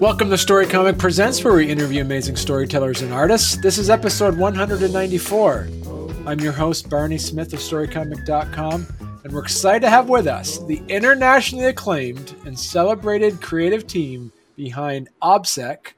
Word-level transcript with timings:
Welcome 0.00 0.30
to 0.30 0.38
Story 0.38 0.66
Comic 0.66 0.96
Presents, 0.96 1.44
where 1.44 1.52
we 1.52 1.68
interview 1.68 2.00
amazing 2.00 2.36
storytellers 2.36 3.02
and 3.02 3.12
artists. 3.12 3.58
This 3.58 3.76
is 3.76 3.90
episode 3.90 4.38
194. 4.38 5.68
I'm 6.26 6.40
your 6.40 6.52
host, 6.52 6.88
Barney 6.88 7.18
Smith 7.18 7.52
of 7.52 7.58
StoryComic.com, 7.58 8.86
and 9.24 9.32
we're 9.32 9.42
excited 9.42 9.82
to 9.82 9.90
have 9.90 10.08
with 10.08 10.26
us 10.26 10.58
the 10.64 10.82
internationally 10.88 11.66
acclaimed 11.66 12.34
and 12.46 12.58
celebrated 12.58 13.42
creative 13.42 13.86
team 13.86 14.32
behind 14.56 15.10
OPSEC, 15.20 15.92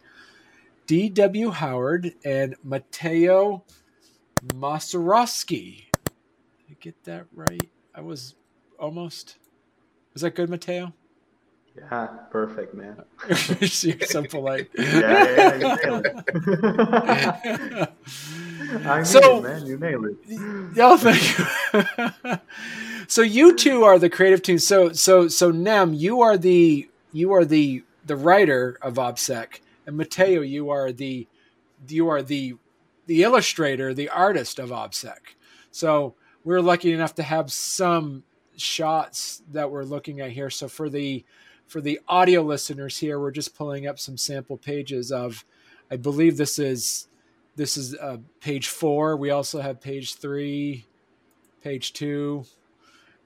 D.W. 0.92 1.48
Howard, 1.52 2.12
and 2.22 2.54
Mateo 2.62 3.64
Masarovsky. 4.48 5.86
Did 6.04 6.68
I 6.70 6.74
get 6.82 7.04
that 7.04 7.24
right? 7.32 7.70
I 7.94 8.02
was 8.02 8.34
almost. 8.78 9.38
Was 10.12 10.20
that 10.20 10.34
good, 10.34 10.50
Mateo? 10.50 10.92
Yeah, 11.74 12.08
perfect, 12.30 12.74
man. 12.74 13.02
You're 13.26 13.68
so 13.70 14.22
polite. 14.24 14.68
yeah, 14.78 14.84
yeah, 15.00 15.34
yeah, 15.34 15.54
you 15.54 15.76
nailed 15.82 16.04
it. 16.04 17.88
I 18.86 19.02
So- 19.02 19.38
it, 19.38 19.42
man. 19.44 19.64
You 19.66 19.78
nailed 19.78 20.04
it. 20.04 20.16
Oh, 20.76 20.98
thank 20.98 22.22
you. 22.28 22.38
so 23.08 23.22
you 23.22 23.56
two 23.56 23.82
are 23.84 23.98
the 23.98 24.10
creative 24.10 24.42
team. 24.42 24.58
So 24.58 24.92
so 24.92 25.26
so 25.28 25.50
Nem, 25.50 25.94
you 25.94 26.20
are 26.20 26.36
the 26.36 26.86
you 27.14 27.32
are 27.32 27.46
the 27.46 27.82
the 28.04 28.16
writer 28.16 28.76
of 28.82 28.96
OPSEC, 28.96 29.60
and 29.86 29.96
Mateo, 29.96 30.40
you 30.42 30.70
are 30.70 30.92
the 30.92 31.26
you 31.88 32.08
are 32.08 32.22
the 32.22 32.54
the 33.06 33.22
illustrator, 33.22 33.92
the 33.92 34.08
artist 34.08 34.58
of 34.58 34.70
OPSEC. 34.70 35.18
So 35.70 36.14
we're 36.44 36.60
lucky 36.60 36.92
enough 36.92 37.14
to 37.16 37.22
have 37.22 37.50
some 37.50 38.24
shots 38.56 39.42
that 39.50 39.70
we're 39.70 39.84
looking 39.84 40.20
at 40.20 40.30
here. 40.30 40.50
So 40.50 40.68
for 40.68 40.88
the 40.88 41.24
for 41.66 41.80
the 41.80 42.00
audio 42.06 42.42
listeners 42.42 42.98
here, 42.98 43.18
we're 43.18 43.30
just 43.30 43.56
pulling 43.56 43.86
up 43.86 43.98
some 43.98 44.18
sample 44.18 44.58
pages 44.58 45.10
of, 45.10 45.44
I 45.90 45.96
believe 45.96 46.36
this 46.36 46.58
is 46.58 47.08
this 47.56 47.76
is 47.76 47.94
uh, 47.94 48.18
page 48.40 48.68
four. 48.68 49.16
We 49.16 49.30
also 49.30 49.60
have 49.60 49.80
page 49.80 50.16
three, 50.16 50.86
page 51.62 51.92
two, 51.92 52.44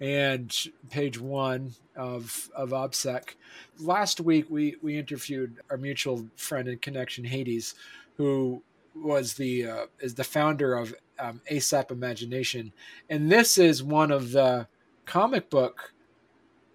and 0.01 0.55
page 0.91 1.21
one 1.21 1.75
of 1.97 2.51
of 2.55 2.71
OPSEC. 2.71 3.35
Last 3.81 4.21
week 4.21 4.47
we 4.51 4.77
we 4.83 4.99
interviewed 4.99 5.57
our 5.71 5.77
mutual 5.77 6.27
friend 6.37 6.69
and 6.69 6.81
connection 6.81 7.25
Hades, 7.25 7.75
who 8.17 8.63
was 8.95 9.35
the 9.35 9.67
uh, 9.67 9.87
is 10.01 10.15
the 10.15 10.25
founder 10.25 10.75
of 10.75 10.95
um, 11.19 11.41
ASAP 11.51 11.91
Imagination, 11.91 12.73
and 13.11 13.31
this 13.31 13.59
is 13.59 13.83
one 13.83 14.11
of 14.11 14.33
the 14.33 14.67
comic 15.05 15.51
book 15.51 15.93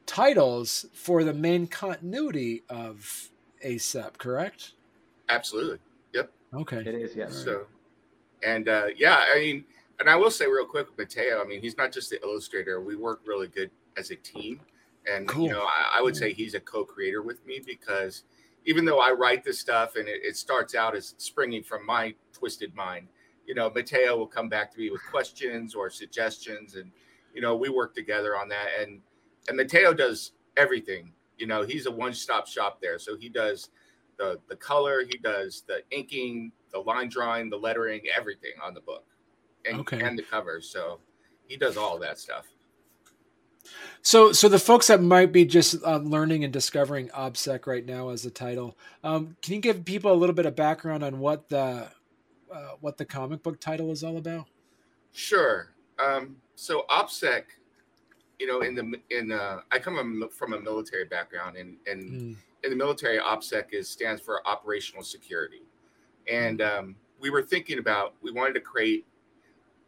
titles 0.05 0.85
for 0.93 1.23
the 1.23 1.33
main 1.33 1.67
continuity 1.67 2.63
of 2.69 3.29
ASAP. 3.65 4.17
Correct? 4.17 4.73
Absolutely. 5.29 5.79
Yep. 6.13 6.31
Okay. 6.53 6.79
It 6.79 6.87
is, 6.87 7.15
yes. 7.15 7.33
So, 7.35 7.65
and 8.43 8.67
uh, 8.67 8.87
yeah, 8.97 9.23
I 9.33 9.39
mean, 9.39 9.65
and 9.99 10.09
I 10.09 10.15
will 10.15 10.31
say 10.31 10.47
real 10.47 10.65
quick 10.65 10.87
with 10.87 10.97
Mateo, 10.97 11.41
I 11.41 11.45
mean, 11.45 11.61
he's 11.61 11.77
not 11.77 11.91
just 11.91 12.09
the 12.09 12.21
illustrator. 12.23 12.81
We 12.81 12.95
work 12.95 13.21
really 13.25 13.47
good 13.47 13.71
as 13.97 14.11
a 14.11 14.15
team. 14.15 14.59
And, 15.07 15.27
Cool. 15.27 15.47
you 15.47 15.51
know, 15.51 15.63
I, 15.63 15.97
I 15.99 16.01
would 16.01 16.15
say 16.15 16.33
he's 16.33 16.53
a 16.53 16.59
co 16.59 16.83
creator 16.85 17.21
with 17.21 17.45
me 17.45 17.61
because 17.65 18.23
even 18.65 18.85
though 18.85 18.99
I 18.99 19.11
write 19.11 19.43
this 19.43 19.59
stuff 19.59 19.95
and 19.95 20.07
it, 20.07 20.21
it 20.23 20.37
starts 20.37 20.75
out 20.75 20.95
as 20.95 21.15
springing 21.17 21.63
from 21.63 21.85
my 21.85 22.13
twisted 22.33 22.75
mind, 22.75 23.07
you 23.47 23.55
know, 23.55 23.71
Mateo 23.73 24.15
will 24.17 24.27
come 24.27 24.49
back 24.49 24.71
to 24.73 24.79
me 24.79 24.91
with 24.91 25.01
questions 25.09 25.73
or 25.73 25.89
suggestions. 25.89 26.75
And, 26.75 26.91
you 27.33 27.41
know, 27.41 27.55
we 27.55 27.69
work 27.69 27.95
together 27.95 28.37
on 28.37 28.47
that. 28.49 28.67
And, 28.79 29.01
and 29.47 29.57
Mateo 29.57 29.93
does 29.93 30.33
everything. 30.57 31.13
You 31.37 31.47
know, 31.47 31.63
he's 31.63 31.87
a 31.87 31.91
one 31.91 32.13
stop 32.13 32.47
shop 32.47 32.79
there. 32.81 32.99
So 32.99 33.17
he 33.17 33.27
does 33.27 33.69
the 34.17 34.39
the 34.47 34.55
color, 34.55 35.03
he 35.03 35.17
does 35.17 35.63
the 35.67 35.81
inking, 35.89 36.51
the 36.71 36.79
line 36.79 37.09
drawing, 37.09 37.49
the 37.49 37.57
lettering, 37.57 38.01
everything 38.15 38.51
on 38.63 38.75
the 38.75 38.81
book, 38.81 39.05
and 39.65 39.79
Okay. 39.79 39.99
and 39.99 40.17
the 40.17 40.23
cover. 40.23 40.61
So 40.61 40.99
he 41.47 41.57
does 41.57 41.77
all 41.77 41.97
that 41.99 42.19
stuff. 42.19 42.45
So, 44.01 44.31
so 44.31 44.49
the 44.49 44.59
folks 44.59 44.87
that 44.87 45.01
might 45.01 45.31
be 45.31 45.45
just 45.45 45.75
uh, 45.83 45.97
learning 45.97 46.43
and 46.43 46.51
discovering 46.51 47.09
OPSEC 47.09 47.67
right 47.67 47.85
now 47.85 48.09
as 48.09 48.25
a 48.25 48.31
title, 48.31 48.77
um, 49.03 49.35
can 49.41 49.53
you 49.53 49.59
give 49.61 49.85
people 49.85 50.11
a 50.11 50.15
little 50.15 50.33
bit 50.35 50.45
of 50.45 50.55
background 50.55 51.03
on 51.03 51.19
what 51.19 51.49
the 51.49 51.87
uh, 52.51 52.71
what 52.81 52.97
the 52.97 53.05
comic 53.05 53.43
book 53.43 53.59
title 53.59 53.91
is 53.91 54.03
all 54.03 54.17
about? 54.17 54.47
Sure. 55.13 55.69
Um, 55.99 56.37
so 56.55 56.85
OPSEC, 56.89 57.43
you 58.39 58.47
know, 58.47 58.61
in 58.61 58.75
the 58.75 58.93
in 59.15 59.31
uh, 59.31 59.59
I 59.71 59.79
come 59.79 59.95
from- 59.97 60.29
from 60.29 60.53
a 60.53 60.59
military 60.59 61.05
background, 61.05 61.57
and 61.57 61.77
and 61.87 62.01
Mm, 62.11 62.35
in 62.63 62.69
the 62.69 62.75
military, 62.75 63.19
OPSEC 63.19 63.73
is 63.73 63.89
stands 63.89 64.21
for 64.21 64.45
Operational 64.47 65.03
Security, 65.03 65.61
and 66.31 66.61
um, 66.61 66.95
we 67.19 67.29
were 67.29 67.41
thinking 67.43 67.77
about 67.77 68.15
we 68.21 68.31
wanted 68.31 68.53
to 68.53 68.61
create 68.61 69.05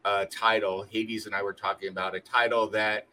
a 0.05 0.25
title. 0.25 0.83
Hades 0.83 1.25
and 1.25 1.33
I 1.33 1.41
were 1.41 1.53
talking 1.53 1.89
about 1.89 2.13
a 2.15 2.19
title 2.19 2.67
that 2.69 3.07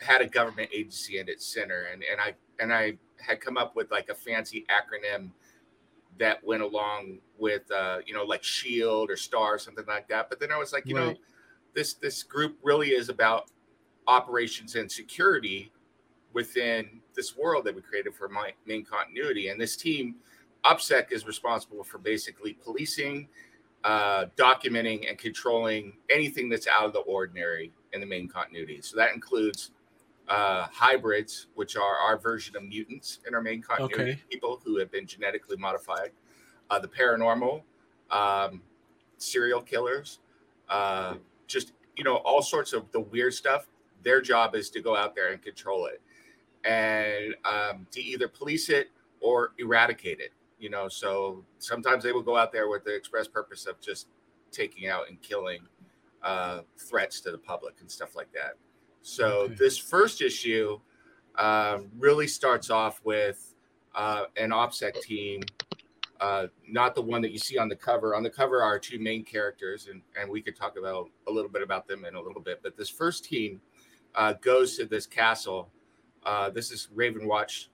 had 0.00 0.20
a 0.20 0.26
government 0.26 0.70
agency 0.72 1.18
in 1.18 1.28
its 1.28 1.46
center, 1.46 1.88
and 1.92 2.02
and 2.10 2.20
I 2.20 2.34
and 2.60 2.72
I 2.72 2.98
had 3.20 3.40
come 3.40 3.56
up 3.56 3.76
with 3.76 3.90
like 3.90 4.08
a 4.08 4.14
fancy 4.14 4.64
acronym 4.70 5.30
that 6.18 6.42
went 6.44 6.62
along 6.62 7.18
with 7.38 7.70
uh, 7.70 7.98
you 8.06 8.14
know 8.14 8.24
like 8.24 8.42
Shield 8.42 9.10
or 9.10 9.16
Star, 9.16 9.54
or 9.54 9.58
something 9.58 9.86
like 9.86 10.08
that. 10.08 10.28
But 10.28 10.40
then 10.40 10.52
I 10.52 10.58
was 10.58 10.72
like, 10.72 10.86
you 10.86 10.94
know, 10.94 11.14
this 11.74 11.94
this 11.94 12.22
group 12.22 12.58
really 12.62 12.90
is 12.90 13.08
about 13.08 13.50
operations 14.06 14.74
and 14.74 14.90
security 14.90 15.70
within 16.32 17.00
this 17.14 17.36
world 17.36 17.64
that 17.64 17.74
we 17.74 17.82
created 17.82 18.14
for 18.14 18.28
my 18.28 18.52
main 18.66 18.84
continuity. 18.84 19.48
And 19.48 19.60
this 19.60 19.76
team, 19.76 20.16
OPSEC, 20.64 21.12
is 21.12 21.26
responsible 21.26 21.84
for 21.84 21.98
basically 21.98 22.54
policing, 22.54 23.28
uh, 23.84 24.26
documenting, 24.36 25.08
and 25.08 25.18
controlling 25.18 25.94
anything 26.10 26.48
that's 26.48 26.66
out 26.66 26.84
of 26.84 26.92
the 26.92 27.00
ordinary 27.00 27.72
in 27.92 28.00
the 28.00 28.06
main 28.06 28.28
continuity. 28.28 28.80
So 28.82 28.96
that 28.96 29.14
includes 29.14 29.72
uh, 30.28 30.66
hybrids, 30.72 31.46
which 31.54 31.76
are 31.76 31.96
our 31.96 32.18
version 32.18 32.56
of 32.56 32.62
mutants 32.62 33.20
in 33.26 33.34
our 33.34 33.42
main 33.42 33.62
continuity, 33.62 34.12
Okay. 34.12 34.22
people 34.30 34.60
who 34.64 34.76
have 34.78 34.90
been 34.90 35.06
genetically 35.06 35.56
modified, 35.56 36.10
uh, 36.70 36.78
the 36.78 36.88
paranormal, 36.88 37.62
um, 38.10 38.62
serial 39.16 39.60
killers, 39.62 40.20
uh, 40.68 41.16
just 41.46 41.72
you 41.96 42.04
know 42.04 42.16
all 42.16 42.42
sorts 42.42 42.72
of 42.72 42.90
the 42.92 43.00
weird 43.00 43.34
stuff. 43.34 43.66
Their 44.02 44.20
job 44.20 44.54
is 44.54 44.70
to 44.70 44.80
go 44.80 44.94
out 44.94 45.14
there 45.14 45.32
and 45.32 45.42
control 45.42 45.86
it, 45.86 46.00
and 46.64 47.34
um, 47.44 47.86
to 47.90 48.00
either 48.02 48.28
police 48.28 48.68
it 48.68 48.88
or 49.20 49.52
eradicate 49.58 50.20
it. 50.20 50.32
You 50.58 50.70
know, 50.70 50.88
so 50.88 51.44
sometimes 51.58 52.02
they 52.04 52.12
will 52.12 52.22
go 52.22 52.36
out 52.36 52.52
there 52.52 52.68
with 52.68 52.84
the 52.84 52.94
express 52.94 53.28
purpose 53.28 53.66
of 53.66 53.80
just 53.80 54.08
taking 54.50 54.88
out 54.88 55.08
and 55.08 55.20
killing 55.22 55.60
uh, 56.22 56.60
threats 56.78 57.20
to 57.22 57.30
the 57.30 57.38
public 57.38 57.76
and 57.80 57.90
stuff 57.90 58.14
like 58.16 58.32
that. 58.32 58.54
So 59.08 59.42
Okay. 59.44 59.54
this 59.54 59.78
first 59.78 60.20
issue 60.20 60.78
um, 61.36 61.90
really 61.98 62.26
starts 62.26 62.68
off 62.68 63.00
with 63.04 63.54
uh, 63.94 64.24
an 64.36 64.50
OPSEC 64.50 65.00
team, 65.00 65.40
uh, 66.20 66.48
not 66.68 66.94
the 66.94 67.00
one 67.00 67.22
that 67.22 67.32
you 67.32 67.38
see 67.38 67.56
on 67.56 67.70
the 67.70 67.76
cover. 67.76 68.14
On 68.14 68.22
the 68.22 68.28
cover 68.28 68.62
are 68.62 68.78
two 68.78 68.98
main 68.98 69.24
characters, 69.24 69.88
and, 69.90 70.02
and 70.20 70.30
we 70.30 70.42
could 70.42 70.54
talk 70.54 70.76
about 70.78 71.08
a 71.26 71.32
little 71.32 71.50
bit 71.50 71.62
about 71.62 71.88
them 71.88 72.04
in 72.04 72.16
a 72.16 72.20
little 72.20 72.42
bit. 72.42 72.60
But 72.62 72.76
this 72.76 72.90
first 72.90 73.24
team 73.24 73.62
uh, 74.14 74.34
goes 74.34 74.76
to 74.76 74.84
this 74.84 75.06
castle. 75.06 75.70
Uh, 76.22 76.50
this 76.50 76.70
is 76.70 76.88
Ravenwatch, 76.94 77.68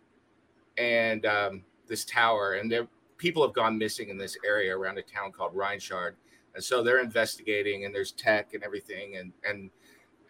and 0.78 1.26
um, 1.26 1.64
this 1.88 2.04
tower, 2.04 2.54
and 2.54 2.70
there 2.70 2.86
people 3.16 3.42
have 3.42 3.54
gone 3.54 3.76
missing 3.76 4.08
in 4.08 4.16
this 4.16 4.36
area 4.46 4.76
around 4.76 4.98
a 4.98 5.02
town 5.02 5.32
called 5.32 5.52
Rhineshard, 5.52 6.12
and 6.54 6.62
so 6.62 6.80
they're 6.80 7.00
investigating, 7.00 7.86
and 7.86 7.92
there's 7.92 8.12
tech 8.12 8.54
and 8.54 8.62
everything, 8.62 9.16
and 9.16 9.32
and 9.42 9.70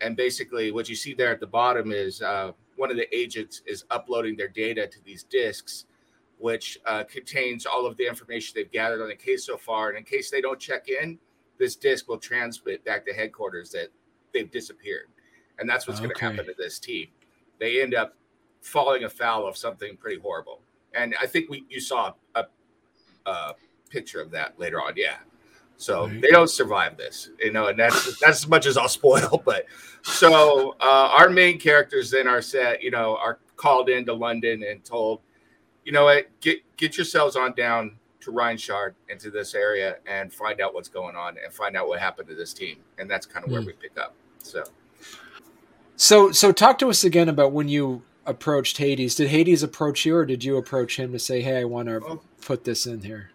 and 0.01 0.17
basically 0.17 0.71
what 0.73 0.89
you 0.89 0.97
see 0.97 1.15
there 1.15 1.31
at 1.31 1.41
the 1.41 1.47
bottom 1.47 1.93
is 1.93 2.23
uh, 2.23 2.53
one 2.77 2.91
of 2.91 2.97
the 2.97 3.15
agents 3.17 3.63
is 3.67 3.85
uploading 3.91 4.37
their 4.37 4.49
data 4.49 4.87
to 4.87 5.03
these 5.05 5.23
disks 5.25 5.87
which 6.39 6.79
uh, 6.85 7.05
contains 7.05 7.65
all 7.65 7.87
of 7.87 7.97
the 7.97 8.07
information 8.07 8.53
they've 8.55 8.71
gathered 8.71 9.01
on 9.01 9.09
the 9.09 9.15
case 9.15 9.47
so 9.47 9.57
far. 9.57 9.89
And 9.89 9.99
in 9.99 10.05
case 10.05 10.31
they 10.31 10.41
don't 10.41 10.59
check 10.59 10.89
in 10.89 11.19
this 11.59 11.77
disk 11.77 12.09
will 12.09 12.19
transmit 12.19 12.85
back 12.85 13.07
to 13.07 13.13
headquarters 13.13 13.71
that 13.71 13.89
they've 14.33 14.51
disappeared. 14.51 15.07
And 15.59 15.69
that's 15.69 15.87
what's 15.87 16.01
going 16.01 16.13
to 16.15 16.21
happen 16.21 16.45
to 16.47 16.55
this 16.59 16.79
team. 16.79 17.07
They 17.61 17.81
end 17.81 17.95
up 17.95 18.15
falling 18.61 19.05
afoul 19.05 19.47
of 19.47 19.57
something 19.57 19.97
pretty 19.97 20.21
horrible. 20.21 20.61
And 20.95 21.15
i 21.21 21.27
think 21.27 21.51
we 21.51 21.65
you 21.69 21.81
saw 21.81 22.13
a, 22.35 22.45
a 23.27 23.55
picture 23.91 24.21
of 24.21 24.31
that 24.31 24.59
later 24.59 24.81
on 24.81 24.93
yeah 24.97 25.17
so 25.77 26.07
Right. 26.07 26.21
they 26.21 26.29
don't 26.29 26.51
survive 26.51 26.97
this, 26.97 27.31
you 27.39 27.53
know, 27.53 27.67
and 27.67 27.79
that's 27.79 28.19
that's 28.21 28.43
as 28.45 28.49
much 28.49 28.67
as 28.67 28.77
I'll 28.77 28.89
spoil. 29.01 29.43
But 29.45 29.67
so 30.03 30.77
uh, 30.81 31.11
our 31.13 31.29
main 31.29 31.59
characters 31.59 32.11
then 32.11 32.29
are 32.29 32.43
set, 32.43 32.83
you 32.83 32.91
know, 32.91 33.17
are 33.17 33.39
called 33.57 33.89
into 33.89 34.13
London 34.13 34.63
and 34.63 34.85
told, 34.85 35.21
you 35.85 35.93
know 35.93 36.05
what, 36.05 36.29
get 36.41 36.59
get 36.77 36.97
yourselves 36.97 37.37
on 37.37 37.55
down 37.55 37.97
to 38.21 38.33
Rhineshard 38.33 38.95
into 39.09 39.31
this 39.31 39.55
area 39.55 39.97
and 40.07 40.33
find 40.33 40.61
out 40.61 40.75
what's 40.75 40.89
going 40.89 41.15
on 41.15 41.37
and 41.43 41.53
find 41.53 41.77
out 41.77 41.89
what 41.89 42.01
happened 42.01 42.29
to 42.29 42.35
this 42.35 42.55
team. 42.55 42.79
And 42.99 43.11
that's 43.11 43.27
kind 43.27 43.45
of 43.45 43.53
where 43.53 43.61
mm. 43.61 43.67
we 43.67 43.73
pick 43.75 43.99
up. 43.99 44.15
So, 44.39 44.65
so, 45.97 46.33
so 46.33 46.51
talk 46.51 46.79
to 46.79 46.89
us 46.89 47.05
again 47.05 47.29
about 47.29 47.53
when 47.53 47.69
you 47.69 48.03
approached 48.27 48.79
Hades. 48.79 49.15
Did 49.15 49.29
Hades 49.29 49.63
approach 49.63 50.07
you, 50.07 50.17
or 50.17 50.25
did 50.25 50.43
you 50.43 50.57
approach 50.57 50.99
him 50.99 51.13
to 51.13 51.19
say, 51.19 51.43
"Hey, 51.43 51.61
I 51.61 51.65
want 51.65 51.89
to 51.89 52.01
well, 52.01 52.25
put 52.41 52.65
this 52.65 52.87
in 52.87 53.03
here"? 53.03 53.31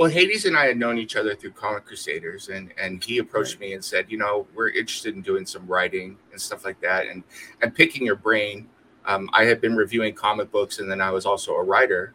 Well, 0.00 0.08
Hades 0.08 0.46
and 0.46 0.56
I 0.56 0.64
had 0.64 0.78
known 0.78 0.96
each 0.96 1.14
other 1.14 1.34
through 1.34 1.50
Comic 1.50 1.84
Crusaders, 1.84 2.48
and 2.48 2.72
and 2.78 3.04
he 3.04 3.18
approached 3.18 3.56
right. 3.56 3.68
me 3.68 3.72
and 3.74 3.84
said, 3.84 4.06
"You 4.08 4.16
know, 4.16 4.46
we're 4.54 4.70
interested 4.70 5.14
in 5.14 5.20
doing 5.20 5.44
some 5.44 5.66
writing 5.66 6.16
and 6.32 6.40
stuff 6.40 6.64
like 6.64 6.80
that, 6.80 7.06
and 7.06 7.22
and 7.60 7.74
picking 7.74 8.06
your 8.06 8.16
brain." 8.16 8.66
Um, 9.04 9.28
I 9.34 9.44
had 9.44 9.60
been 9.60 9.76
reviewing 9.76 10.14
comic 10.14 10.50
books, 10.50 10.78
and 10.78 10.90
then 10.90 11.02
I 11.02 11.10
was 11.10 11.26
also 11.26 11.52
a 11.52 11.62
writer, 11.62 12.14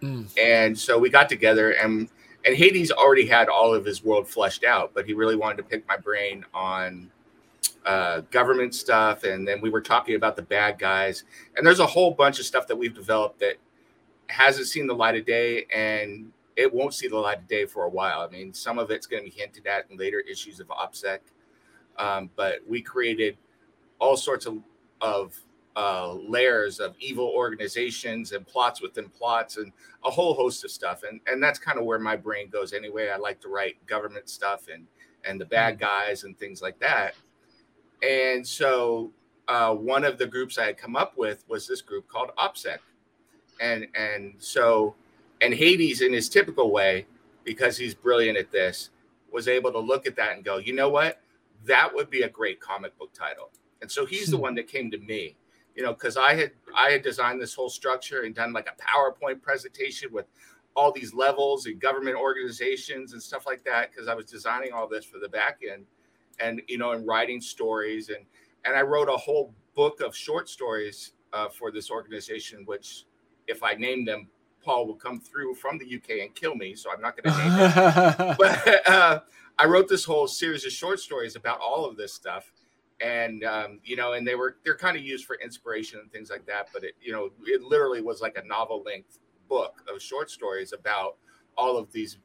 mm. 0.00 0.28
and 0.38 0.78
so 0.78 0.96
we 0.96 1.10
got 1.10 1.28
together 1.28 1.72
and. 1.72 2.08
And 2.46 2.54
Hades 2.54 2.90
already 2.90 3.26
had 3.26 3.48
all 3.48 3.72
of 3.72 3.86
his 3.86 4.04
world 4.04 4.28
fleshed 4.28 4.64
out, 4.64 4.92
but 4.92 5.06
he 5.06 5.14
really 5.14 5.34
wanted 5.34 5.56
to 5.56 5.62
pick 5.62 5.88
my 5.88 5.96
brain 5.96 6.44
on 6.52 7.10
uh, 7.86 8.20
government 8.30 8.74
stuff, 8.74 9.24
and 9.24 9.48
then 9.48 9.62
we 9.62 9.70
were 9.70 9.80
talking 9.80 10.14
about 10.14 10.36
the 10.36 10.42
bad 10.42 10.78
guys. 10.78 11.24
And 11.56 11.66
there's 11.66 11.80
a 11.80 11.86
whole 11.86 12.10
bunch 12.10 12.38
of 12.38 12.44
stuff 12.44 12.66
that 12.66 12.76
we've 12.76 12.92
developed 12.94 13.40
that 13.40 13.54
hasn't 14.26 14.66
seen 14.66 14.86
the 14.86 14.94
light 14.94 15.16
of 15.16 15.24
day, 15.24 15.64
and 15.74 16.30
it 16.56 16.72
won't 16.72 16.94
see 16.94 17.08
the 17.08 17.16
light 17.16 17.38
of 17.38 17.48
day 17.48 17.66
for 17.66 17.84
a 17.84 17.88
while. 17.88 18.20
I 18.20 18.28
mean, 18.28 18.52
some 18.52 18.78
of 18.78 18.90
it's 18.90 19.06
going 19.06 19.24
to 19.24 19.30
be 19.30 19.36
hinted 19.36 19.66
at 19.66 19.90
in 19.90 19.96
later 19.96 20.20
issues 20.20 20.60
of 20.60 20.68
OPSEC, 20.68 21.18
um, 21.98 22.30
but 22.36 22.60
we 22.68 22.80
created 22.80 23.36
all 23.98 24.16
sorts 24.16 24.46
of 24.46 24.58
of 25.00 25.38
uh, 25.76 26.12
layers 26.12 26.78
of 26.78 26.94
evil 27.00 27.32
organizations 27.34 28.32
and 28.32 28.46
plots 28.46 28.80
within 28.80 29.08
plots 29.08 29.56
and 29.56 29.72
a 30.04 30.10
whole 30.10 30.34
host 30.34 30.64
of 30.64 30.70
stuff. 30.70 31.02
And 31.08 31.20
and 31.26 31.42
that's 31.42 31.58
kind 31.58 31.78
of 31.78 31.84
where 31.84 31.98
my 31.98 32.16
brain 32.16 32.48
goes 32.48 32.72
anyway. 32.72 33.10
I 33.10 33.16
like 33.16 33.40
to 33.40 33.48
write 33.48 33.84
government 33.86 34.28
stuff 34.28 34.68
and 34.72 34.86
and 35.24 35.40
the 35.40 35.46
bad 35.46 35.76
mm. 35.76 35.80
guys 35.80 36.24
and 36.24 36.38
things 36.38 36.62
like 36.62 36.78
that. 36.80 37.14
And 38.02 38.46
so 38.46 39.10
uh, 39.48 39.74
one 39.74 40.04
of 40.04 40.18
the 40.18 40.26
groups 40.26 40.58
I 40.58 40.66
had 40.66 40.78
come 40.78 40.96
up 40.96 41.16
with 41.16 41.44
was 41.48 41.66
this 41.66 41.82
group 41.82 42.08
called 42.08 42.30
OPSEC. 42.38 42.78
And 43.60 43.88
and 43.94 44.34
so 44.38 44.94
and 45.44 45.54
Hades 45.54 46.00
in 46.00 46.12
his 46.12 46.28
typical 46.28 46.70
way, 46.70 47.06
because 47.44 47.76
he's 47.76 47.94
brilliant 47.94 48.38
at 48.38 48.50
this, 48.50 48.90
was 49.30 49.48
able 49.48 49.72
to 49.72 49.78
look 49.78 50.06
at 50.06 50.16
that 50.16 50.36
and 50.36 50.44
go, 50.44 50.56
you 50.56 50.72
know 50.72 50.88
what? 50.88 51.20
That 51.64 51.94
would 51.94 52.08
be 52.08 52.22
a 52.22 52.28
great 52.28 52.60
comic 52.60 52.96
book 52.98 53.12
title. 53.12 53.50
And 53.82 53.90
so 53.90 54.06
he's 54.06 54.30
the 54.30 54.36
hmm. 54.36 54.42
one 54.42 54.54
that 54.54 54.68
came 54.68 54.90
to 54.90 54.98
me, 54.98 55.36
you 55.76 55.82
know, 55.82 55.92
because 55.92 56.16
I 56.16 56.34
had 56.34 56.52
I 56.76 56.90
had 56.90 57.02
designed 57.02 57.40
this 57.40 57.54
whole 57.54 57.68
structure 57.68 58.22
and 58.22 58.34
done 58.34 58.52
like 58.52 58.68
a 58.68 58.82
PowerPoint 58.82 59.42
presentation 59.42 60.12
with 60.12 60.26
all 60.74 60.90
these 60.90 61.14
levels 61.14 61.66
and 61.66 61.80
government 61.80 62.16
organizations 62.16 63.12
and 63.12 63.22
stuff 63.22 63.46
like 63.46 63.64
that 63.64 63.90
because 63.90 64.08
I 64.08 64.14
was 64.14 64.26
designing 64.26 64.72
all 64.72 64.88
this 64.88 65.04
for 65.04 65.18
the 65.18 65.28
back 65.28 65.60
end 65.68 65.84
and 66.40 66.60
you 66.66 66.78
know 66.78 66.92
and 66.92 67.06
writing 67.06 67.40
stories 67.40 68.08
and 68.08 68.24
and 68.64 68.74
I 68.74 68.82
wrote 68.82 69.08
a 69.08 69.16
whole 69.16 69.54
book 69.76 70.00
of 70.00 70.16
short 70.16 70.48
stories 70.48 71.12
uh, 71.32 71.48
for 71.48 71.70
this 71.70 71.90
organization 71.90 72.64
which 72.64 73.04
if 73.46 73.62
I 73.62 73.74
name 73.74 74.04
them 74.04 74.28
Paul 74.64 74.86
will 74.86 74.96
come 74.96 75.20
through 75.20 75.54
from 75.54 75.78
the 75.78 75.96
UK 75.96 76.22
and 76.22 76.34
kill 76.34 76.54
me 76.54 76.74
so 76.74 76.90
I'm 76.92 77.00
not 77.00 77.16
going 77.16 77.34
to 77.34 77.42
name 77.42 77.52
it 77.58 78.38
but 78.38 78.88
uh, 78.88 79.20
I 79.58 79.66
wrote 79.66 79.88
this 79.88 80.04
whole 80.04 80.26
series 80.26 80.64
of 80.64 80.72
short 80.72 81.00
stories 81.00 81.36
about 81.36 81.60
all 81.60 81.84
of 81.84 81.96
this 81.96 82.12
stuff 82.14 82.52
and 83.00 83.44
um, 83.44 83.80
you 83.84 83.96
know 83.96 84.12
and 84.12 84.26
they 84.26 84.34
were 84.34 84.56
they're 84.64 84.76
kind 84.76 84.96
of 84.96 85.02
used 85.02 85.26
for 85.26 85.36
inspiration 85.36 86.00
and 86.00 86.10
things 86.12 86.30
like 86.30 86.46
that 86.46 86.68
but 86.72 86.84
it 86.84 86.94
you 87.00 87.12
know 87.12 87.30
it 87.46 87.62
literally 87.62 88.00
was 88.00 88.20
like 88.20 88.38
a 88.42 88.46
novel 88.46 88.82
length 88.84 89.18
book 89.48 89.82
of 89.92 90.00
short 90.00 90.30
stories 90.30 90.72
about 90.72 91.16
all 91.56 91.76
of 91.76 91.92
these 91.92 92.18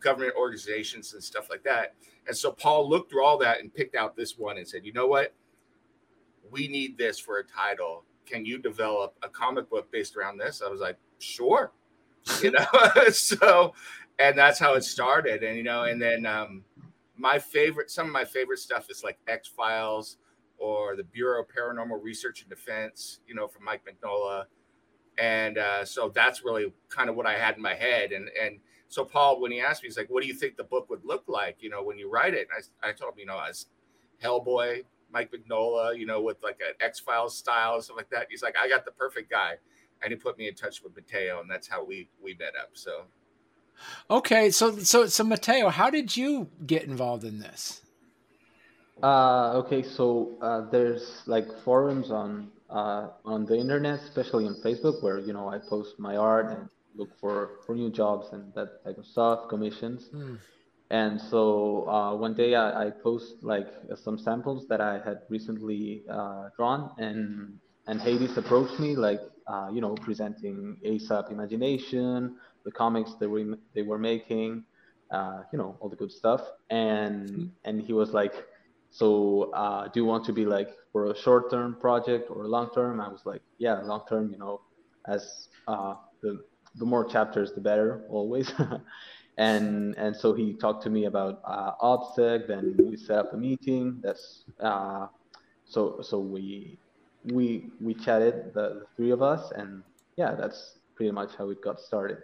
government 0.00 0.34
organizations 0.36 1.12
and 1.12 1.22
stuff 1.22 1.50
like 1.50 1.64
that. 1.64 1.94
And 2.26 2.36
so 2.36 2.52
Paul 2.52 2.88
looked 2.88 3.10
through 3.10 3.24
all 3.24 3.38
that 3.38 3.60
and 3.60 3.72
picked 3.72 3.94
out 3.94 4.16
this 4.16 4.38
one 4.38 4.58
and 4.58 4.68
said, 4.68 4.84
you 4.84 4.92
know 4.92 5.06
what? 5.06 5.34
We 6.50 6.68
need 6.68 6.96
this 6.96 7.18
for 7.18 7.38
a 7.38 7.44
title. 7.44 8.04
Can 8.26 8.44
you 8.44 8.58
develop 8.58 9.14
a 9.22 9.28
comic 9.28 9.68
book 9.70 9.90
based 9.90 10.16
around 10.16 10.38
this? 10.38 10.62
I 10.64 10.68
was 10.68 10.80
like, 10.80 10.96
sure. 11.18 11.72
You 12.42 12.50
know, 12.50 12.66
so 13.10 13.72
and 14.18 14.36
that's 14.36 14.58
how 14.58 14.74
it 14.74 14.84
started. 14.84 15.42
And 15.42 15.56
you 15.56 15.62
know, 15.62 15.84
and 15.84 16.00
then 16.00 16.26
um 16.26 16.62
my 17.16 17.38
favorite 17.38 17.90
some 17.90 18.06
of 18.06 18.12
my 18.12 18.24
favorite 18.24 18.58
stuff 18.58 18.90
is 18.90 19.02
like 19.02 19.18
X 19.26 19.48
Files 19.48 20.18
or 20.58 20.96
the 20.96 21.04
Bureau 21.04 21.42
of 21.42 21.48
Paranormal 21.48 22.02
Research 22.02 22.42
and 22.42 22.50
Defense, 22.50 23.20
you 23.26 23.34
know, 23.34 23.48
from 23.48 23.64
Mike 23.64 23.82
Mignola. 23.86 24.44
And 25.18 25.58
uh, 25.58 25.84
so 25.84 26.10
that's 26.14 26.44
really 26.44 26.72
kind 26.88 27.08
of 27.08 27.16
what 27.16 27.26
I 27.26 27.34
had 27.34 27.56
in 27.56 27.62
my 27.62 27.74
head. 27.74 28.12
And 28.12 28.28
and 28.40 28.58
so 28.88 29.04
Paul, 29.04 29.40
when 29.40 29.52
he 29.52 29.60
asked 29.60 29.82
me, 29.82 29.88
he's 29.88 29.96
like, 29.96 30.10
"What 30.10 30.22
do 30.22 30.28
you 30.28 30.34
think 30.34 30.56
the 30.56 30.64
book 30.64 30.88
would 30.90 31.04
look 31.04 31.24
like? 31.28 31.56
You 31.60 31.70
know, 31.70 31.82
when 31.82 31.98
you 31.98 32.10
write 32.10 32.34
it?" 32.34 32.48
And 32.50 32.64
I, 32.82 32.90
I 32.90 32.92
told 32.92 33.14
him, 33.14 33.18
you 33.20 33.26
know, 33.26 33.40
as 33.40 33.66
Hellboy, 34.22 34.84
Mike 35.12 35.32
Mignola, 35.32 35.98
you 35.98 36.06
know, 36.06 36.20
with 36.22 36.42
like 36.42 36.60
an 36.60 36.74
X 36.80 37.00
Files 37.00 37.36
style 37.36 37.74
and 37.74 37.84
stuff 37.84 37.96
like 37.96 38.10
that. 38.10 38.28
He's 38.30 38.42
like, 38.42 38.56
"I 38.56 38.68
got 38.68 38.84
the 38.84 38.92
perfect 38.92 39.30
guy," 39.30 39.56
and 40.02 40.12
he 40.12 40.16
put 40.16 40.38
me 40.38 40.48
in 40.48 40.54
touch 40.54 40.82
with 40.82 40.94
Mateo, 40.94 41.40
and 41.40 41.50
that's 41.50 41.68
how 41.68 41.84
we 41.84 42.08
we 42.22 42.34
met 42.34 42.54
up. 42.60 42.70
So, 42.74 43.04
okay, 44.10 44.50
so 44.50 44.78
so 44.78 45.06
so 45.06 45.24
Mateo, 45.24 45.68
how 45.68 45.90
did 45.90 46.16
you 46.16 46.48
get 46.66 46.84
involved 46.84 47.24
in 47.24 47.38
this? 47.38 47.82
Uh, 49.02 49.52
okay, 49.54 49.82
so 49.82 50.36
uh, 50.42 50.68
there's 50.70 51.22
like 51.26 51.46
forums 51.64 52.10
on 52.10 52.50
uh, 52.70 53.08
on 53.24 53.46
the 53.46 53.56
internet, 53.56 54.00
especially 54.00 54.46
on 54.46 54.54
Facebook, 54.64 55.02
where 55.02 55.18
you 55.18 55.32
know 55.32 55.48
I 55.48 55.58
post 55.58 55.98
my 55.98 56.16
art 56.16 56.50
and 56.50 56.68
look 56.96 57.10
for 57.20 57.60
for 57.64 57.74
new 57.74 57.90
jobs 57.90 58.28
and 58.32 58.52
that 58.54 58.84
type 58.84 58.98
of 58.98 59.06
stuff, 59.06 59.48
commissions. 59.48 60.08
Mm. 60.12 60.38
And 60.90 61.20
so 61.20 61.86
uh, 61.86 62.16
one 62.16 62.32
day 62.32 62.54
I, 62.54 62.86
I, 62.86 62.90
post 62.90 63.42
like 63.42 63.68
some 63.94 64.18
samples 64.18 64.66
that 64.68 64.80
I 64.80 64.94
had 65.04 65.18
recently 65.28 66.02
uh, 66.10 66.48
drawn, 66.56 66.90
and 66.98 67.58
and 67.86 68.00
Hades 68.00 68.36
approached 68.38 68.80
me 68.80 68.96
like 68.96 69.20
uh, 69.48 69.68
you 69.72 69.80
know 69.80 69.94
presenting 69.94 70.76
ASAP 70.84 71.30
Imagination, 71.30 72.36
the 72.64 72.70
comics 72.70 73.14
that 73.20 73.28
we 73.28 73.54
they 73.74 73.82
were 73.82 73.98
making, 73.98 74.64
uh, 75.10 75.40
you 75.52 75.58
know 75.58 75.76
all 75.80 75.88
the 75.88 75.96
good 75.96 76.12
stuff, 76.12 76.42
and 76.70 77.28
mm. 77.30 77.50
and 77.64 77.80
he 77.80 77.92
was 77.92 78.12
like, 78.12 78.34
so 78.90 79.50
uh, 79.52 79.88
do 79.88 80.00
you 80.00 80.06
want 80.06 80.24
to 80.26 80.32
be 80.32 80.44
like 80.44 80.70
for 80.92 81.10
a 81.10 81.16
short 81.16 81.50
term 81.50 81.76
project 81.80 82.30
or 82.30 82.44
a 82.44 82.48
long 82.48 82.70
term? 82.74 83.00
I 83.00 83.08
was 83.08 83.22
like, 83.24 83.42
yeah, 83.58 83.80
long 83.82 84.02
term, 84.08 84.30
you 84.32 84.38
know, 84.38 84.60
as 85.06 85.48
uh, 85.66 85.94
the 86.22 86.44
the 86.76 86.84
more 86.84 87.04
chapters, 87.04 87.52
the 87.52 87.60
better, 87.60 88.04
always. 88.08 88.52
and 89.38 89.94
and 89.96 90.14
so 90.14 90.34
he 90.34 90.54
talked 90.54 90.82
to 90.82 90.90
me 90.90 91.06
about 91.06 91.40
uh, 91.44 91.72
OPSEC. 91.82 92.48
Then 92.48 92.76
we 92.78 92.96
set 92.96 93.18
up 93.18 93.32
a 93.32 93.36
meeting. 93.36 94.00
That's 94.02 94.44
uh, 94.60 95.06
so 95.64 96.00
so 96.02 96.18
we 96.18 96.78
we 97.24 97.70
we 97.80 97.94
chatted 97.94 98.52
the, 98.54 98.80
the 98.80 98.86
three 98.96 99.10
of 99.10 99.22
us, 99.22 99.50
and 99.52 99.82
yeah, 100.16 100.34
that's 100.34 100.78
pretty 100.94 101.12
much 101.12 101.34
how 101.36 101.50
it 101.50 101.62
got 101.62 101.80
started. 101.80 102.18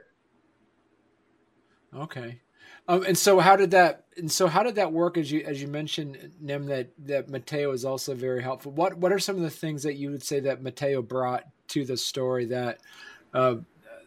Okay. 1.95 2.41
Um, 2.87 3.03
and 3.05 3.17
so 3.17 3.41
how 3.41 3.57
did 3.57 3.71
that 3.71 4.05
and 4.17 4.31
so 4.31 4.47
how 4.47 4.63
did 4.63 4.75
that 4.75 4.93
work 4.93 5.17
as 5.17 5.33
you 5.33 5.43
as 5.43 5.63
you 5.63 5.69
mentioned 5.69 6.33
Nim 6.41 6.67
that 6.67 6.91
that 7.07 7.31
Mateo 7.31 7.73
is 7.73 7.85
also 7.85 8.15
very 8.15 8.43
helpful. 8.43 8.73
What 8.73 8.99
what 8.99 9.13
are 9.13 9.19
some 9.19 9.37
of 9.37 9.43
the 9.43 9.51
things 9.51 9.83
that 9.85 9.95
you 9.95 10.11
would 10.11 10.23
say 10.23 10.41
that 10.41 10.63
Mateo 10.63 11.01
brought 11.01 11.45
to 11.69 11.85
the 11.85 11.97
story 11.97 12.45
that 12.47 12.79
uh, 13.33 13.57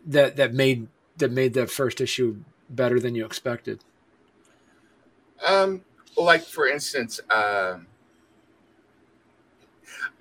that 0.06 0.36
that 0.36 0.54
made 0.54 0.88
that 1.18 1.32
made 1.32 1.54
that 1.56 1.72
first 1.72 2.02
issue 2.02 2.38
better 2.70 3.00
than 3.00 3.16
you 3.16 3.26
expected? 3.26 3.80
Um, 5.46 5.82
like 6.16 6.44
for 6.44 6.68
instance, 6.68 7.20
uh, 7.30 7.80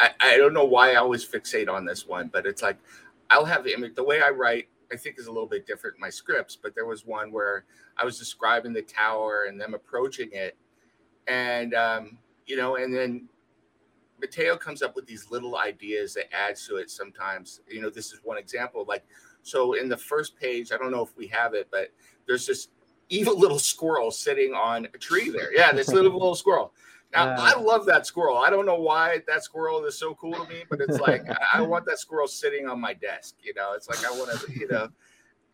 I 0.00 0.10
I 0.20 0.36
don't 0.36 0.54
know 0.54 0.64
why 0.64 0.92
I 0.92 0.96
always 0.96 1.26
fixate 1.26 1.68
on 1.68 1.84
this 1.84 2.06
one, 2.06 2.28
but 2.32 2.46
it's 2.46 2.62
like 2.62 2.78
I'll 3.30 3.44
have 3.44 3.64
the 3.64 3.72
image. 3.74 3.94
The 3.94 4.04
way 4.04 4.22
I 4.22 4.30
write, 4.30 4.68
I 4.92 4.96
think, 4.96 5.18
is 5.18 5.26
a 5.26 5.32
little 5.32 5.48
bit 5.48 5.66
different 5.66 5.96
in 5.96 6.00
my 6.00 6.10
scripts. 6.10 6.56
But 6.56 6.74
there 6.74 6.86
was 6.86 7.04
one 7.04 7.32
where 7.32 7.64
I 7.96 8.04
was 8.04 8.18
describing 8.18 8.72
the 8.72 8.82
tower 8.82 9.46
and 9.48 9.60
them 9.60 9.74
approaching 9.74 10.30
it, 10.32 10.56
and 11.26 11.74
um, 11.74 12.18
you 12.46 12.56
know, 12.56 12.76
and 12.76 12.94
then 12.94 13.28
Mateo 14.20 14.56
comes 14.56 14.82
up 14.82 14.96
with 14.96 15.06
these 15.06 15.30
little 15.30 15.56
ideas 15.56 16.14
that 16.14 16.32
adds 16.34 16.66
to 16.68 16.76
it 16.76 16.90
sometimes. 16.90 17.60
You 17.68 17.82
know, 17.82 17.90
this 17.90 18.12
is 18.12 18.20
one 18.22 18.38
example. 18.38 18.84
Like 18.86 19.04
so 19.42 19.74
in 19.74 19.88
the 19.88 19.96
first 19.96 20.38
page, 20.38 20.72
I 20.72 20.76
don't 20.76 20.90
know 20.90 21.02
if 21.02 21.16
we 21.16 21.26
have 21.28 21.54
it, 21.54 21.68
but 21.70 21.92
there's 22.26 22.46
this 22.46 22.68
evil 23.08 23.38
little 23.38 23.58
squirrel 23.58 24.10
sitting 24.10 24.52
on 24.52 24.86
a 24.86 24.98
tree 24.98 25.30
there. 25.30 25.54
Yeah, 25.54 25.72
this 25.72 25.88
little 25.88 26.12
little 26.12 26.34
squirrel. 26.34 26.72
Now 27.12 27.28
uh, 27.28 27.36
I 27.38 27.60
love 27.60 27.86
that 27.86 28.06
squirrel. 28.06 28.36
I 28.36 28.50
don't 28.50 28.66
know 28.66 28.80
why 28.80 29.22
that 29.26 29.44
squirrel 29.44 29.84
is 29.84 29.98
so 29.98 30.14
cool 30.14 30.32
to 30.32 30.48
me, 30.48 30.64
but 30.68 30.80
it's 30.80 30.98
like 31.00 31.24
I 31.52 31.62
want 31.62 31.86
that 31.86 31.98
squirrel 31.98 32.26
sitting 32.26 32.68
on 32.68 32.80
my 32.80 32.94
desk. 32.94 33.36
You 33.42 33.54
know, 33.54 33.72
it's 33.74 33.88
like 33.88 34.04
I 34.04 34.10
want 34.10 34.38
to, 34.38 34.52
you 34.52 34.68
know, 34.68 34.88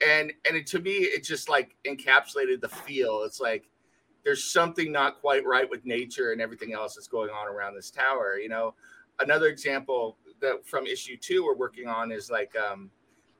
and 0.07 0.33
and 0.49 0.57
it, 0.57 0.67
to 0.69 0.81
me 0.81 0.93
it 0.93 1.25
just 1.25 1.49
like 1.49 1.77
encapsulated 1.87 2.61
the 2.61 2.69
feel. 2.69 3.23
It's 3.25 3.41
like 3.41 3.69
there's 4.25 4.45
something 4.45 4.93
not 4.93 5.21
quite 5.21 5.45
right 5.45 5.69
with 5.69 5.85
nature 5.85 6.33
and 6.33 6.41
everything 6.41 6.73
else 6.73 6.95
that's 6.95 7.09
going 7.09 7.31
on 7.31 7.49
around 7.49 7.75
this 7.75 7.91
tower. 7.91 8.39
You 8.39 8.49
know, 8.49 8.75
another 9.21 9.47
example 9.47 10.17
that 10.41 10.67
from 10.67 10.87
issue 10.87 11.17
two 11.17 11.45
we're 11.45 11.57
working 11.57 11.89
on 11.89 12.13
is 12.13 12.31
like 12.31 12.55
um, 12.57 12.91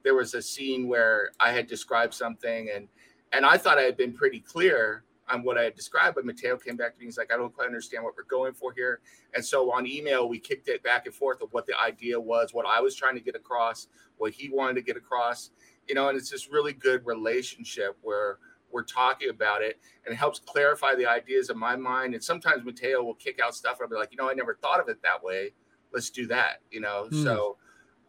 there 0.03 0.15
was 0.15 0.33
a 0.33 0.41
scene 0.41 0.87
where 0.87 1.31
I 1.39 1.51
had 1.51 1.67
described 1.67 2.13
something 2.13 2.69
and 2.73 2.87
and 3.31 3.45
I 3.45 3.57
thought 3.57 3.79
I 3.79 3.83
had 3.83 3.97
been 3.97 4.13
pretty 4.13 4.39
clear 4.39 5.03
on 5.33 5.43
what 5.43 5.57
I 5.57 5.63
had 5.63 5.75
described, 5.75 6.15
but 6.15 6.25
Mateo 6.25 6.57
came 6.57 6.77
back 6.77 6.93
to 6.93 6.99
me. 6.99 7.05
He's 7.05 7.17
like, 7.17 7.33
I 7.33 7.37
don't 7.37 7.53
quite 7.53 7.67
understand 7.67 8.03
what 8.03 8.13
we're 8.15 8.23
going 8.23 8.53
for 8.53 8.71
here. 8.71 9.01
And 9.33 9.43
so 9.43 9.71
on 9.71 9.87
email, 9.87 10.29
we 10.29 10.39
kicked 10.39 10.67
it 10.67 10.83
back 10.83 11.05
and 11.05 11.13
forth 11.13 11.41
of 11.41 11.51
what 11.51 11.65
the 11.65 11.79
idea 11.79 12.19
was, 12.19 12.53
what 12.53 12.65
I 12.65 12.79
was 12.79 12.95
trying 12.95 13.15
to 13.15 13.21
get 13.21 13.35
across, 13.35 13.87
what 14.17 14.31
he 14.31 14.49
wanted 14.49 14.75
to 14.75 14.81
get 14.81 14.95
across, 14.95 15.49
you 15.87 15.95
know, 15.95 16.09
and 16.09 16.17
it's 16.17 16.29
this 16.29 16.49
really 16.49 16.73
good 16.73 17.05
relationship 17.05 17.97
where 18.01 18.37
we're 18.71 18.83
talking 18.83 19.29
about 19.29 19.61
it 19.61 19.79
and 20.05 20.13
it 20.13 20.17
helps 20.17 20.39
clarify 20.39 20.95
the 20.95 21.05
ideas 21.05 21.49
in 21.49 21.57
my 21.57 21.75
mind. 21.75 22.13
And 22.13 22.23
sometimes 22.23 22.63
Mateo 22.63 23.03
will 23.03 23.15
kick 23.15 23.39
out 23.43 23.55
stuff 23.55 23.79
and 23.79 23.85
I'll 23.85 23.89
be 23.89 23.95
like, 23.95 24.11
you 24.11 24.17
know, 24.17 24.29
I 24.29 24.33
never 24.33 24.55
thought 24.55 24.79
of 24.79 24.87
it 24.89 25.01
that 25.03 25.23
way. 25.23 25.53
Let's 25.93 26.09
do 26.09 26.27
that, 26.27 26.61
you 26.71 26.79
know? 26.79 27.07
Mm. 27.11 27.23
So, 27.23 27.57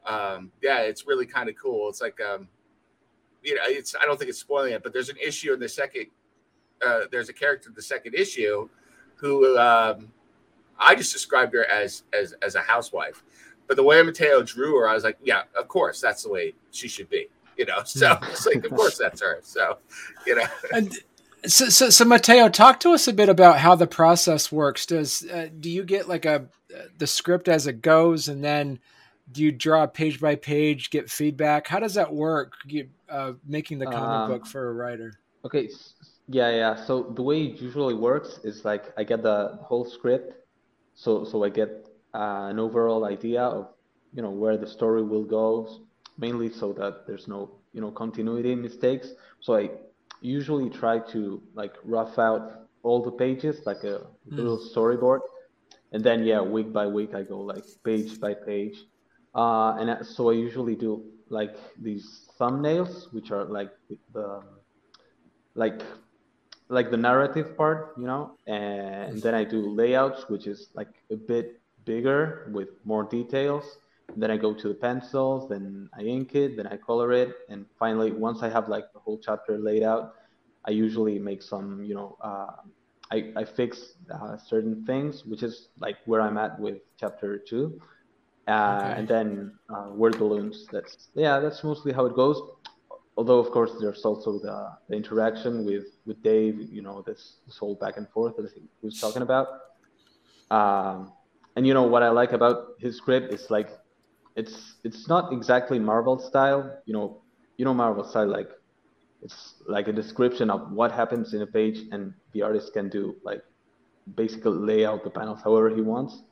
um, 0.07 0.53
yeah, 0.63 0.81
it's 0.81 1.07
really 1.07 1.27
kind 1.27 1.49
of 1.49 1.55
cool. 1.61 1.89
It's 1.89 2.01
like, 2.01 2.19
um, 2.21 2.49
you 3.43 3.55
know, 3.55 3.63
it's, 3.67 3.95
I 3.95 4.07
don't 4.07 4.19
think 4.19 4.31
it's 4.31 4.41
spoiling 4.41 4.73
it, 4.73 4.83
but 4.83 4.93
there's 4.93 5.11
an 5.11 5.19
issue 5.25 5.53
in 5.53 5.61
the 5.61 5.69
second 5.69 6.07
uh, 6.87 7.01
there's 7.11 7.29
a 7.29 7.33
character 7.33 7.69
in 7.69 7.75
the 7.75 7.83
second 7.83 8.15
issue 8.15 8.69
who 9.17 9.57
um, 9.59 10.13
I 10.79 10.95
just 10.95 11.13
described 11.13 11.55
her 11.55 11.65
as 11.71 12.05
as 12.13 12.35
as 12.43 12.55
a 12.55 12.61
housewife. 12.61 13.23
But 13.67 13.77
the 13.77 13.83
way 13.83 14.03
Mateo 14.03 14.43
drew 14.43 14.79
her, 14.79 14.89
I 14.89 14.95
was 14.95 15.05
like, 15.05 15.17
yeah, 15.23 15.43
of 15.59 15.69
course, 15.69 16.01
that's 16.01 16.23
the 16.23 16.29
way 16.29 16.55
she 16.71 16.89
should 16.89 17.09
be. 17.09 17.29
You 17.57 17.67
know, 17.67 17.83
so 17.85 18.19
it's 18.25 18.47
like, 18.47 18.65
of 18.65 18.73
course, 18.73 18.99
that's 18.99 19.21
her. 19.21 19.39
So, 19.43 19.79
you 20.27 20.35
know. 20.35 20.47
And 20.73 20.93
so, 21.47 21.69
so, 21.69 21.89
so 21.89 22.05
Mateo, 22.05 22.49
talk 22.49 22.81
to 22.81 22.91
us 22.91 23.07
a 23.07 23.13
bit 23.13 23.29
about 23.29 23.59
how 23.59 23.75
the 23.75 23.87
process 23.87 24.51
works. 24.51 24.87
Does 24.87 25.25
uh, 25.31 25.49
do 25.61 25.71
you 25.71 25.85
get 25.85 26.09
like 26.09 26.25
a 26.25 26.47
the 26.99 27.07
script 27.07 27.49
as 27.49 27.67
it 27.67 27.81
goes, 27.81 28.29
and 28.29 28.43
then 28.43 28.79
do 29.31 29.43
you 29.43 29.53
draw 29.53 29.87
page 29.87 30.21
by 30.21 30.35
page, 30.35 30.91
get 30.91 31.11
feedback? 31.11 31.67
How 31.67 31.79
does 31.79 31.95
that 31.95 32.13
work? 32.13 32.55
You, 32.67 32.89
uh, 33.09 33.33
making 33.47 33.79
the 33.79 33.87
comic 33.87 34.01
um, 34.01 34.31
book 34.31 34.47
for 34.47 34.69
a 34.69 34.73
writer. 34.73 35.15
Okay, 35.45 35.69
yeah, 36.29 36.51
yeah. 36.51 36.85
So 36.87 37.03
the 37.03 37.23
way 37.23 37.45
it 37.45 37.61
usually 37.61 37.95
works 37.95 38.41
is 38.45 38.65
like 38.65 38.93
I 38.97 39.05
get 39.05 39.23
the 39.23 39.59
whole 39.63 39.85
script, 39.85 40.35
so 40.95 41.25
so 41.25 41.45
I 41.45 41.51
get 41.51 41.89
uh, 42.15 42.49
an 42.51 42.59
overall 42.59 43.05
idea 43.05 43.43
of 43.43 43.69
you 44.15 44.23
know 44.23 44.31
where 44.31 44.57
the 44.57 44.67
story 44.67 45.03
will 45.03 45.25
go, 45.25 45.69
mainly 46.19 46.51
so 46.51 46.73
that 46.75 47.07
there's 47.07 47.29
no 47.29 47.51
you 47.73 47.81
know 47.81 47.91
continuity 47.91 48.55
mistakes. 48.55 49.13
So 49.41 49.57
I 49.57 49.71
usually 50.21 50.71
try 50.71 50.99
to 51.13 51.43
like 51.55 51.75
rough 51.85 52.19
out 52.19 52.69
all 52.83 53.03
the 53.03 53.11
pages 53.13 53.67
like 53.67 53.85
a 53.85 54.01
mm. 54.01 54.07
little 54.31 54.59
storyboard, 54.59 55.21
and 55.93 56.03
then 56.03 56.25
yeah, 56.25 56.41
week 56.41 56.73
by 56.73 56.87
week 56.87 57.15
I 57.15 57.23
go 57.23 57.41
like 57.41 57.65
page 57.85 58.19
by 58.19 58.33
page, 58.33 58.79
uh, 59.35 59.77
and 59.79 60.07
so 60.07 60.31
I 60.31 60.35
usually 60.35 60.75
do 60.75 61.05
like 61.29 61.57
these 61.83 62.31
thumbnails, 62.41 63.13
which 63.13 63.31
are 63.31 63.45
like 63.45 63.73
the 64.15 64.43
like 65.55 65.83
like 66.75 66.91
the 66.91 66.97
narrative 66.97 67.57
part, 67.57 67.95
you 67.97 68.07
know, 68.07 68.37
and 68.47 69.23
then 69.23 69.35
I 69.35 69.45
do 69.45 69.71
layouts, 69.71 70.29
which 70.29 70.47
is 70.47 70.69
like 70.75 70.93
a 71.11 71.17
bit 71.17 71.61
bigger 71.85 72.51
with 72.53 72.69
more 72.85 73.05
details. 73.05 73.79
Then 74.17 74.31
I 74.31 74.37
go 74.37 74.53
to 74.53 74.69
the 74.69 74.75
pencils, 74.75 75.49
then 75.49 75.89
I 75.99 76.03
ink 76.03 76.35
it, 76.35 76.57
then 76.57 76.67
I 76.67 76.77
color 76.77 77.13
it, 77.13 77.31
and 77.49 77.65
finally, 77.79 78.13
once 78.13 78.43
I 78.43 78.51
have 78.51 78.69
like 78.69 78.93
the 78.93 79.01
whole 79.01 79.19
chapter 79.19 79.59
laid 79.59 79.83
out, 79.83 80.15
I 80.67 80.71
usually 80.71 81.19
make 81.19 81.43
some, 81.43 81.83
you 81.83 81.95
know, 81.95 82.17
uh, 82.21 82.53
I, 83.11 83.33
I 83.37 83.45
fix 83.45 83.95
uh, 84.13 84.37
certain 84.37 84.85
things, 84.85 85.25
which 85.25 85.43
is 85.43 85.69
like 85.79 85.97
where 86.07 86.21
I'm 86.21 86.39
at 86.39 86.59
with 86.61 86.79
chapter 86.99 87.39
two. 87.39 87.81
Uh, 88.47 88.53
okay. 88.53 88.99
And 88.99 89.09
then 89.09 89.59
uh, 89.75 89.89
word 89.91 90.19
balloons. 90.19 90.67
That's 90.71 91.09
yeah, 91.15 91.41
that's 91.41 91.65
mostly 91.65 91.93
how 91.93 92.05
it 92.07 92.15
goes 92.15 92.43
although 93.17 93.39
of 93.39 93.51
course 93.51 93.73
there's 93.81 94.05
also 94.05 94.39
the, 94.39 94.71
the 94.89 94.97
interaction 94.97 95.65
with 95.65 95.85
with 96.07 96.23
Dave, 96.23 96.61
you 96.73 96.83
know, 96.83 97.03
this 97.07 97.37
this 97.47 97.57
whole 97.59 97.75
back 97.75 97.97
and 97.97 98.09
forth 98.09 98.37
that 98.37 98.51
he 98.55 98.63
was 98.83 99.01
talking 99.01 99.23
about. 99.23 99.49
Um, 100.51 101.13
and 101.57 101.67
you 101.67 101.75
know 101.75 101.85
what 101.85 102.03
I 102.03 102.09
like 102.09 102.33
about 102.33 102.75
his 102.79 102.97
script 102.97 103.33
is 103.33 103.51
like 103.51 103.71
it's 104.37 104.75
it's 104.85 105.09
not 105.09 105.33
exactly 105.33 105.79
Marvel 105.79 106.19
style. 106.19 106.79
You 106.87 106.95
know, 106.95 107.23
you 107.57 107.65
know 107.65 107.75
Marvel 107.75 108.05
style 108.05 108.29
like 108.29 108.51
it's 109.23 109.55
like 109.67 109.89
a 109.89 109.93
description 109.93 110.51
of 110.51 110.71
what 110.73 110.93
happens 110.93 111.33
in 111.35 111.43
a 111.43 111.47
page, 111.47 111.79
and 111.93 112.13
the 112.33 112.43
artist 112.43 112.73
can 112.73 112.89
do 112.89 113.15
like 113.25 113.43
basically 114.17 114.53
lay 114.53 114.85
out 114.85 115.03
the 115.05 115.11
panels 115.11 115.41
however 115.43 115.71
he 115.71 115.81
wants. 115.81 116.23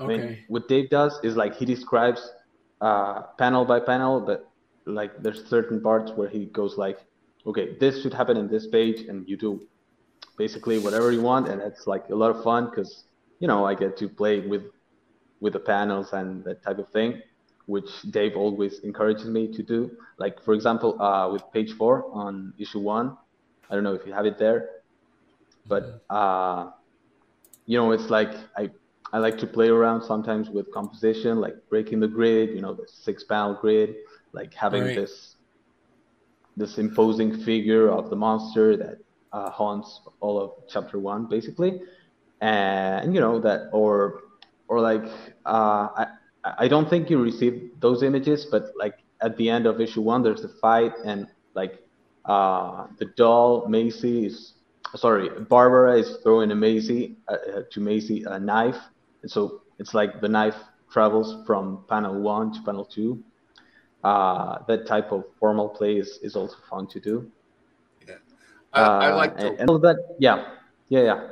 Okay. 0.00 0.14
I 0.14 0.18
mean, 0.18 0.38
what 0.48 0.68
Dave 0.68 0.90
does 0.90 1.18
is 1.24 1.34
like 1.34 1.56
he 1.56 1.64
describes 1.64 2.30
uh, 2.80 3.22
panel 3.38 3.64
by 3.64 3.80
panel, 3.80 4.20
but 4.20 4.47
like 4.88 5.22
there's 5.22 5.44
certain 5.46 5.80
parts 5.80 6.12
where 6.12 6.28
he 6.28 6.46
goes 6.46 6.76
like, 6.76 6.98
okay, 7.46 7.76
this 7.78 8.02
should 8.02 8.14
happen 8.14 8.36
in 8.36 8.48
this 8.48 8.66
page, 8.66 9.00
and 9.08 9.28
you 9.28 9.36
do 9.36 9.60
basically 10.36 10.78
whatever 10.78 11.12
you 11.12 11.22
want, 11.22 11.48
and 11.48 11.60
it's 11.60 11.86
like 11.86 12.08
a 12.10 12.14
lot 12.14 12.30
of 12.30 12.42
fun 12.42 12.70
because 12.70 13.04
you 13.40 13.48
know 13.48 13.64
I 13.64 13.74
get 13.74 13.96
to 13.98 14.08
play 14.08 14.40
with 14.40 14.62
with 15.40 15.52
the 15.52 15.60
panels 15.60 16.12
and 16.12 16.44
that 16.44 16.62
type 16.62 16.78
of 16.78 16.88
thing, 16.90 17.22
which 17.66 18.02
Dave 18.10 18.36
always 18.36 18.80
encourages 18.80 19.26
me 19.26 19.52
to 19.52 19.62
do. 19.62 19.90
Like 20.18 20.42
for 20.42 20.54
example, 20.54 21.00
uh, 21.00 21.30
with 21.30 21.42
page 21.52 21.72
four 21.72 22.06
on 22.12 22.52
issue 22.58 22.80
one, 22.80 23.16
I 23.70 23.74
don't 23.74 23.84
know 23.84 23.94
if 23.94 24.06
you 24.06 24.12
have 24.12 24.26
it 24.26 24.38
there, 24.38 24.70
but 25.66 26.02
uh, 26.10 26.70
you 27.66 27.78
know 27.78 27.92
it's 27.92 28.10
like 28.10 28.32
I 28.56 28.70
I 29.12 29.18
like 29.18 29.38
to 29.38 29.46
play 29.46 29.68
around 29.68 30.02
sometimes 30.02 30.50
with 30.50 30.70
composition, 30.72 31.40
like 31.40 31.56
breaking 31.70 32.00
the 32.00 32.08
grid, 32.08 32.50
you 32.50 32.60
know, 32.60 32.74
the 32.74 32.86
six 32.86 33.24
panel 33.24 33.54
grid, 33.54 33.96
like 34.32 34.54
having 34.54 34.82
right. 34.82 34.96
this 34.96 35.36
this 36.56 36.78
imposing 36.78 37.38
figure 37.44 37.88
of 37.88 38.10
the 38.10 38.16
monster 38.16 38.76
that 38.76 38.98
uh, 39.32 39.50
haunts 39.50 40.00
all 40.20 40.40
of 40.40 40.52
chapter 40.68 40.98
one, 40.98 41.26
basically, 41.26 41.80
and 42.40 43.14
you 43.14 43.20
know 43.20 43.38
that, 43.40 43.68
or 43.72 44.22
or 44.68 44.80
like 44.80 45.04
uh, 45.46 45.88
I 45.96 46.06
I 46.44 46.68
don't 46.68 46.88
think 46.88 47.10
you 47.10 47.22
received 47.22 47.80
those 47.80 48.02
images, 48.02 48.46
but 48.46 48.72
like 48.78 48.98
at 49.20 49.36
the 49.36 49.48
end 49.50 49.66
of 49.66 49.80
issue 49.80 50.02
one, 50.02 50.22
there's 50.22 50.44
a 50.44 50.48
fight, 50.48 50.92
and 51.04 51.26
like 51.54 51.82
uh, 52.24 52.86
the 52.98 53.06
doll 53.16 53.68
Macy 53.68 54.26
is 54.26 54.54
sorry, 54.96 55.28
Barbara 55.28 55.98
is 55.98 56.18
throwing 56.22 56.50
a 56.50 56.54
Macy 56.54 57.16
uh, 57.28 57.32
uh, 57.32 57.62
to 57.70 57.80
Macy 57.80 58.24
a 58.24 58.38
knife, 58.38 58.78
and 59.22 59.30
so 59.30 59.62
it's 59.78 59.94
like 59.94 60.20
the 60.20 60.28
knife 60.28 60.56
travels 60.90 61.44
from 61.46 61.84
panel 61.88 62.20
one 62.20 62.52
to 62.52 62.62
panel 62.62 62.84
two, 62.84 63.22
uh, 64.04 64.58
that 64.66 64.86
type 64.86 65.12
of 65.12 65.24
formal 65.38 65.68
play 65.68 65.96
is, 65.96 66.18
is 66.22 66.36
also 66.36 66.56
fun 66.68 66.86
to 66.88 67.00
do. 67.00 67.30
Yeah, 68.06 68.14
I, 68.72 68.82
uh, 68.82 68.88
I 68.88 69.12
like 69.14 69.36
to. 69.38 69.56
And, 69.58 69.68
that, 69.68 70.16
yeah, 70.18 70.50
yeah, 70.88 71.02
yeah. 71.02 71.28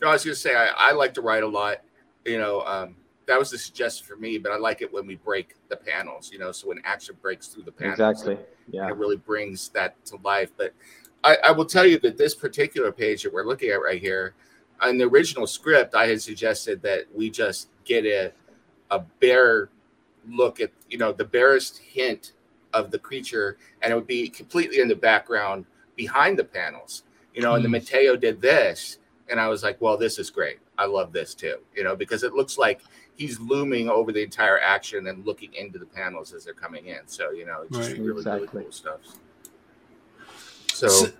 No, 0.00 0.08
I 0.08 0.12
was 0.12 0.24
going 0.24 0.34
to 0.34 0.40
say 0.40 0.54
I, 0.54 0.68
I 0.76 0.92
like 0.92 1.14
to 1.14 1.20
write 1.20 1.42
a 1.42 1.48
lot. 1.48 1.78
You 2.24 2.38
know, 2.38 2.62
um, 2.62 2.96
that 3.26 3.38
was 3.38 3.50
the 3.50 3.58
suggestion 3.58 4.06
for 4.06 4.16
me, 4.16 4.38
but 4.38 4.52
I 4.52 4.56
like 4.56 4.82
it 4.82 4.92
when 4.92 5.06
we 5.06 5.16
break 5.16 5.54
the 5.68 5.76
panels. 5.76 6.30
You 6.32 6.38
know, 6.38 6.52
so 6.52 6.68
when 6.68 6.80
action 6.84 7.16
breaks 7.20 7.48
through 7.48 7.64
the 7.64 7.72
panels, 7.72 7.98
exactly. 7.98 8.38
Yeah, 8.70 8.88
it 8.88 8.96
really 8.96 9.16
brings 9.16 9.68
that 9.70 10.04
to 10.06 10.16
life. 10.24 10.50
But 10.56 10.72
I, 11.24 11.36
I 11.46 11.50
will 11.52 11.66
tell 11.66 11.86
you 11.86 11.98
that 12.00 12.16
this 12.16 12.34
particular 12.34 12.92
page 12.92 13.22
that 13.22 13.32
we're 13.32 13.46
looking 13.46 13.70
at 13.70 13.82
right 13.82 14.00
here, 14.00 14.34
in 14.86 14.98
the 14.98 15.04
original 15.04 15.46
script, 15.46 15.94
I 15.94 16.06
had 16.06 16.22
suggested 16.22 16.82
that 16.82 17.06
we 17.14 17.30
just 17.30 17.68
get 17.84 18.04
a 18.06 18.32
a 18.90 19.00
bare 19.20 19.68
look 20.30 20.60
at 20.60 20.70
you 20.88 20.98
know 20.98 21.12
the 21.12 21.24
barest 21.24 21.78
hint 21.78 22.32
of 22.72 22.90
the 22.90 22.98
creature 22.98 23.56
and 23.82 23.92
it 23.92 23.96
would 23.96 24.06
be 24.06 24.28
completely 24.28 24.80
in 24.80 24.88
the 24.88 24.96
background 24.96 25.64
behind 25.96 26.38
the 26.38 26.44
panels 26.44 27.04
you 27.34 27.42
know 27.42 27.52
mm. 27.52 27.56
and 27.56 27.64
the 27.64 27.68
hmm. 27.68 27.72
mateo 27.72 28.16
did 28.16 28.40
this 28.40 28.98
and 29.30 29.40
i 29.40 29.48
was 29.48 29.62
like 29.62 29.80
well 29.80 29.96
this 29.96 30.18
is 30.18 30.30
great 30.30 30.58
i 30.76 30.84
love 30.84 31.12
this 31.12 31.34
too 31.34 31.56
you 31.74 31.82
know 31.82 31.96
because 31.96 32.22
it 32.22 32.34
looks 32.34 32.58
like 32.58 32.82
he's 33.16 33.40
looming 33.40 33.88
over 33.88 34.12
the 34.12 34.22
entire 34.22 34.60
action 34.60 35.06
and 35.08 35.26
looking 35.26 35.52
into 35.54 35.78
the 35.78 35.86
panels 35.86 36.32
as 36.32 36.44
they're 36.44 36.54
coming 36.54 36.86
in 36.86 37.00
so 37.06 37.30
you 37.30 37.46
know 37.46 37.62
it's 37.62 37.76
just 37.76 37.90
really 37.92 38.18
exactly. 38.18 38.48
really 38.52 38.64
cool 38.64 38.72
stuff 38.72 39.00
so, 40.72 40.86
so, 40.86 41.10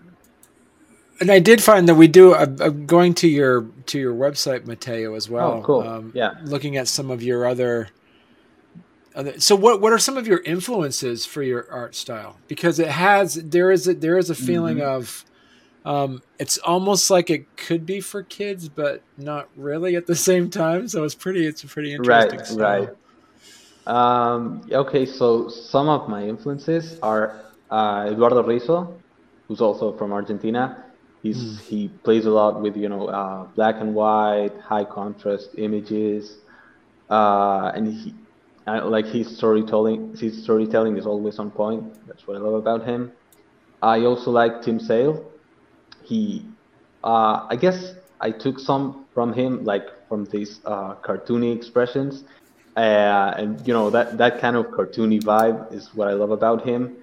and 1.21 1.31
I 1.31 1.41
did 1.41 1.62
find 1.62 1.88
that 1.88 1.97
we 1.97 2.07
do 2.07 2.35
I'm 2.35 2.87
going 2.87 3.15
to 3.15 3.29
your 3.29 3.62
to 3.87 3.99
your 3.99 4.15
website, 4.15 4.67
Mateo, 4.67 5.15
as 5.15 5.29
well. 5.29 5.55
Oh, 5.55 5.62
cool. 5.62 5.81
Um, 5.81 6.12
yeah, 6.15 6.35
looking 6.45 6.77
at 6.77 6.87
some 6.87 7.11
of 7.11 7.23
your 7.23 7.47
other 7.47 7.88
so 9.39 9.57
what 9.57 9.81
what 9.81 9.93
are 9.93 9.99
some 9.99 10.17
of 10.17 10.27
your 10.27 10.41
influences 10.41 11.27
for 11.27 11.43
your 11.43 11.71
art 11.71 11.95
style? 11.95 12.37
Because 12.47 12.79
it 12.79 12.89
has 12.89 13.35
there 13.35 13.71
is 13.71 13.89
a, 13.89 13.95
there 13.95 14.19
is 14.19 14.31
a 14.31 14.35
feeling 14.35 14.79
mm-hmm. 14.79 14.97
of 14.97 15.25
um, 15.85 16.23
it's 16.39 16.59
almost 16.59 17.11
like 17.11 17.31
it 17.31 17.57
could 17.57 17.87
be 17.87 18.01
for 18.01 18.23
kids, 18.23 18.69
but 18.69 19.03
not 19.17 19.49
really 19.57 19.97
at 19.97 20.07
the 20.07 20.15
same 20.15 20.51
time. 20.51 20.87
So 20.89 21.05
it's 21.05 21.15
pretty 21.15 21.47
it's 21.47 21.65
a 21.65 21.67
pretty 21.67 21.93
interesting. 21.95 22.39
Right, 22.39 22.47
style. 22.47 22.81
right. 22.81 22.89
Um, 23.89 24.69
okay, 24.71 25.07
so 25.07 25.49
some 25.49 25.89
of 25.89 26.09
my 26.09 26.23
influences 26.23 26.99
are 27.03 27.41
uh, 27.71 28.09
Eduardo 28.11 28.43
Risso, 28.43 28.93
who's 29.49 29.63
also 29.63 29.97
from 29.97 30.13
Argentina. 30.13 30.85
He's 31.23 31.39
mm. 31.39 31.61
he 31.63 31.89
plays 31.89 32.27
a 32.27 32.31
lot 32.31 32.61
with 32.61 32.77
you 32.77 32.89
know 32.89 33.07
uh, 33.09 33.45
black 33.57 33.77
and 33.81 33.95
white, 33.95 34.53
high 34.63 34.85
contrast 34.85 35.51
images, 35.57 36.37
uh, 37.09 37.73
and 37.75 37.93
he 37.93 38.15
I, 38.69 38.83
like 38.83 39.07
his 39.07 39.37
storytelling, 39.37 40.17
his 40.17 40.43
storytelling 40.43 40.97
is 40.97 41.07
always 41.07 41.39
on 41.39 41.51
point. 41.51 41.85
That's 42.07 42.27
what 42.27 42.37
I 42.37 42.41
love 42.41 42.55
about 42.55 42.87
him. 42.87 43.13
I 43.83 44.01
also 44.01 44.31
like 44.31 44.63
Tim 44.63 44.79
Sale. 44.79 45.31
He, 46.05 46.47
uh, 47.05 47.47
I 47.49 47.57
guess 47.57 47.95
I 48.21 48.31
took 48.31 48.59
some 48.59 49.07
from 49.15 49.33
him, 49.33 49.65
like 49.65 49.87
from 50.09 50.25
these 50.27 50.61
uh, 50.65 50.95
cartoony 50.97 51.55
expressions, 51.55 52.25
uh, 52.77 53.35
and 53.37 53.67
you 53.67 53.73
know 53.73 53.91
that 53.91 54.19
that 54.19 54.41
kind 54.41 54.57
of 54.57 54.67
cartoony 54.67 55.21
vibe 55.23 55.73
is 55.73 55.91
what 55.95 56.09
I 56.09 56.13
love 56.13 56.31
about 56.31 56.67
him, 56.67 56.97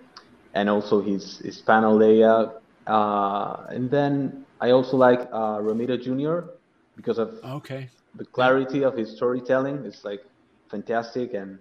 and 0.53 0.69
also 0.69 1.01
his 1.01 1.39
his 1.39 1.61
panel 1.61 1.97
layout. 1.97 2.61
Uh, 2.87 3.65
and 3.69 3.89
then 3.89 4.45
I 4.61 4.71
also 4.71 4.97
like 4.97 5.21
uh, 5.31 5.57
Romita 5.59 6.01
Jr. 6.01 6.49
because 6.95 7.17
of 7.17 7.39
okay 7.43 7.89
the 8.15 8.25
clarity 8.25 8.83
of 8.83 8.95
his 8.97 9.15
storytelling. 9.15 9.85
It's 9.85 10.03
like 10.03 10.21
fantastic, 10.69 11.33
and 11.33 11.59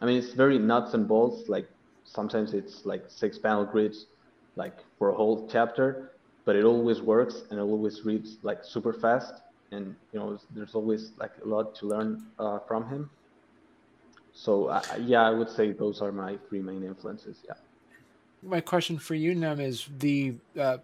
I 0.00 0.06
mean 0.06 0.18
it's 0.18 0.34
very 0.34 0.58
nuts 0.58 0.94
and 0.94 1.06
bolts. 1.06 1.48
Like 1.48 1.68
sometimes 2.04 2.54
it's 2.54 2.84
like 2.84 3.04
six 3.08 3.38
panel 3.38 3.64
grids, 3.64 4.06
like 4.56 4.78
for 4.98 5.10
a 5.10 5.14
whole 5.14 5.48
chapter, 5.50 6.12
but 6.44 6.56
it 6.56 6.64
always 6.64 7.00
works 7.00 7.42
and 7.50 7.58
it 7.58 7.62
always 7.62 8.04
reads 8.04 8.38
like 8.42 8.64
super 8.64 8.92
fast 8.92 9.34
and 9.72 9.94
you 10.12 10.18
know 10.18 10.38
there's 10.54 10.74
always 10.74 11.12
like 11.18 11.32
a 11.44 11.48
lot 11.48 11.74
to 11.74 11.86
learn 11.86 12.22
uh, 12.38 12.58
from 12.60 12.88
him 12.88 13.10
so 14.32 14.66
uh, 14.66 14.82
yeah 15.00 15.22
i 15.22 15.30
would 15.30 15.48
say 15.48 15.72
those 15.72 16.00
are 16.00 16.12
my 16.12 16.36
three 16.48 16.60
main 16.60 16.84
influences 16.84 17.38
yeah 17.46 17.54
my 18.42 18.60
question 18.60 18.98
for 18.98 19.14
you 19.14 19.34
nem 19.34 19.60
is 19.60 19.88
the 19.98 20.34
uh, 20.56 20.60
uh 20.60 20.78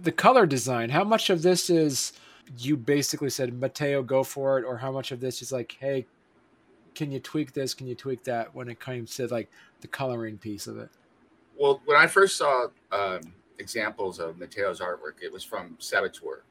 the 0.00 0.12
color 0.12 0.46
design 0.46 0.90
how 0.90 1.04
much 1.04 1.30
of 1.30 1.42
this 1.42 1.70
is 1.70 2.12
you 2.58 2.76
basically 2.76 3.30
said 3.30 3.52
mateo 3.60 4.02
go 4.02 4.24
for 4.24 4.58
it 4.58 4.64
or 4.64 4.78
how 4.78 4.90
much 4.90 5.12
of 5.12 5.20
this 5.20 5.40
is 5.42 5.52
like 5.52 5.76
hey 5.80 6.06
can 6.94 7.10
you 7.10 7.20
tweak 7.20 7.52
this 7.52 7.74
can 7.74 7.86
you 7.86 7.94
tweak 7.94 8.24
that 8.24 8.54
when 8.54 8.68
it 8.68 8.80
comes 8.80 9.14
to 9.14 9.26
like 9.28 9.50
the 9.80 9.88
coloring 9.88 10.36
piece 10.38 10.66
of 10.66 10.78
it 10.78 10.90
well 11.58 11.80
when 11.84 11.96
i 11.96 12.06
first 12.06 12.36
saw 12.36 12.66
um 12.92 13.20
examples 13.60 14.18
of 14.18 14.38
Mateo's 14.38 14.80
artwork. 14.80 15.22
It 15.22 15.32
was 15.32 15.44
from 15.44 15.76
Saboteur, 15.78 16.42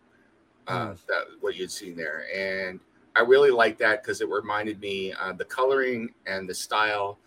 uh, 0.68 0.90
mm. 0.90 1.06
that 1.08 1.24
what 1.42 1.58
you'd 1.58 1.72
seen 1.72 1.98
there, 1.98 2.26
and 2.34 2.80
I 3.16 3.22
really 3.22 3.52
liked 3.52 3.80
that 3.80 4.02
because 4.02 4.22
it 4.22 4.30
reminded 4.30 4.80
me 4.80 5.12
uh, 5.14 5.34
the 5.34 5.44
coloring 5.44 6.14
and 6.28 6.48
the 6.48 6.54
style 6.54 7.18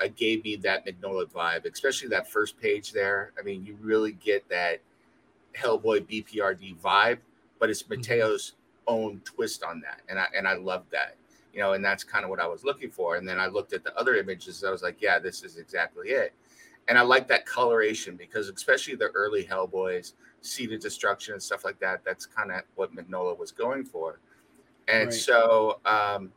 uh, 0.00 0.08
gave 0.16 0.44
me 0.44 0.56
that 0.56 0.86
Mignola 0.86 1.26
vibe, 1.26 1.70
especially 1.70 2.08
that 2.08 2.30
first 2.30 2.58
page 2.58 2.92
there. 2.92 3.32
I 3.38 3.42
mean, 3.42 3.66
you 3.66 3.76
really 3.82 4.12
get 4.12 4.48
that 4.48 4.80
Hellboy 5.54 6.06
BPRD 6.06 6.78
vibe, 6.78 7.18
but 7.58 7.68
it's 7.68 7.82
mm-hmm. 7.82 7.96
Mateo's 7.96 8.52
mm-hmm. 8.52 8.94
own 8.94 9.20
twist 9.24 9.62
on 9.64 9.80
that, 9.80 10.00
and 10.08 10.18
I 10.18 10.26
and 10.34 10.48
I 10.48 10.54
love 10.54 10.84
that. 10.92 11.16
You 11.52 11.60
know, 11.60 11.74
and 11.74 11.84
that's 11.84 12.02
kind 12.02 12.24
of 12.24 12.30
what 12.30 12.40
I 12.40 12.46
was 12.46 12.64
looking 12.64 12.90
for. 12.90 13.16
And 13.16 13.28
then 13.28 13.38
I 13.38 13.46
looked 13.46 13.72
at 13.74 13.84
the 13.84 13.94
other 13.98 14.14
images. 14.14 14.64
I 14.64 14.70
was 14.70 14.82
like, 14.82 15.02
yeah, 15.02 15.18
this 15.18 15.42
is 15.42 15.58
exactly 15.58 16.08
it 16.10 16.32
and 16.88 16.98
I 16.98 17.02
like 17.02 17.28
that 17.28 17.46
coloration 17.46 18.16
because 18.16 18.48
especially 18.48 18.94
the 18.94 19.10
early 19.14 19.44
Hellboys, 19.44 20.12
Seed 20.40 20.72
of 20.72 20.80
Destruction 20.80 21.34
and 21.34 21.42
stuff 21.42 21.64
like 21.64 21.78
that. 21.80 22.04
That's 22.04 22.26
kind 22.26 22.50
of 22.50 22.62
what 22.74 22.94
Mignola 22.94 23.38
was 23.38 23.52
going 23.52 23.84
for, 23.84 24.18
and 24.88 25.06
right. 25.06 25.14
so 25.14 25.80
um, 25.84 26.32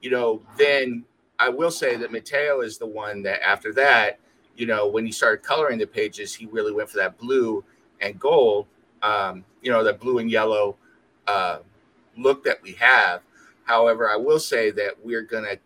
you 0.00 0.10
know, 0.10 0.42
then 0.56 1.04
I 1.38 1.48
will 1.48 1.70
say 1.70 1.96
that 1.96 2.12
Mateo 2.12 2.60
is 2.60 2.78
the 2.78 2.86
one 2.86 3.22
that 3.24 3.42
after 3.42 3.72
that, 3.74 4.18
you 4.56 4.66
know, 4.66 4.88
when 4.88 5.04
he 5.04 5.12
started 5.12 5.42
coloring 5.42 5.78
the 5.78 5.86
pages, 5.86 6.34
he 6.34 6.46
really 6.46 6.72
went 6.72 6.88
for 6.88 6.98
that 6.98 7.18
blue 7.18 7.64
and 8.00 8.18
gold, 8.18 8.66
um, 9.02 9.44
you 9.62 9.70
know, 9.70 9.84
that 9.84 10.00
blue 10.00 10.18
and 10.18 10.30
yellow 10.30 10.76
uh, 11.26 11.58
look 12.16 12.44
that 12.44 12.62
we 12.62 12.72
have. 12.72 13.20
However, 13.64 14.10
I 14.10 14.16
will 14.16 14.38
say 14.38 14.70
that 14.72 14.94
we're 15.02 15.22
going 15.22 15.44
to 15.44 15.58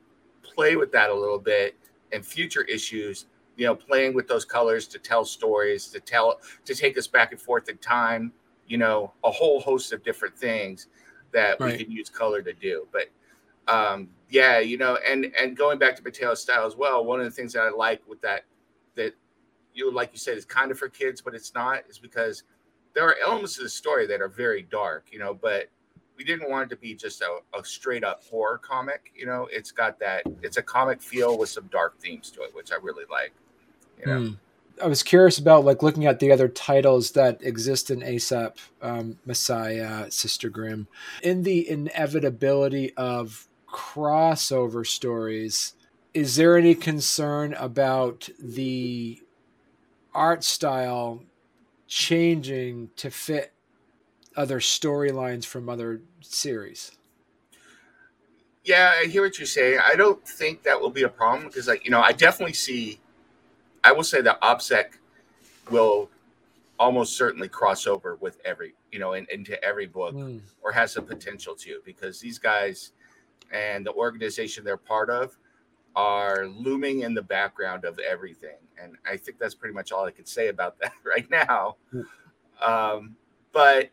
play 0.43 0.77
with 0.77 0.93
that 0.93 1.11
a 1.11 1.15
little 1.15 1.39
bit 1.39 1.77
in 2.13 2.23
future 2.23 2.63
issues 2.63 3.27
you 3.59 3.67
know, 3.67 3.75
playing 3.75 4.15
with 4.15 4.29
those 4.29 4.45
colors 4.45 4.87
to 4.87 4.99
tell 5.01 5.25
stories, 5.25 5.89
to 5.89 5.99
tell, 5.99 6.41
to 6.65 6.75
take 6.75 6.97
us 6.97 7.09
back 7.09 7.33
and 7.33 7.41
forth 7.41 7.69
in 7.69 7.77
time, 7.79 8.33
you 8.69 8.79
know, 8.79 9.13
a 9.25 9.31
whole 9.31 9.61
host 9.61 9.93
of 9.93 10.03
different 10.05 10.39
things 10.39 10.87
that 11.33 11.61
right. 11.61 11.77
we 11.77 11.85
can 11.85 11.93
use 11.93 12.09
color 12.09 12.41
to 12.41 12.53
do. 12.53 12.87
But 12.93 13.09
um, 13.67 14.09
yeah, 14.31 14.61
you 14.61 14.79
know, 14.79 14.97
and 15.07 15.33
and 15.39 15.57
going 15.57 15.79
back 15.79 15.97
to 15.97 16.03
Mateo's 16.03 16.41
style 16.41 16.67
as 16.67 16.77
well, 16.77 17.05
one 17.05 17.19
of 17.19 17.27
the 17.27 17.33
things 17.33 17.53
that 17.53 17.63
I 17.63 17.71
like 17.71 18.01
with 18.09 18.21
that 18.23 18.45
that 18.95 19.15
you 19.75 19.93
like 19.93 20.11
you 20.13 20.19
said 20.19 20.39
is 20.39 20.45
kind 20.45 20.71
of 20.71 20.79
for 20.79 20.89
kids, 20.89 21.21
but 21.21 21.35
it's 21.35 21.53
not, 21.53 21.83
is 21.89 21.99
because 21.99 22.45
there 22.95 23.05
are 23.05 23.17
elements 23.23 23.59
of 23.59 23.65
the 23.65 23.69
story 23.69 24.07
that 24.07 24.21
are 24.23 24.29
very 24.29 24.63
dark, 24.63 25.09
you 25.11 25.19
know, 25.19 25.35
but 25.35 25.69
we 26.19 26.25
didn't 26.25 26.51
want 26.51 26.67
it 26.67 26.75
to 26.75 26.81
be 26.81 26.95
just 26.95 27.23
a, 27.23 27.39
a, 27.57 27.65
straight 27.65 28.03
up 28.03 28.23
horror 28.25 28.59
comic. 28.59 29.13
You 29.15 29.25
know, 29.25 29.49
it's 29.51 29.71
got 29.71 29.99
that 30.01 30.25
it's 30.43 30.57
a 30.57 30.63
comic 30.63 31.01
feel 31.01 31.39
with 31.39 31.49
some 31.49 31.69
dark 31.69 31.99
themes 31.99 32.31
to 32.33 32.43
it, 32.43 32.55
which 32.55 32.73
I 32.73 32.77
really 32.83 33.05
like. 33.09 33.33
You 34.01 34.07
know? 34.07 34.21
Mm. 34.21 34.39
I 34.83 34.87
was 34.87 35.03
curious 35.03 35.39
about 35.39 35.65
like 35.65 35.83
looking 35.83 36.07
at 36.07 36.19
the 36.19 36.33
other 36.33 36.49
titles 36.49 37.13
that 37.13 37.43
exist 37.43 37.91
in 37.91 38.01
ASAP, 38.01 38.57
um, 38.83 39.19
Messiah, 39.25 40.11
Sister 40.11 40.49
Grimm, 40.51 40.89
in 41.23 41.43
the 41.43 41.69
inevitability 41.69 42.95
of 42.97 43.49
crossover 43.73 44.87
stories. 44.87 45.75
Is 46.15 46.37
there 46.37 46.57
any 46.57 46.75
concern 46.75 47.55
about 47.55 48.29
the 48.41 49.21
art 50.15 50.43
style 50.43 51.23
changing 51.87 52.91
to 52.97 53.11
fit 53.11 53.53
other 54.39 54.61
storylines 54.61 55.45
from 55.45 55.69
other 55.69 56.01
series? 56.23 56.93
Yeah, 58.65 58.95
I 59.01 59.07
hear 59.07 59.23
what 59.23 59.39
you're 59.39 59.47
saying. 59.47 59.81
I 59.85 59.97
don't 59.97 60.27
think 60.27 60.63
that 60.63 60.81
will 60.81 60.91
be 60.91 61.03
a 61.03 61.09
problem 61.09 61.49
because, 61.49 61.69
like, 61.69 61.85
you 61.85 61.91
know, 61.91 62.01
I 62.01 62.13
definitely 62.13 62.55
see 62.55 63.01
I 63.85 63.93
will 63.93 64.05
say 64.05 64.21
that 64.21 64.41
OPSEC 64.41 64.99
will 65.71 66.11
almost 66.79 67.17
certainly 67.17 67.49
cross 67.49 67.87
over 67.87 68.17
with 68.17 68.39
every, 68.45 68.75
you 68.93 68.99
know, 68.99 69.15
in, 69.15 69.27
into 69.33 69.63
every 69.65 69.87
book 69.87 70.15
mm. 70.15 70.41
or 70.63 70.73
has 70.73 70.95
the 70.95 71.03
potential 71.03 71.55
to 71.57 71.81
because 71.85 72.21
these 72.21 72.39
guys 72.39 72.93
and 73.53 73.85
the 73.85 73.93
organization 73.93 74.65
they're 74.65 74.77
part 74.77 75.11
of 75.11 75.37
are 75.97 76.47
looming 76.47 77.01
in 77.01 77.15
the 77.15 77.23
background 77.23 77.85
of 77.85 77.99
everything. 77.99 78.57
And 78.81 78.97
I 79.11 79.17
think 79.17 79.39
that's 79.39 79.55
pretty 79.55 79.75
much 79.75 79.91
all 79.91 80.05
I 80.05 80.11
could 80.11 80.29
say 80.29 80.49
about 80.49 80.79
that 80.81 80.93
right 81.05 81.29
now. 81.31 81.77
Mm. 81.93 82.05
Um, 82.61 83.17
but, 83.53 83.91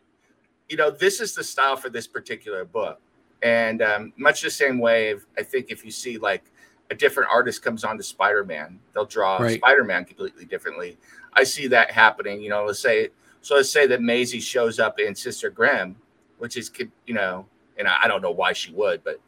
you 0.70 0.78
know, 0.78 0.90
this 0.90 1.22
is 1.22 1.36
the 1.36 1.44
style 1.44 1.76
for 1.76 1.90
this 1.90 2.08
particular 2.08 2.66
book. 2.66 3.00
And 3.42 3.82
um, 3.82 4.14
much 4.18 4.42
the 4.42 4.50
same 4.50 4.80
way, 4.80 5.16
I 5.38 5.44
think 5.44 5.68
if 5.70 5.86
you 5.86 5.92
see 5.92 6.18
like 6.18 6.44
a 6.90 6.96
different 6.96 7.30
artist 7.32 7.62
comes 7.62 7.84
on 7.84 7.98
to 7.98 8.04
Spider-Man, 8.04 8.80
they'll 8.94 9.06
draw 9.06 9.38
right. 9.38 9.58
Spider-Man 9.58 10.06
completely 10.06 10.46
differently. 10.46 10.98
I 11.34 11.44
see 11.44 11.68
that 11.68 11.92
happening. 11.92 12.42
You 12.42 12.50
know, 12.50 12.66
let's 12.66 12.80
say 12.80 13.10
so. 13.42 13.56
Let's 13.56 13.70
say 13.70 13.88
that 13.88 14.02
Maisie 14.02 14.40
shows 14.40 14.80
up 14.80 15.00
in 15.00 15.14
Sister 15.14 15.50
Grimm, 15.50 15.96
which 16.38 16.58
is 16.58 16.72
you 17.06 17.14
know, 17.14 17.46
and 17.78 17.88
I, 17.88 18.08
don't 18.08 18.22
know 18.22 18.32
why 18.32 18.54
she 18.54 18.72
would, 18.72 19.04
but 19.04 19.20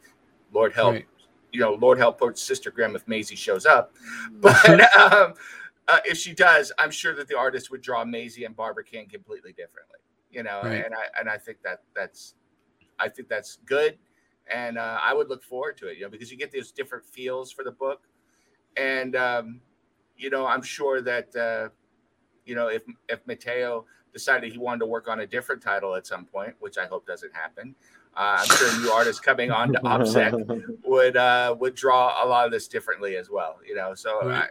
Lord 0.52 0.72
help, 0.72 0.94
right. 0.94 1.06
you 1.52 1.60
know, 1.60 1.74
Lord 1.74 1.98
help 1.98 2.20
Sister 2.38 2.70
Grimm 2.70 2.96
if 2.96 3.06
Maisie 3.06 3.36
shows 3.36 3.66
up. 3.66 3.94
But 4.40 4.68
um, 4.96 5.34
uh, 5.86 5.98
if 6.04 6.18
she 6.18 6.32
does, 6.32 6.72
I'm 6.78 6.90
sure 6.90 7.14
that 7.14 7.28
the 7.28 7.36
artist 7.36 7.70
would 7.70 7.82
draw 7.82 8.04
Maisie 8.04 8.44
and 8.44 8.56
Barbara 8.56 8.84
King 8.84 9.08
completely 9.08 9.52
differently. 9.52 9.98
You 10.38 10.44
know, 10.44 10.60
right. 10.62 10.84
and 10.84 10.94
I 10.94 11.04
and 11.18 11.28
I 11.28 11.36
think 11.36 11.58
that 11.64 11.82
that's 11.94 12.34
I 12.98 13.08
think 13.08 13.28
that's 13.28 13.58
good 13.66 13.98
and 14.50 14.78
uh, 14.78 14.98
I 15.02 15.14
would 15.14 15.28
look 15.28 15.42
forward 15.42 15.76
to 15.78 15.88
it. 15.88 15.96
You 15.96 16.04
know, 16.04 16.10
because 16.10 16.30
you 16.30 16.36
get 16.36 16.52
those 16.52 16.72
different 16.72 17.04
feels 17.04 17.52
for 17.52 17.64
the 17.64 17.72
book, 17.72 18.02
and 18.76 19.14
um, 19.16 19.60
you 20.16 20.30
know, 20.30 20.46
I'm 20.46 20.62
sure 20.62 21.00
that 21.02 21.34
uh, 21.36 21.68
you 22.44 22.54
know 22.54 22.68
if 22.68 22.82
if 23.08 23.20
Mateo 23.26 23.84
decided 24.12 24.52
he 24.52 24.58
wanted 24.58 24.80
to 24.80 24.86
work 24.86 25.08
on 25.08 25.20
a 25.20 25.26
different 25.26 25.62
title 25.62 25.94
at 25.94 26.06
some 26.06 26.24
point, 26.24 26.54
which 26.60 26.78
I 26.78 26.86
hope 26.86 27.06
doesn't 27.06 27.34
happen. 27.34 27.74
Uh, 28.16 28.38
I'm 28.40 28.56
sure 28.56 28.80
new 28.80 28.90
artists 28.90 29.20
coming 29.20 29.50
on 29.50 29.72
to 29.72 29.80
OPSEC 29.80 30.78
would 30.84 31.16
uh, 31.16 31.54
would 31.58 31.74
draw 31.74 32.24
a 32.24 32.26
lot 32.26 32.46
of 32.46 32.52
this 32.52 32.68
differently 32.68 33.16
as 33.16 33.30
well. 33.30 33.58
You 33.66 33.74
know, 33.74 33.94
so. 33.94 34.30
I, 34.30 34.46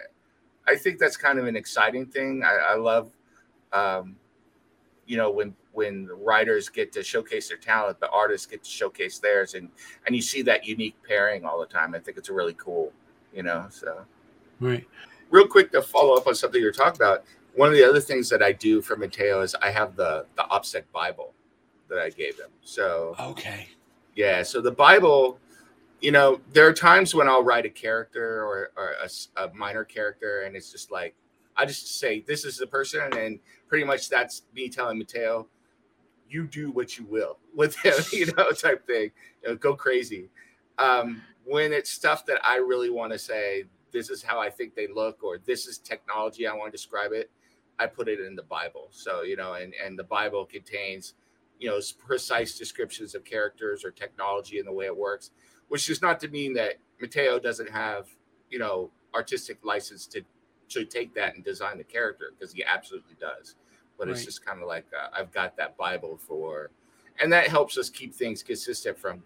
I 0.70 0.76
think 0.76 1.00
that's 1.00 1.16
kind 1.16 1.40
of 1.40 1.48
an 1.48 1.56
exciting 1.56 2.08
thing. 2.08 2.44
I, 2.44 2.74
I 2.74 2.76
love, 2.76 3.14
um, 3.72 4.18
you 5.06 5.16
know, 5.16 5.32
when 5.32 5.56
when 5.78 6.10
writers 6.24 6.70
get 6.70 6.92
to 6.92 7.04
showcase 7.04 7.50
their 7.50 7.58
talent, 7.58 8.00
the 8.00 8.10
artists 8.10 8.48
get 8.48 8.64
to 8.64 8.70
showcase 8.70 9.20
theirs, 9.20 9.54
and 9.54 9.70
and 10.08 10.16
you 10.16 10.24
see 10.24 10.42
that 10.42 10.66
unique 10.66 10.96
pairing 11.08 11.46
all 11.46 11.60
the 11.60 11.68
time. 11.68 11.94
I 11.94 12.00
think 12.00 12.18
it's 12.18 12.32
really 12.32 12.56
cool, 12.56 12.92
you 13.32 13.44
know. 13.44 13.68
So, 13.70 14.04
right. 14.60 14.86
Real 15.30 15.48
quick 15.48 15.72
to 15.74 15.84
follow 15.84 16.16
up 16.18 16.26
on 16.26 16.34
something 16.34 16.60
you're 16.60 16.72
talking 16.72 17.00
about. 17.00 17.26
One 17.54 17.70
of 17.70 17.76
the 17.76 17.88
other 17.88 18.00
things 18.00 18.28
that 18.30 18.42
I 18.42 18.54
do 18.54 18.82
for 18.82 18.96
Mateo 18.96 19.42
is 19.42 19.56
I 19.62 19.70
have 19.70 19.96
the 19.96 20.26
the 20.36 20.44
OPSEC 20.50 20.84
Bible 20.92 21.32
that 21.90 22.00
I 22.00 22.10
gave 22.10 22.40
him. 22.40 22.50
So 22.64 23.16
okay, 23.20 23.68
yeah. 24.16 24.42
So 24.42 24.62
the 24.62 24.72
Bible, 24.72 25.38
you 26.02 26.12
know, 26.12 26.42
there 26.54 26.68
are 26.68 26.74
times 26.74 27.14
when 27.14 27.30
I'll 27.30 27.44
write 27.44 27.68
a 27.68 27.70
character 27.70 28.44
or, 28.44 28.72
or 28.76 28.96
a, 29.04 29.44
a 29.44 29.54
minor 29.54 29.84
character, 29.84 30.42
and 30.42 30.56
it's 30.56 30.72
just 30.72 30.90
like 30.92 31.14
I 31.56 31.68
just 31.68 32.00
say 32.00 32.22
this 32.22 32.46
is 32.46 32.58
the 32.58 32.66
person, 32.66 33.16
and 33.16 33.38
pretty 33.68 33.86
much 33.86 34.10
that's 34.10 34.42
me 34.56 34.70
telling 34.70 34.98
Mateo 34.98 35.46
you 36.30 36.48
do 36.48 36.72
what 36.72 36.98
you 36.98 37.06
will 37.06 37.38
with 37.56 37.76
him, 37.84 37.94
you 38.12 38.28
know, 38.38 38.52
type 38.52 38.86
thing. 38.86 39.12
You 39.44 39.50
know, 39.50 39.56
go 39.56 39.76
crazy. 39.76 40.30
Um, 40.78 41.22
when 41.46 41.74
it's 41.74 41.90
stuff 41.90 42.26
that 42.26 42.40
I 42.46 42.58
really 42.58 42.90
want 42.90 43.14
to 43.14 43.20
say, 43.20 43.66
this 43.92 44.10
is 44.10 44.22
how 44.22 44.40
I 44.40 44.50
think 44.50 44.76
they 44.76 44.88
look, 44.88 45.24
or 45.24 45.38
this 45.38 45.66
is 45.66 45.78
technology 45.78 46.46
I 46.46 46.54
want 46.54 46.72
to 46.72 46.78
describe 46.78 47.14
it, 47.14 47.32
I 47.80 47.88
put 47.88 48.08
it 48.08 48.20
in 48.20 48.36
the 48.36 48.44
Bible. 48.44 48.88
So, 48.92 49.22
you 49.22 49.36
know, 49.36 49.54
and, 49.54 49.74
and 49.84 49.98
the 49.98 50.04
Bible 50.04 50.46
contains, 50.46 51.14
you 51.60 51.70
know, 51.70 51.80
precise 52.06 52.58
descriptions 52.58 53.16
of 53.16 53.24
characters 53.24 53.86
or 53.86 53.92
technology 53.92 54.60
and 54.60 54.68
the 54.68 54.74
way 54.74 54.86
it 54.86 54.96
works, 54.96 55.32
which 55.70 55.90
is 55.90 56.02
not 56.02 56.20
to 56.20 56.28
mean 56.28 56.54
that 56.56 56.76
Mateo 57.00 57.40
doesn't 57.40 57.70
have, 57.70 58.08
you 58.50 58.60
know, 58.60 58.92
artistic 59.16 59.60
license 59.64 60.06
to 60.08 60.22
to 60.70 60.84
take 60.84 61.14
that 61.16 61.34
and 61.34 61.46
design 61.46 61.78
the 61.78 61.84
character 61.84 62.34
because 62.38 62.54
he 62.54 62.64
absolutely 62.64 63.16
does. 63.20 63.56
But 63.98 64.08
right. 64.08 64.16
it's 64.16 64.26
just 64.26 64.46
kind 64.46 64.62
of 64.62 64.68
like 64.68 64.86
uh, 64.94 65.10
I've 65.18 65.32
got 65.32 65.58
that 65.58 65.78
Bible 65.78 66.18
for, 66.18 66.70
and 67.22 67.32
that 67.34 67.48
helps 67.48 67.78
us 67.78 67.90
keep 67.90 68.14
things 68.14 68.44
consistent 68.44 68.98
from 68.98 69.24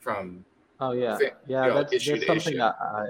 from. 0.00 0.44
Oh 0.80 0.92
yeah, 0.92 1.18
yeah. 1.46 1.64
You 1.64 1.70
know, 1.70 1.74
that's, 1.82 2.06
that's 2.06 2.26
something 2.26 2.60
I, 2.60 2.68
I, 2.68 3.06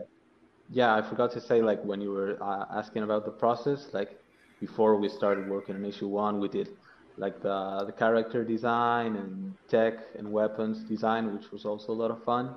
yeah, 0.70 0.94
I 0.94 1.02
forgot 1.02 1.30
to 1.32 1.40
say 1.40 1.62
like 1.62 1.82
when 1.84 2.00
you 2.00 2.12
were 2.12 2.42
uh, 2.42 2.64
asking 2.70 3.02
about 3.02 3.24
the 3.24 3.30
process, 3.30 3.88
like 3.92 4.18
before 4.60 4.96
we 4.96 5.08
started 5.08 5.48
working 5.48 5.74
on 5.74 5.84
issue 5.84 6.08
one, 6.08 6.40
we 6.40 6.48
did 6.48 6.70
like 7.16 7.40
the 7.42 7.84
the 7.86 7.92
character 7.92 8.44
design 8.44 9.16
and 9.16 9.54
tech 9.68 9.94
and 10.16 10.30
weapons 10.30 10.84
design, 10.84 11.34
which 11.34 11.50
was 11.50 11.64
also 11.64 11.92
a 11.92 11.98
lot 12.02 12.10
of 12.10 12.22
fun. 12.24 12.54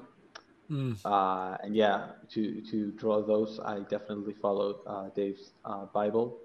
Mm. 0.69 0.97
Uh, 1.03 1.57
and 1.63 1.75
yeah, 1.75 2.07
to 2.29 2.61
to 2.71 2.91
draw 2.91 3.21
those, 3.21 3.59
I 3.59 3.79
definitely 3.79 4.33
followed 4.33 4.77
uh, 4.87 5.09
Dave's 5.15 5.51
uh, 5.65 5.85
Bible. 5.85 6.37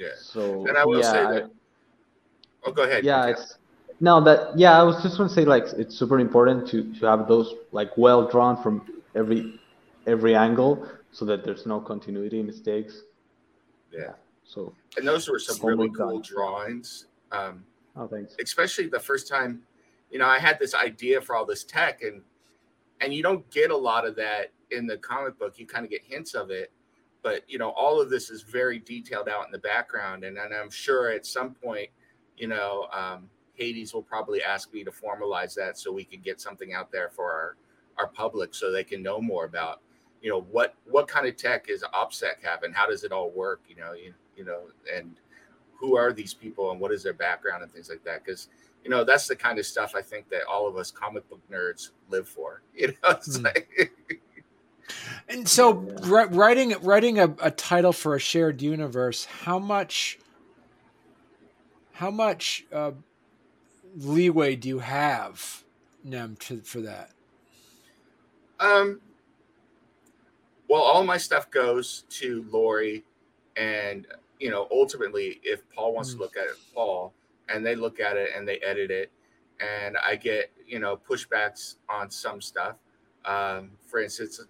Yeah. 0.00 0.08
So 0.18 0.66
and 0.66 0.76
I 0.76 0.84
will 0.84 1.00
yeah, 1.00 1.12
say 1.12 1.22
that. 1.34 1.50
Oh, 2.64 2.72
go 2.72 2.84
ahead. 2.84 3.04
Yeah, 3.04 3.26
it's 3.26 3.58
no 4.00 4.20
that. 4.24 4.58
Yeah, 4.58 4.80
I 4.80 4.82
was 4.82 5.02
just 5.02 5.18
going 5.18 5.28
to 5.28 5.34
say 5.34 5.44
like 5.44 5.66
it's 5.76 5.94
super 5.94 6.18
important 6.18 6.66
to 6.68 6.92
to 6.94 7.06
have 7.06 7.28
those 7.28 7.54
like 7.72 7.96
well 7.98 8.26
drawn 8.26 8.60
from 8.62 9.02
every 9.14 9.60
every 10.06 10.34
angle, 10.34 10.88
so 11.12 11.24
that 11.26 11.44
there's 11.44 11.66
no 11.66 11.80
continuity 11.80 12.42
mistakes. 12.42 13.02
Yeah. 13.92 14.12
So. 14.44 14.74
And 14.96 15.06
those 15.06 15.28
were 15.28 15.38
some 15.38 15.64
really 15.64 15.90
cool 15.90 16.20
done. 16.20 16.22
drawings. 16.22 17.06
Um, 17.30 17.64
oh, 17.96 18.08
thanks. 18.08 18.34
Especially 18.42 18.88
the 18.88 18.98
first 18.98 19.28
time, 19.28 19.62
you 20.10 20.18
know, 20.18 20.26
I 20.26 20.38
had 20.38 20.58
this 20.58 20.74
idea 20.74 21.20
for 21.20 21.36
all 21.36 21.46
this 21.46 21.62
tech 21.62 22.02
and 22.02 22.22
and 23.00 23.14
you 23.14 23.22
don't 23.22 23.48
get 23.50 23.70
a 23.70 23.76
lot 23.76 24.06
of 24.06 24.16
that 24.16 24.52
in 24.70 24.86
the 24.86 24.96
comic 24.98 25.38
book. 25.38 25.58
You 25.58 25.66
kind 25.66 25.84
of 25.84 25.90
get 25.90 26.02
hints 26.02 26.34
of 26.34 26.50
it, 26.50 26.70
but 27.22 27.42
you 27.48 27.58
know, 27.58 27.70
all 27.70 28.00
of 28.00 28.10
this 28.10 28.30
is 28.30 28.42
very 28.42 28.78
detailed 28.78 29.28
out 29.28 29.46
in 29.46 29.52
the 29.52 29.58
background. 29.58 30.24
And, 30.24 30.38
and 30.38 30.54
I'm 30.54 30.70
sure 30.70 31.10
at 31.10 31.26
some 31.26 31.54
point, 31.54 31.90
you 32.36 32.48
know, 32.48 32.88
um, 32.92 33.28
Hades 33.54 33.92
will 33.92 34.02
probably 34.02 34.42
ask 34.42 34.72
me 34.72 34.84
to 34.84 34.90
formalize 34.90 35.54
that 35.54 35.78
so 35.78 35.92
we 35.92 36.04
can 36.04 36.20
get 36.20 36.40
something 36.40 36.72
out 36.72 36.90
there 36.90 37.10
for 37.10 37.30
our 37.30 37.56
our 37.98 38.06
public 38.06 38.54
so 38.54 38.72
they 38.72 38.84
can 38.84 39.02
know 39.02 39.20
more 39.20 39.44
about 39.44 39.82
you 40.22 40.30
know 40.30 40.40
what 40.50 40.74
what 40.86 41.06
kind 41.06 41.26
of 41.26 41.36
tech 41.36 41.68
is 41.68 41.84
OPSEC 41.94 42.42
having 42.42 42.72
how 42.72 42.86
does 42.86 43.04
it 43.04 43.12
all 43.12 43.30
work 43.30 43.60
you 43.68 43.76
know 43.76 43.92
you, 43.92 44.14
you 44.36 44.44
know 44.44 44.62
and 44.92 45.16
who 45.74 45.96
are 45.96 46.12
these 46.12 46.34
people 46.34 46.70
and 46.70 46.80
what 46.80 46.92
is 46.92 47.02
their 47.02 47.12
background 47.12 47.62
and 47.62 47.72
things 47.72 47.88
like 47.90 48.02
that 48.04 48.24
because 48.24 48.48
you 48.84 48.90
know 48.90 49.04
that's 49.04 49.26
the 49.26 49.36
kind 49.36 49.58
of 49.58 49.66
stuff 49.66 49.94
i 49.94 50.02
think 50.02 50.28
that 50.28 50.42
all 50.50 50.66
of 50.66 50.76
us 50.76 50.90
comic 50.90 51.28
book 51.28 51.40
nerds 51.50 51.90
live 52.08 52.28
for 52.28 52.62
you 52.74 52.88
know 52.88 53.10
mm. 53.10 53.44
like, 53.44 53.92
and 55.30 55.48
so 55.48 55.82
yeah. 55.82 56.26
writing 56.30 56.74
writing 56.82 57.18
a, 57.18 57.34
a 57.40 57.50
title 57.50 57.92
for 57.92 58.14
a 58.14 58.18
shared 58.18 58.60
universe 58.60 59.24
how 59.24 59.58
much 59.58 60.18
how 61.92 62.10
much 62.10 62.64
uh, 62.72 62.92
leeway 63.96 64.56
do 64.56 64.68
you 64.68 64.78
have 64.80 65.64
nem 66.04 66.36
to, 66.36 66.60
for 66.60 66.80
that 66.80 67.10
um 68.58 69.00
well 70.68 70.82
all 70.82 71.04
my 71.04 71.16
stuff 71.16 71.50
goes 71.50 72.04
to 72.08 72.44
lori 72.50 73.04
and 73.56 74.06
you 74.38 74.50
know 74.50 74.66
ultimately 74.70 75.40
if 75.42 75.62
paul 75.74 75.94
wants 75.94 76.10
mm. 76.10 76.14
to 76.14 76.18
look 76.18 76.36
at 76.36 76.44
it 76.44 76.56
paul 76.74 77.12
and 77.48 77.64
they 77.64 77.74
look 77.74 78.00
at 78.00 78.16
it 78.16 78.30
and 78.36 78.46
they 78.46 78.58
edit 78.58 78.90
it 78.90 79.10
and 79.60 79.96
i 80.04 80.16
get 80.16 80.50
you 80.66 80.78
know 80.78 80.96
pushbacks 80.96 81.76
on 81.88 82.10
some 82.10 82.40
stuff 82.40 82.76
um, 83.26 83.72
for 83.86 84.00
instance 84.00 84.40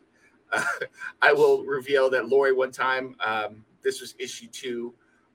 uh, 0.52 0.64
i 1.22 1.32
will 1.32 1.64
reveal 1.64 2.10
that 2.10 2.28
lori 2.28 2.52
one 2.52 2.72
time 2.72 3.16
um, 3.24 3.64
this 3.82 4.00
was 4.00 4.14
issue 4.18 4.46
two 4.48 4.94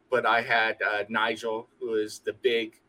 but 0.10 0.26
i 0.26 0.42
had 0.42 0.78
uh, 0.82 1.04
nigel 1.10 1.68
who 1.80 1.96
is 1.96 2.20
the 2.20 2.34
big 2.34 2.80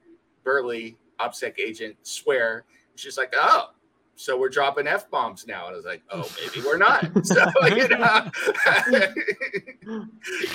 burly 0.45 0.97
opsec 1.21 1.59
agent 1.59 1.97
swear 2.03 2.65
she's 2.95 3.17
like 3.19 3.33
oh 3.37 3.71
so 4.17 4.39
we're 4.39 4.49
dropping 4.49 4.87
f 4.87 5.11
bombs 5.11 5.47
now, 5.47 5.67
and 5.67 5.75
I 5.75 5.77
was 5.77 5.85
like, 5.85 6.03
oh, 6.11 6.29
maybe 6.41 6.67
we're 6.67 6.79
not. 6.79 7.07
So 7.25 7.45
you 7.67 7.89
know, 7.89 8.31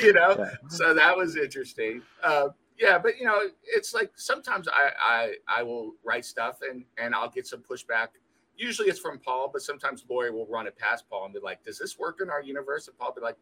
you 0.02 0.14
know, 0.14 0.50
so 0.68 0.94
that 0.94 1.16
was 1.16 1.38
interesting. 1.38 2.02
Uh, 2.24 2.50
yeah, 2.80 2.98
but 2.98 3.20
you 3.20 3.26
know, 3.26 3.40
it's 3.64 3.94
like 3.94 4.12
sometimes 4.16 4.68
I, 4.68 4.92
I 5.00 5.60
I 5.60 5.64
will 5.64 5.94
write 6.04 6.26
stuff 6.26 6.60
and 6.68 6.84
and 6.98 7.14
I'll 7.14 7.30
get 7.30 7.46
some 7.46 7.62
pushback. 7.62 8.08
Usually 8.58 8.90
it's 8.90 9.00
from 9.00 9.20
Paul, 9.20 9.50
but 9.52 9.62
sometimes 9.62 10.06
Lori 10.10 10.32
will 10.32 10.46
run 10.48 10.68
it 10.68 10.78
past 10.78 11.10
Paul 11.10 11.26
and 11.26 11.34
be 11.34 11.40
like, 11.40 11.64
"Does 11.64 11.80
this 11.80 11.98
work 11.98 12.20
in 12.22 12.30
our 12.30 12.42
universe?" 12.42 12.88
And 12.88 12.98
Paul 12.98 13.14
be 13.14 13.22
like, 13.22 13.38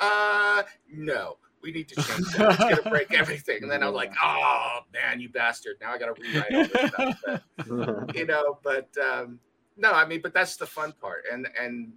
"Uh, 0.00 0.62
no, 0.90 1.36
we 1.62 1.72
need 1.72 1.88
to 1.88 1.96
change 1.96 2.26
that. 2.32 2.52
It's 2.52 2.58
gonna 2.58 2.90
break 2.90 3.12
everything." 3.18 3.62
And 3.62 3.70
then 3.70 3.82
I'm 3.82 3.92
like, 3.92 4.12
"Oh 4.22 4.80
man, 4.92 5.20
you 5.20 5.28
bastard! 5.28 5.76
Now 5.80 5.92
I 5.92 5.98
got 5.98 6.14
to 6.14 6.22
rewrite 6.22 6.54
all 6.54 6.66
this 6.66 6.88
stuff." 6.90 7.42
But, 7.56 8.14
you 8.16 8.26
know, 8.26 8.58
but 8.62 8.88
um, 8.98 9.40
no, 9.76 9.92
I 9.92 10.06
mean, 10.06 10.20
but 10.22 10.32
that's 10.32 10.56
the 10.56 10.66
fun 10.66 10.92
part, 11.00 11.24
and 11.30 11.48
and 11.60 11.92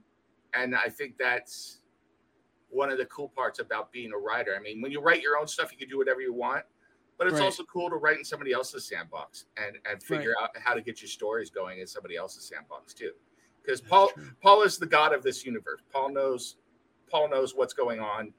and 0.54 0.76
I 0.76 0.90
think 0.90 1.18
that's 1.18 1.82
one 2.70 2.92
of 2.92 2.98
the 2.98 3.06
cool 3.06 3.30
parts 3.30 3.60
about 3.60 3.92
being 3.92 4.12
a 4.12 4.18
writer. 4.18 4.56
I 4.56 4.60
mean, 4.60 4.82
when 4.82 4.92
you 4.92 5.00
write 5.00 5.22
your 5.22 5.38
own 5.38 5.48
stuff, 5.48 5.72
you 5.72 5.78
can 5.78 5.88
do 5.88 5.98
whatever 5.98 6.20
you 6.20 6.34
want 6.34 6.66
but 7.18 7.28
it's 7.28 7.36
right. 7.36 7.44
also 7.44 7.64
cool 7.64 7.90
to 7.90 7.96
write 7.96 8.18
in 8.18 8.26
somebody 8.26 8.52
else's 8.52 8.86
sandbox 8.86 9.46
and 9.58 9.78
and 9.90 10.02
figure 10.02 10.34
right. 10.40 10.50
out 10.56 10.62
how 10.62 10.74
to 10.74 10.82
get 10.82 11.02
your 11.02 11.10
stories 11.10 11.50
going 11.50 11.80
in 11.80 11.88
somebody 11.88 12.16
else's 12.16 12.46
sandbox 12.46 12.94
too. 12.94 13.12
Because 13.64 13.82
paul 13.82 14.10
true. 14.10 14.32
paul 14.42 14.62
is 14.64 14.78
the 14.78 14.86
god 14.86 15.14
of 15.14 15.24
this 15.24 15.46
universe. 15.46 15.82
Paul 15.92 16.12
knows 16.12 16.58
paul 17.10 17.30
knows 17.30 17.56
what's 17.56 17.74
going 17.74 18.00
on. 18.00 18.34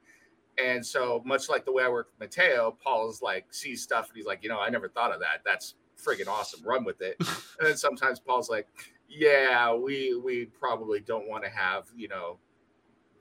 And 0.63 0.83
so 0.83 1.21
much 1.25 1.49
like 1.49 1.65
the 1.65 1.71
way 1.71 1.83
i 1.83 1.89
work 1.89 2.09
with 2.11 2.29
mateo 2.29 2.77
paul 2.83 3.09
is 3.09 3.21
like 3.21 3.45
sees 3.53 3.81
stuff 3.81 4.07
and 4.09 4.17
he's 4.17 4.25
like 4.25 4.43
you 4.43 4.49
know 4.49 4.59
i 4.59 4.69
never 4.69 4.89
thought 4.89 5.13
of 5.13 5.19
that. 5.19 5.41
That's 5.45 5.75
friggin' 6.01 6.27
awesome. 6.27 6.63
Run 6.63 6.83
with 6.83 7.01
it. 7.01 7.17
And 7.59 7.67
then 7.67 7.77
sometimes 7.77 8.19
paul's 8.19 8.49
like 8.49 8.67
yeah 9.09 9.73
we 9.73 10.19
we 10.23 10.45
probably 10.45 10.99
don't 10.99 11.27
want 11.27 11.43
to 11.43 11.49
have 11.49 11.85
you 11.95 12.07
know 12.07 12.37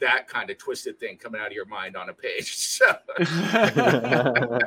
that 0.00 0.28
kind 0.28 0.50
of 0.50 0.58
twisted 0.58 0.98
thing 0.98 1.16
coming 1.16 1.40
out 1.40 1.46
of 1.48 1.52
your 1.52 1.66
mind 1.66 1.96
on 1.96 2.08
a 2.08 2.12
page. 2.12 2.54
So 2.76 2.94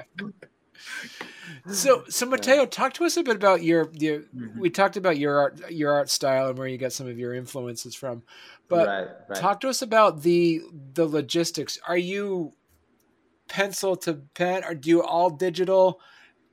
so 1.71 2.03
so 2.09 2.25
Mateo, 2.25 2.65
talk 2.65 2.93
to 2.93 3.05
us 3.05 3.17
a 3.17 3.23
bit 3.23 3.35
about 3.35 3.63
your 3.63 3.89
your. 3.93 4.19
Mm-hmm. 4.19 4.59
We 4.59 4.69
talked 4.69 4.97
about 4.97 5.17
your 5.17 5.39
art 5.39 5.71
your 5.71 5.93
art 5.93 6.09
style 6.09 6.49
and 6.49 6.57
where 6.57 6.67
you 6.67 6.77
got 6.77 6.93
some 6.93 7.07
of 7.07 7.17
your 7.17 7.33
influences 7.33 7.95
from, 7.95 8.23
but 8.67 8.87
right, 8.87 9.07
right. 9.29 9.39
talk 9.39 9.59
to 9.61 9.69
us 9.69 9.81
about 9.81 10.21
the 10.21 10.61
the 10.93 11.05
logistics. 11.05 11.77
Are 11.87 11.97
you 11.97 12.53
pencil 13.47 13.95
to 13.97 14.21
pen, 14.35 14.63
or 14.63 14.75
do 14.75 14.89
you 14.89 15.03
all 15.03 15.29
digital? 15.29 15.99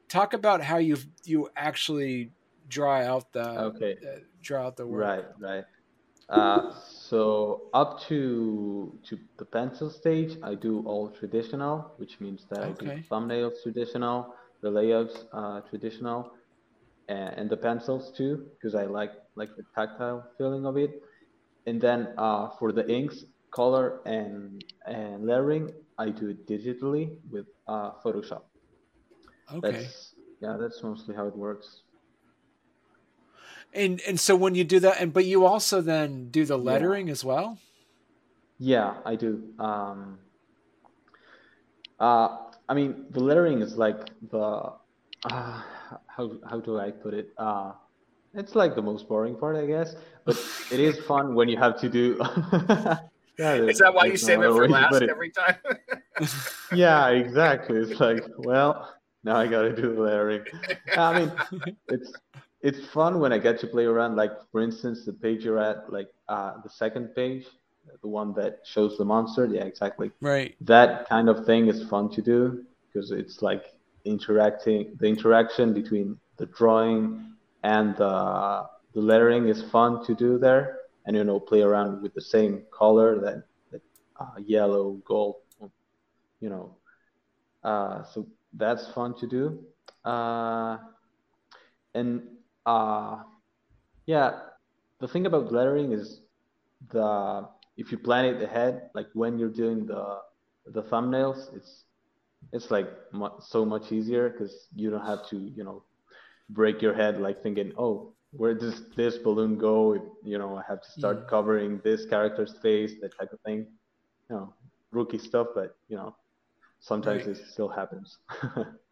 Talk 0.08 0.32
about 0.32 0.62
how 0.62 0.78
you 0.78 0.96
you 1.24 1.50
actually 1.56 2.32
draw 2.68 3.00
out 3.00 3.32
the 3.32 3.60
okay 3.60 3.96
uh, 4.02 4.20
draw 4.42 4.66
out 4.66 4.76
the 4.76 4.86
work. 4.86 5.02
Right, 5.02 5.24
right. 5.38 5.64
Uh, 6.28 6.72
so 6.88 7.68
up 7.72 8.00
to 8.00 8.98
to 9.04 9.18
the 9.38 9.44
pencil 9.44 9.88
stage, 9.88 10.36
I 10.42 10.54
do 10.54 10.82
all 10.84 11.08
traditional, 11.08 11.92
which 11.98 12.20
means 12.20 12.46
that 12.50 12.60
okay. 12.64 12.90
I 12.90 12.94
do 12.96 13.02
thumbnails 13.10 13.62
traditional, 13.62 14.34
the 14.60 14.70
layouts 14.70 15.24
uh, 15.32 15.60
traditional, 15.60 16.32
and, 17.08 17.34
and, 17.38 17.50
the 17.50 17.56
pencils 17.56 18.12
too, 18.16 18.48
because 18.54 18.74
I 18.74 18.86
like 18.86 19.12
like 19.36 19.50
the 19.56 19.62
tactile 19.76 20.24
feeling 20.36 20.66
of 20.66 20.76
it. 20.76 21.00
And 21.66 21.80
then 21.80 22.08
uh, 22.18 22.50
for 22.58 22.72
the 22.72 22.88
inks, 22.90 23.24
color 23.54 24.00
and 24.04 24.64
and 24.86 25.26
lettering, 25.26 25.70
I 25.96 26.10
do 26.10 26.28
it 26.30 26.46
digitally 26.46 27.18
with 27.30 27.46
uh, 27.68 27.92
Photoshop. 28.04 28.42
Okay. 29.52 29.70
That's, 29.72 30.14
yeah, 30.40 30.56
that's 30.60 30.82
mostly 30.82 31.14
how 31.14 31.26
it 31.26 31.36
works. 31.36 31.82
And 33.76 34.00
and 34.06 34.18
so 34.18 34.34
when 34.34 34.54
you 34.54 34.64
do 34.64 34.80
that, 34.80 35.00
and 35.00 35.12
but 35.12 35.26
you 35.26 35.44
also 35.44 35.80
then 35.80 36.30
do 36.30 36.44
the 36.44 36.56
lettering 36.56 37.08
yeah. 37.08 37.12
as 37.12 37.24
well. 37.24 37.58
Yeah, 38.58 38.94
I 39.04 39.16
do. 39.16 39.42
Um, 39.58 40.18
uh, 42.00 42.38
I 42.68 42.74
mean, 42.74 43.04
the 43.10 43.20
lettering 43.20 43.60
is 43.60 43.76
like 43.76 44.08
the 44.30 44.72
uh, 45.24 45.62
how 46.06 46.32
how 46.48 46.60
do 46.60 46.78
I 46.78 46.90
put 46.90 47.14
it? 47.14 47.32
Uh, 47.36 47.72
it's 48.34 48.54
like 48.54 48.74
the 48.74 48.82
most 48.82 49.08
boring 49.08 49.36
part, 49.36 49.56
I 49.56 49.66
guess. 49.66 49.96
But 50.24 50.36
it 50.70 50.80
is 50.80 50.98
fun 51.00 51.34
when 51.34 51.48
you 51.48 51.56
have 51.58 51.78
to 51.80 51.88
do. 51.88 52.16
yeah, 53.38 53.54
is 53.54 53.78
that 53.78 53.94
why 53.94 54.06
you 54.06 54.16
save 54.16 54.42
it 54.42 54.50
for 54.50 54.68
last 54.68 55.02
every 55.02 55.30
time? 55.30 55.56
yeah, 56.72 57.08
exactly. 57.08 57.78
It's 57.78 58.00
like, 58.00 58.24
well, 58.38 58.94
now 59.24 59.36
I 59.36 59.46
got 59.46 59.62
to 59.62 59.74
do 59.74 59.94
the 59.94 60.00
lettering. 60.00 60.44
I 60.96 61.20
mean, 61.20 61.32
it's 61.88 62.12
it's 62.66 62.85
fun 62.88 63.20
when 63.20 63.33
I 63.33 63.38
get 63.38 63.61
to 63.61 63.68
play 63.68 63.85
around. 63.85 64.16
Like 64.16 64.33
for 64.50 64.61
instance, 64.61 65.05
the 65.05 65.12
page 65.12 65.44
you're 65.44 65.61
at, 65.61 65.92
like 65.92 66.09
uh, 66.29 66.55
the 66.64 66.68
second 66.68 67.14
page, 67.14 67.46
the 68.02 68.09
one 68.09 68.35
that 68.35 68.59
shows 68.64 68.98
the 68.98 69.05
monster. 69.05 69.46
Yeah, 69.46 69.62
exactly. 69.62 70.11
Right. 70.20 70.57
That 70.62 71.09
kind 71.09 71.29
of 71.29 71.46
thing 71.46 71.68
is 71.68 71.88
fun 71.88 72.11
to 72.11 72.20
do 72.20 72.64
because 72.87 73.12
it's 73.12 73.40
like 73.40 73.64
interacting. 74.05 74.96
The 74.98 75.07
interaction 75.07 75.74
between 75.74 76.18
the 76.38 76.46
drawing 76.46 77.35
and 77.62 77.96
the 77.96 78.66
the 78.94 79.00
lettering 79.00 79.46
is 79.48 79.62
fun 79.70 80.05
to 80.07 80.14
do 80.16 80.37
there, 80.37 80.79
and 81.05 81.16
you 81.16 81.22
know 81.22 81.38
play 81.38 81.62
around 81.62 82.02
with 82.02 82.14
the 82.14 82.26
same 82.35 82.64
color 82.72 83.20
that, 83.20 83.44
that 83.70 83.83
uh, 84.18 84.40
yellow, 84.44 84.98
gold, 85.05 85.37
you 86.40 86.50
know. 86.50 86.74
Uh, 87.62 88.02
so 88.12 88.26
that's 88.55 88.88
fun 88.92 89.14
to 89.18 89.26
do. 89.29 89.62
Uh, 90.05 90.79
and 91.94 92.22
uh, 92.66 93.18
yeah, 94.07 94.33
the 95.00 95.09
thing 95.09 95.26
about 95.26 95.52
lettering 95.52 95.92
is 95.92 96.20
the 96.92 97.48
if 97.76 97.92
you 97.92 97.98
plan 97.98 98.24
it 98.26 98.42
ahead, 98.42 98.83
like 98.94 99.09
when 99.14 99.38
you're 99.38 99.50
doing 99.62 99.87
the 99.87 100.18
the 100.66 100.83
thumbnails, 100.83 101.55
it's 101.55 101.85
it's 102.52 102.70
like 102.70 102.88
mu- 103.12 103.38
so 103.40 103.64
much 103.64 103.92
easier 103.92 104.31
because 104.31 104.68
you 104.74 104.90
don't 104.90 105.07
have 105.07 105.26
to 105.29 105.37
you 105.57 105.64
know 105.64 105.83
break 106.50 106.83
your 106.83 106.94
head 106.94 107.20
like 107.20 107.42
thinking 107.42 107.72
oh 107.79 108.12
where 108.33 108.55
does 108.55 108.83
this 108.96 109.18
balloon 109.18 109.57
go 109.59 109.94
you 110.24 110.38
know 110.38 110.57
i 110.57 110.62
have 110.68 110.81
to 110.81 110.90
start 110.90 111.18
Mm. 111.18 111.29
covering 111.29 111.81
this 111.85 112.05
character's 112.07 112.55
face 112.62 112.92
that 113.00 113.11
type 113.18 113.33
of 113.33 113.40
thing 113.46 113.59
you 114.31 114.37
know 114.37 114.52
rookie 114.92 115.18
stuff 115.18 115.48
but 115.55 115.76
you 115.88 115.96
know 115.96 116.14
sometimes 116.81 117.26
Right. 117.26 117.26
it 117.26 117.37
still 117.37 117.68
happens 117.68 118.18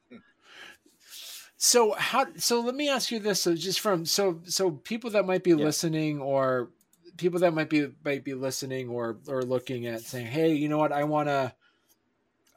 So 1.64 1.92
how? 1.94 2.26
So 2.36 2.60
let 2.60 2.74
me 2.74 2.90
ask 2.90 3.10
you 3.10 3.18
this: 3.18 3.40
so 3.42 3.54
just 3.54 3.80
from 3.80 4.04
so 4.04 4.42
so 4.44 4.70
people 4.70 5.08
that 5.10 5.24
might 5.24 5.42
be 5.42 5.54
Yeah. 5.54 5.68
listening, 5.68 6.20
or 6.20 6.72
people 7.16 7.40
that 7.40 7.54
might 7.54 7.70
be 7.70 7.88
might 8.04 8.22
be 8.22 8.34
listening, 8.34 8.90
or 8.90 9.18
or 9.28 9.40
looking 9.42 9.86
at 9.86 10.04
saying, 10.04 10.26
"Hey, 10.26 10.52
you 10.54 10.68
know 10.68 10.76
what? 10.78 10.92
I 10.92 11.04
want 11.04 11.28
to, 11.28 11.54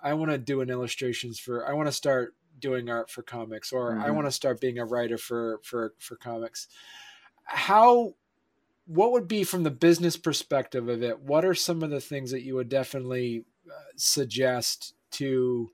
I 0.02 0.14
want 0.14 0.32
to 0.32 0.38
do 0.38 0.62
an 0.62 0.70
illustrations 0.70 1.40
for. 1.40 1.68
I 1.68 1.74
want 1.74 1.88
to 1.88 1.92
start 1.94 2.36
doing 2.60 2.90
art 2.90 3.10
for 3.10 3.24
comics, 3.24 3.72
or 3.72 4.00
I 4.00 4.10
Mhm. 4.10 4.12
want 4.12 4.28
to 4.28 4.32
start 4.32 4.60
being 4.62 4.80
a 4.80 4.86
writer 4.86 5.18
for 5.18 5.60
for 5.64 5.96
for 6.00 6.16
comics." 6.16 6.68
How? 7.46 8.16
What 8.86 9.14
would 9.14 9.28
be 9.28 9.44
from 9.46 9.64
the 9.64 9.72
business 9.72 10.18
perspective 10.18 10.90
of 10.90 11.04
it? 11.04 11.20
What 11.22 11.46
are 11.46 11.56
some 11.56 11.84
of 11.84 11.92
the 11.92 12.02
things 12.02 12.32
that 12.32 12.44
you 12.44 12.56
would 12.56 12.70
definitely 12.70 13.46
uh, 13.72 13.74
suggest 13.98 14.96
to 15.12 15.72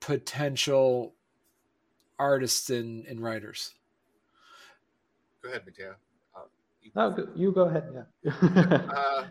potential 0.00 1.15
artists 2.18 2.70
and, 2.70 3.06
and 3.06 3.20
writers. 3.20 3.74
Go 5.42 5.48
ahead, 5.50 5.62
Mateo. 5.66 5.94
Uh, 6.34 6.40
you- 6.82 6.90
no, 6.94 7.10
go- 7.10 7.28
you 7.34 7.52
go 7.52 7.62
ahead 7.62 7.84
yeah 8.24 8.30
uh, 8.94 9.26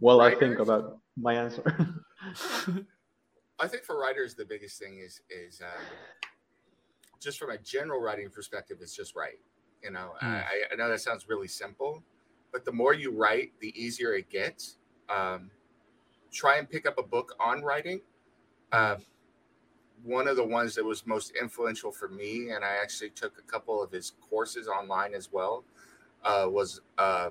well 0.00 0.20
i 0.20 0.32
think 0.34 0.58
about 0.60 0.98
my 1.16 1.34
answer 1.34 1.62
I 3.58 3.68
think 3.68 3.84
for 3.84 3.96
writers, 3.98 4.34
the 4.34 4.44
biggest 4.44 4.78
thing 4.80 4.98
is 4.98 5.20
is 5.30 5.60
um, 5.60 5.84
just 7.20 7.38
from 7.38 7.50
a 7.50 7.58
general 7.58 8.00
writing 8.00 8.28
perspective, 8.28 8.78
it's 8.80 8.96
just 8.96 9.14
write. 9.14 9.38
You 9.84 9.90
know, 9.92 10.14
Mm. 10.22 10.44
I, 10.44 10.72
I 10.72 10.74
know 10.76 10.88
that 10.88 11.00
sounds 11.00 11.28
really 11.28 11.46
simple, 11.46 12.02
but 12.52 12.64
the 12.64 12.72
more 12.72 12.92
you 12.94 13.12
write, 13.12 13.52
the 13.60 13.72
easier 13.80 14.14
it 14.14 14.28
gets. 14.30 14.78
Um, 15.08 15.50
try 16.32 16.56
and 16.58 16.68
pick 16.68 16.86
up 16.86 16.98
a 16.98 17.02
book 17.04 17.34
on 17.38 17.62
writing. 17.62 18.00
Um, 18.72 18.96
one 20.04 20.28
of 20.28 20.36
the 20.36 20.44
ones 20.44 20.74
that 20.76 20.84
was 20.84 21.06
most 21.06 21.32
influential 21.40 21.92
for 21.92 22.08
me, 22.08 22.50
and 22.50 22.64
I 22.64 22.76
actually 22.82 23.10
took 23.10 23.38
a 23.38 23.42
couple 23.42 23.82
of 23.82 23.92
his 23.92 24.12
courses 24.20 24.68
online 24.68 25.14
as 25.14 25.32
well, 25.32 25.64
uh, 26.24 26.46
was 26.50 26.80
uh, 26.98 27.30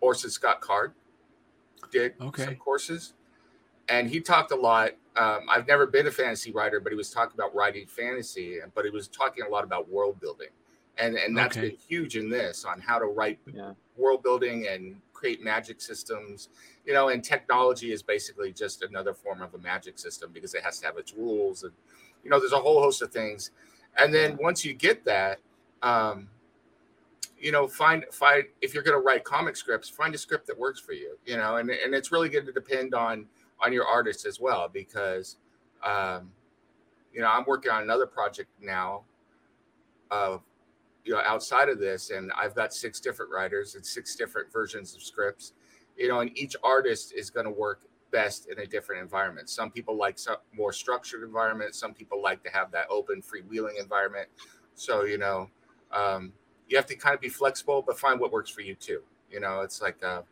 Orson 0.00 0.30
Scott 0.30 0.60
Card 0.60 0.94
did 1.90 2.14
Okay. 2.20 2.44
some 2.44 2.56
courses, 2.56 3.14
and 3.88 4.10
he 4.10 4.20
talked 4.20 4.52
a 4.52 4.56
lot. 4.56 4.92
Um, 5.16 5.48
I've 5.50 5.66
never 5.66 5.86
been 5.86 6.06
a 6.06 6.10
fantasy 6.10 6.52
writer, 6.52 6.80
but 6.80 6.92
he 6.92 6.96
was 6.96 7.10
talking 7.10 7.34
about 7.34 7.54
writing 7.54 7.86
fantasy, 7.86 8.60
but 8.74 8.84
he 8.84 8.90
was 8.90 9.08
talking 9.08 9.44
a 9.44 9.48
lot 9.48 9.64
about 9.64 9.88
world 9.90 10.20
building, 10.20 10.50
and 10.98 11.16
and 11.16 11.36
that's 11.36 11.56
Okay. 11.56 11.62
been 11.70 11.76
huge 11.76 12.16
in 12.16 12.30
this 12.30 12.64
on 12.64 12.80
how 12.80 12.98
to 12.98 13.06
write 13.06 13.40
yeah 13.52 13.74
world 13.96 14.22
building 14.22 14.66
and 14.68 15.00
create 15.12 15.42
magic 15.42 15.80
systems 15.80 16.50
you 16.88 16.94
know 16.94 17.10
and 17.10 17.22
technology 17.22 17.92
is 17.92 18.02
basically 18.02 18.50
just 18.50 18.82
another 18.82 19.12
form 19.12 19.42
of 19.42 19.52
a 19.52 19.58
magic 19.58 19.98
system 19.98 20.30
because 20.32 20.54
it 20.54 20.62
has 20.64 20.80
to 20.80 20.86
have 20.86 20.96
its 20.96 21.12
rules 21.12 21.62
and 21.62 21.72
you 22.24 22.30
know 22.30 22.40
there's 22.40 22.52
a 22.52 22.58
whole 22.58 22.80
host 22.80 23.02
of 23.02 23.12
things. 23.12 23.50
And 23.98 24.12
then 24.12 24.38
once 24.40 24.64
you 24.64 24.72
get 24.72 25.04
that 25.04 25.38
um 25.82 26.28
you 27.38 27.52
know 27.52 27.68
find 27.68 28.04
find 28.10 28.44
if 28.62 28.72
you're 28.72 28.82
going 28.82 28.98
to 28.98 29.04
write 29.04 29.22
comic 29.22 29.54
scripts 29.54 29.88
find 29.88 30.14
a 30.14 30.18
script 30.18 30.46
that 30.46 30.58
works 30.58 30.80
for 30.80 30.92
you 30.92 31.16
you 31.24 31.36
know 31.36 31.56
and, 31.56 31.70
and 31.70 31.94
it's 31.94 32.10
really 32.10 32.28
going 32.28 32.44
to 32.46 32.52
depend 32.52 32.94
on 32.94 33.26
on 33.60 33.72
your 33.72 33.86
artist 33.86 34.26
as 34.26 34.40
well 34.40 34.68
because 34.72 35.36
um 35.84 36.32
you 37.14 37.20
know 37.20 37.28
i'm 37.28 37.44
working 37.46 37.70
on 37.70 37.82
another 37.82 38.06
project 38.06 38.48
now 38.60 39.02
uh 40.10 40.38
you 41.04 41.12
know 41.12 41.20
outside 41.24 41.68
of 41.68 41.78
this 41.78 42.10
and 42.10 42.32
i've 42.36 42.56
got 42.56 42.74
six 42.74 42.98
different 42.98 43.30
writers 43.30 43.76
and 43.76 43.86
six 43.86 44.16
different 44.16 44.52
versions 44.52 44.96
of 44.96 45.02
scripts 45.02 45.52
you 45.98 46.08
know 46.08 46.20
and 46.20 46.36
each 46.38 46.56
artist 46.62 47.12
is 47.12 47.28
going 47.30 47.46
to 47.46 47.52
work 47.52 47.82
best 48.10 48.48
in 48.48 48.58
a 48.60 48.66
different 48.66 49.02
environment. 49.02 49.50
Some 49.50 49.70
people 49.70 49.96
like 49.96 50.18
some 50.18 50.36
more 50.56 50.72
structured 50.72 51.22
environment. 51.22 51.74
Some 51.74 51.92
people 51.92 52.22
like 52.22 52.42
to 52.44 52.50
have 52.50 52.70
that 52.70 52.86
open 52.88 53.20
freewheeling 53.20 53.78
environment. 53.78 54.28
So 54.74 55.04
you 55.04 55.18
know 55.18 55.50
um, 55.92 56.32
you 56.68 56.76
have 56.76 56.86
to 56.86 56.96
kind 56.96 57.14
of 57.14 57.20
be 57.20 57.28
flexible 57.28 57.82
but 57.86 57.98
find 57.98 58.18
what 58.20 58.32
works 58.32 58.50
for 58.50 58.62
you 58.62 58.74
too. 58.74 59.02
You 59.30 59.40
know 59.40 59.60
it's 59.60 59.82
like 59.82 60.02
uh, 60.02 60.22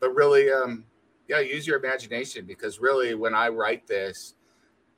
but 0.00 0.14
really 0.14 0.50
um, 0.50 0.84
yeah 1.28 1.40
use 1.40 1.66
your 1.66 1.78
imagination 1.78 2.44
because 2.46 2.78
really 2.80 3.14
when 3.14 3.34
i 3.34 3.48
write 3.48 3.86
this 3.86 4.34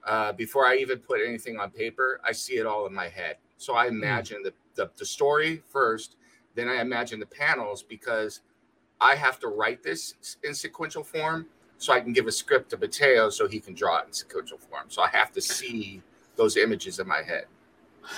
uh, 0.06 0.32
before 0.32 0.66
i 0.66 0.76
even 0.76 0.98
put 0.98 1.20
anything 1.26 1.58
on 1.58 1.70
paper 1.70 2.20
i 2.24 2.32
see 2.32 2.54
it 2.54 2.66
all 2.66 2.86
in 2.86 2.94
my 2.94 3.08
head. 3.08 3.36
So 3.56 3.74
i 3.74 3.86
imagine 3.86 4.42
the, 4.42 4.52
the, 4.74 4.90
the 4.96 5.04
story 5.06 5.62
first 5.68 6.16
then 6.54 6.68
i 6.68 6.80
imagine 6.80 7.20
the 7.20 7.26
panels 7.26 7.82
because 7.82 8.40
i 9.00 9.14
have 9.14 9.38
to 9.38 9.48
write 9.48 9.82
this 9.82 10.14
in 10.44 10.54
sequential 10.54 11.02
form 11.02 11.46
so 11.78 11.92
i 11.92 12.00
can 12.00 12.12
give 12.12 12.26
a 12.26 12.32
script 12.32 12.70
to 12.70 12.76
mateo 12.76 13.30
so 13.30 13.46
he 13.48 13.60
can 13.60 13.74
draw 13.74 13.98
it 13.98 14.06
in 14.06 14.12
sequential 14.12 14.58
form. 14.58 14.84
So 14.88 15.02
i 15.02 15.08
have 15.08 15.32
to 15.32 15.40
see 15.40 16.02
those 16.38 16.56
images 16.56 16.98
in 16.98 17.06
my 17.06 17.22
head. 17.22 17.44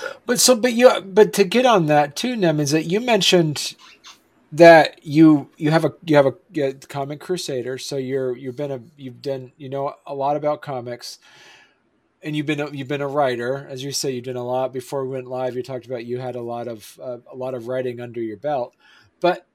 So, 0.01 0.16
But 0.25 0.38
so, 0.38 0.55
but 0.55 0.73
you, 0.73 1.01
but 1.01 1.33
to 1.33 1.45
get 1.45 1.66
on 1.66 1.87
that 1.87 2.14
too, 2.14 2.37
Nem, 2.37 2.61
is 2.61 2.71
that 2.71 2.85
you 2.85 3.01
mentioned 3.01 3.75
that 4.53 5.05
you 5.05 5.51
you 5.57 5.73
have 5.73 5.85
a 5.85 5.95
you 6.05 6.14
have 6.14 6.27
a, 6.27 6.73
comic 6.88 7.19
crusader, 7.19 7.77
so 7.79 7.97
you're 7.97 8.37
you've 8.37 8.57
been 8.57 8.71
a 8.71 8.81
you've 8.97 9.21
done 9.21 9.51
you 9.57 9.69
know 9.69 9.95
a 10.07 10.14
lot 10.14 10.37
about 10.37 10.62
comics, 10.62 11.19
and 12.23 12.37
you've 12.37 12.47
been 12.47 12.61
a, 12.61 12.71
you've 12.71 12.87
been 12.87 13.01
a 13.01 13.09
writer, 13.09 13.66
as 13.69 13.83
you 13.83 13.90
say, 13.90 14.12
you've 14.12 14.25
done 14.25 14.37
a 14.37 14.45
lot. 14.45 14.73
Before 14.73 15.05
we 15.05 15.11
went 15.11 15.27
live. 15.27 15.57
You 15.57 15.62
talked 15.64 15.87
about 15.87 16.05
you 16.05 16.19
had 16.19 16.37
a 16.37 16.43
lot 16.43 16.69
of 16.69 16.99
uh, 17.03 17.19
a 17.33 17.35
lot 17.35 17.55
of 17.55 17.66
writing 17.66 18.01
under 18.01 18.21
your 18.21 18.37
belt, 18.37 18.77
but 19.21 19.47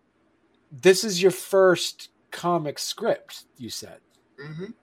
this 0.82 1.04
is 1.04 1.22
your 1.22 1.32
first 1.32 2.10
comic 2.32 2.80
script. 2.80 3.46
You 3.58 3.70
said. 3.70 4.00
mhm. 4.42 4.74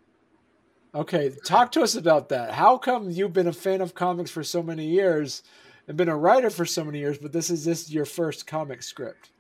Okay, 0.95 1.33
talk 1.45 1.73
to 1.73 1.83
us 1.83 1.95
about 1.95 2.29
that. 2.29 2.53
How 2.53 2.77
come 2.77 3.11
you've 3.11 3.33
been 3.33 3.47
a 3.47 3.53
fan 3.53 3.81
of 3.81 3.95
comics 3.95 4.31
for 4.31 4.43
so 4.43 4.63
many 4.63 4.87
years 4.87 5.43
and 5.89 5.97
been 5.97 6.11
a 6.11 6.17
writer 6.17 6.51
for 6.51 6.67
so 6.67 6.85
many 6.85 6.99
years, 6.99 7.17
but 7.17 7.33
this 7.33 7.49
is 7.49 7.65
this 7.65 7.91
your 7.91 8.05
first 8.05 8.47
comic 8.47 8.83
script? 8.83 9.31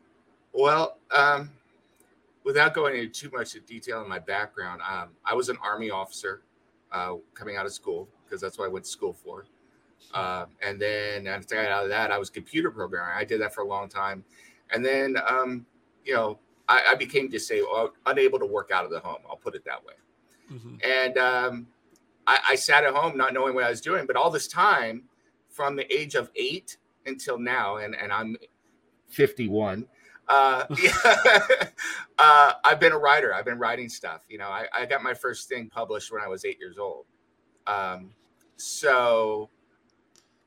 Well, 0.55 0.97
um, 1.15 1.51
without 2.45 2.73
going 2.73 2.97
into 2.97 3.29
too 3.29 3.37
much 3.37 3.55
detail 3.67 4.03
in 4.03 4.09
my 4.09 4.19
background, 4.19 4.81
um, 4.91 5.11
I 5.27 5.35
was 5.35 5.51
an 5.51 5.59
army 5.63 5.91
officer 5.91 6.41
uh, 6.91 7.17
coming 7.35 7.57
out 7.57 7.67
of 7.67 7.73
school 7.73 8.09
because 8.25 8.41
that's 8.41 8.57
what 8.57 8.65
I 8.65 8.69
went 8.69 8.87
to 8.87 8.91
school 8.91 9.13
for. 9.13 9.45
Uh, 10.15 10.47
and 10.63 10.81
then 10.81 11.27
after 11.27 11.59
I 11.59 11.65
got 11.65 11.73
out 11.73 11.83
of 11.85 11.91
that, 11.91 12.11
I 12.11 12.19
was 12.19 12.31
computer 12.31 12.71
programmer. 12.71 13.13
I 13.13 13.25
did 13.25 13.41
that 13.43 13.55
for 13.55 13.61
a 13.61 13.67
long 13.67 13.89
time. 13.89 14.25
And 14.71 14.85
then, 14.85 15.17
um, 15.29 15.67
you 16.05 16.15
know, 16.15 16.39
I, 16.69 16.83
I 16.91 16.95
became 16.95 17.29
disabled, 17.29 17.93
unable 18.07 18.39
to 18.39 18.47
work 18.47 18.71
out 18.73 18.85
of 18.85 18.91
the 18.91 19.01
home. 19.01 19.19
I'll 19.29 19.37
put 19.37 19.55
it 19.55 19.65
that 19.65 19.85
way. 19.85 19.95
Mm-hmm. 20.53 20.77
And 20.85 21.19
um, 21.19 21.67
I, 22.27 22.39
I 22.51 22.55
sat 22.55 22.85
at 22.85 22.95
home 22.95 23.17
not 23.17 23.33
knowing 23.33 23.55
what 23.55 23.65
I 23.65 23.71
was 23.71 23.81
doing. 23.81 24.07
But 24.07 24.17
all 24.17 24.31
this 24.31 24.49
time, 24.49 25.05
from 25.49 25.77
the 25.77 25.93
age 25.93 26.15
of 26.15 26.31
eight 26.37 26.77
until 27.07 27.39
now, 27.39 27.77
and, 27.77 27.95
and 27.95 28.13
I'm 28.13 28.37
51, 29.09 29.87
uh, 30.29 30.65
uh, 32.19 32.53
I've 32.65 32.81
been 32.81 32.93
a 32.93 32.99
writer. 32.99 33.35
I've 33.35 33.45
been 33.45 33.59
writing 33.59 33.89
stuff. 33.89 34.23
You 34.29 34.39
know, 34.39 34.49
I, 34.49 34.67
I 34.75 34.87
got 34.87 35.03
my 35.03 35.15
first 35.15 35.49
thing 35.49 35.69
published 35.69 36.13
when 36.13 36.23
I 36.23 36.29
was 36.29 36.45
eight 36.45 36.59
years 36.59 36.79
old. 36.79 37.07
Um, 37.67 38.11
so 38.57 39.51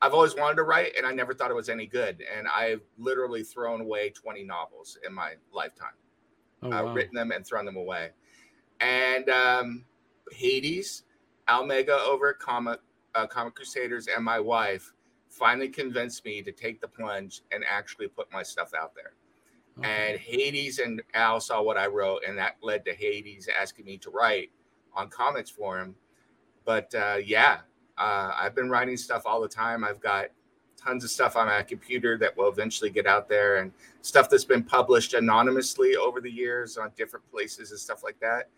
I've 0.01 0.13
always 0.13 0.35
wanted 0.35 0.55
to 0.55 0.63
write, 0.63 0.93
and 0.97 1.05
I 1.05 1.13
never 1.13 1.33
thought 1.33 1.51
it 1.51 1.55
was 1.55 1.69
any 1.69 1.87
good. 1.87 2.23
And 2.37 2.47
I've 2.47 2.81
literally 2.97 3.43
thrown 3.43 3.81
away 3.81 4.09
20 4.09 4.43
novels 4.43 4.97
in 5.05 5.13
my 5.13 5.33
lifetime 5.53 5.93
Oh, 6.65 6.71
uh, 6.71 6.93
written 6.93 7.13
them 7.13 7.31
and 7.31 7.45
thrown 7.45 7.65
them 7.65 7.75
away. 7.75 8.11
And 8.79 9.29
um, 9.29 9.85
Hades, 10.31 11.03
Almega 11.47 11.99
over 12.05 12.29
at 12.29 12.39
Comic 12.39 12.79
uh, 13.13 13.27
Comic 13.27 13.55
Crusaders, 13.55 14.07
and 14.07 14.23
my 14.25 14.39
wife 14.39 14.91
finally 15.29 15.69
convinced 15.69 16.25
me 16.25 16.41
to 16.41 16.51
take 16.51 16.81
the 16.81 16.87
plunge 16.87 17.41
and 17.51 17.63
actually 17.69 18.07
put 18.07 18.31
my 18.31 18.43
stuff 18.43 18.73
out 18.73 18.93
there. 18.93 19.13
Okay. 19.77 20.11
And 20.11 20.19
Hades 20.19 20.79
and 20.79 21.01
Al 21.13 21.39
saw 21.39 21.61
what 21.61 21.77
I 21.77 21.87
wrote, 21.87 22.23
and 22.27 22.37
that 22.37 22.57
led 22.61 22.83
to 22.85 22.93
Hades 22.93 23.47
asking 23.59 23.85
me 23.85 23.97
to 23.99 24.09
write 24.09 24.51
on 24.93 25.09
comics 25.09 25.49
for 25.49 25.79
him. 25.79 25.95
But 26.65 26.93
uh, 26.95 27.17
yeah, 27.23 27.59
uh, 27.97 28.31
I've 28.35 28.55
been 28.55 28.69
writing 28.69 28.97
stuff 28.97 29.23
all 29.25 29.41
the 29.41 29.47
time. 29.47 29.83
I've 29.83 30.01
got 30.01 30.27
tons 30.77 31.03
of 31.03 31.09
stuff 31.09 31.35
on 31.35 31.47
my 31.47 31.63
computer 31.63 32.17
that 32.17 32.35
will 32.37 32.49
eventually 32.49 32.89
get 32.89 33.07
out 33.07 33.27
there, 33.29 33.57
and 33.57 33.71
stuff 34.01 34.29
that's 34.29 34.45
been 34.45 34.63
published 34.63 35.13
anonymously 35.13 35.95
over 35.95 36.21
the 36.21 36.31
years 36.31 36.77
on 36.77 36.91
different 36.95 37.29
places 37.31 37.71
and 37.71 37.79
stuff 37.79 38.03
like 38.03 38.19
that. 38.19 38.49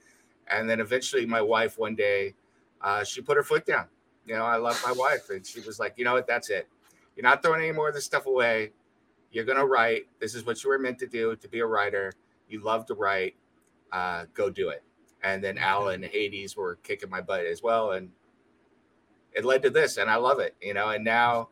And 0.49 0.69
then 0.69 0.79
eventually, 0.79 1.25
my 1.25 1.41
wife 1.41 1.77
one 1.77 1.95
day, 1.95 2.33
uh, 2.81 3.03
she 3.03 3.21
put 3.21 3.37
her 3.37 3.43
foot 3.43 3.65
down. 3.65 3.87
You 4.25 4.35
know, 4.35 4.45
I 4.45 4.57
love 4.57 4.81
my 4.85 4.91
wife, 4.91 5.29
and 5.29 5.45
she 5.45 5.61
was 5.61 5.79
like, 5.79 5.93
"You 5.97 6.05
know 6.05 6.13
what? 6.13 6.27
That's 6.27 6.49
it. 6.49 6.67
You're 7.15 7.23
not 7.23 7.41
throwing 7.41 7.61
any 7.61 7.71
more 7.71 7.89
of 7.89 7.95
this 7.95 8.05
stuff 8.05 8.25
away. 8.25 8.71
You're 9.31 9.45
gonna 9.45 9.65
write. 9.65 10.07
This 10.19 10.35
is 10.35 10.45
what 10.45 10.63
you 10.63 10.69
were 10.69 10.79
meant 10.79 10.99
to 10.99 11.07
do 11.07 11.35
to 11.35 11.47
be 11.47 11.59
a 11.59 11.65
writer. 11.65 12.11
You 12.49 12.61
love 12.61 12.85
to 12.87 12.93
write. 12.93 13.35
Uh, 13.91 14.25
go 14.33 14.49
do 14.49 14.69
it." 14.69 14.83
And 15.23 15.43
then 15.43 15.57
Al 15.57 15.89
and 15.89 16.03
Hades 16.03 16.55
were 16.55 16.75
kicking 16.83 17.09
my 17.09 17.21
butt 17.21 17.45
as 17.45 17.63
well, 17.63 17.91
and 17.91 18.09
it 19.37 19.45
led 19.45 19.61
to 19.63 19.69
this, 19.69 19.97
and 19.97 20.09
I 20.09 20.15
love 20.15 20.39
it. 20.39 20.55
You 20.61 20.73
know, 20.73 20.89
and 20.89 21.03
now 21.03 21.49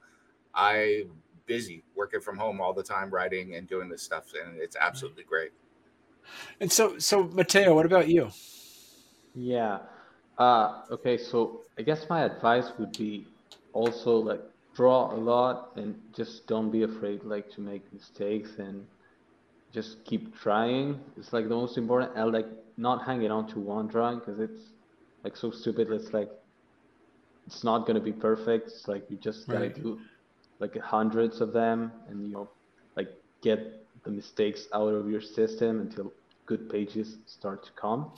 I 0.54 1.06
busy 1.46 1.84
working 1.96 2.22
from 2.22 2.38
home 2.38 2.60
all 2.60 2.74
the 2.74 2.84
time, 2.84 3.12
writing 3.12 3.56
and 3.56 3.68
doing 3.68 3.90
this 3.90 4.02
stuff, 4.02 4.34
and 4.44 4.58
it's 4.60 4.76
absolutely 4.76 5.24
great. 5.24 5.52
And 6.60 6.72
so, 6.72 6.98
so 6.98 7.24
Mateo, 7.24 7.76
what 7.76 7.86
about 7.86 8.08
you? 8.08 8.30
Yeah. 9.36 9.80
Uh, 10.38 10.82
okay. 10.92 11.18
So 11.18 11.62
I 11.78 11.84
guess 11.84 12.08
my 12.10 12.24
advice 12.24 12.72
would 12.80 12.98
be 12.98 13.28
also 13.74 14.18
like 14.18 14.42
draw 14.74 15.14
a 15.14 15.16
lot 15.16 15.72
and 15.76 15.96
just 16.16 16.48
don't 16.48 16.72
be 16.72 16.84
afraid 16.84 17.24
like 17.24 17.50
to 17.52 17.62
make 17.62 17.82
mistakes 17.94 18.58
and 18.58 18.86
just 19.72 20.04
keep 20.04 20.36
trying. 20.38 21.00
It's 21.18 21.32
like 21.32 21.48
the 21.48 21.56
most 21.56 21.78
important. 21.78 22.14
And 22.16 22.32
like 22.32 22.48
not 22.78 23.06
hanging 23.06 23.32
on 23.32 23.48
to 23.50 23.60
one 23.60 23.88
drawing 23.88 24.20
because 24.20 24.40
it's 24.40 24.64
like 25.24 25.38
so 25.38 25.52
stupid. 25.52 25.92
It's 25.92 26.14
like 26.14 26.30
it's 27.48 27.64
not 27.64 27.86
gonna 27.86 28.00
be 28.00 28.14
perfect. 28.14 28.68
It's 28.68 28.88
like 28.88 29.10
you 29.10 29.18
just 29.18 29.48
gotta 29.48 29.66
right. 29.66 29.76
do 29.76 30.00
like 30.60 30.78
hundreds 30.80 31.42
of 31.42 31.54
them 31.54 31.92
and 32.10 32.26
you 32.28 32.34
know 32.34 32.50
like 32.96 33.10
get 33.42 33.86
the 34.04 34.12
mistakes 34.12 34.68
out 34.74 34.94
of 34.94 35.10
your 35.10 35.22
system 35.22 35.82
until 35.82 36.14
good 36.46 36.70
pages 36.70 37.18
start 37.26 37.66
to 37.66 37.72
come 37.74 38.12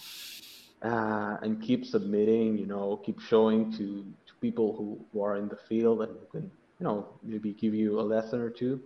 uh, 0.84 1.38
and 1.42 1.62
keep 1.62 1.86
submitting 1.86 2.58
you 2.58 2.66
know 2.66 3.02
keep 3.06 3.20
showing 3.20 3.72
to, 3.72 4.06
to 4.28 4.34
people 4.42 4.76
who, 4.78 5.00
who 5.12 5.24
are 5.24 5.38
in 5.38 5.48
the 5.48 5.58
field 5.68 6.02
and 6.02 6.12
who 6.12 6.40
can 6.40 6.52
you 6.80 6.84
know 6.86 7.08
maybe 7.24 7.54
give 7.54 7.74
you 7.74 8.00
a 8.00 8.06
lesson 8.13 8.40
or 8.40 8.50
two 8.50 8.80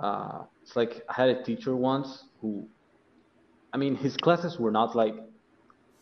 uh, 0.00 0.42
it's 0.62 0.76
like 0.76 1.02
i 1.08 1.12
had 1.14 1.28
a 1.28 1.42
teacher 1.42 1.74
once 1.76 2.24
who 2.40 2.66
i 3.72 3.76
mean 3.76 3.96
his 3.96 4.16
classes 4.16 4.58
were 4.58 4.70
not 4.70 4.94
like 4.94 5.14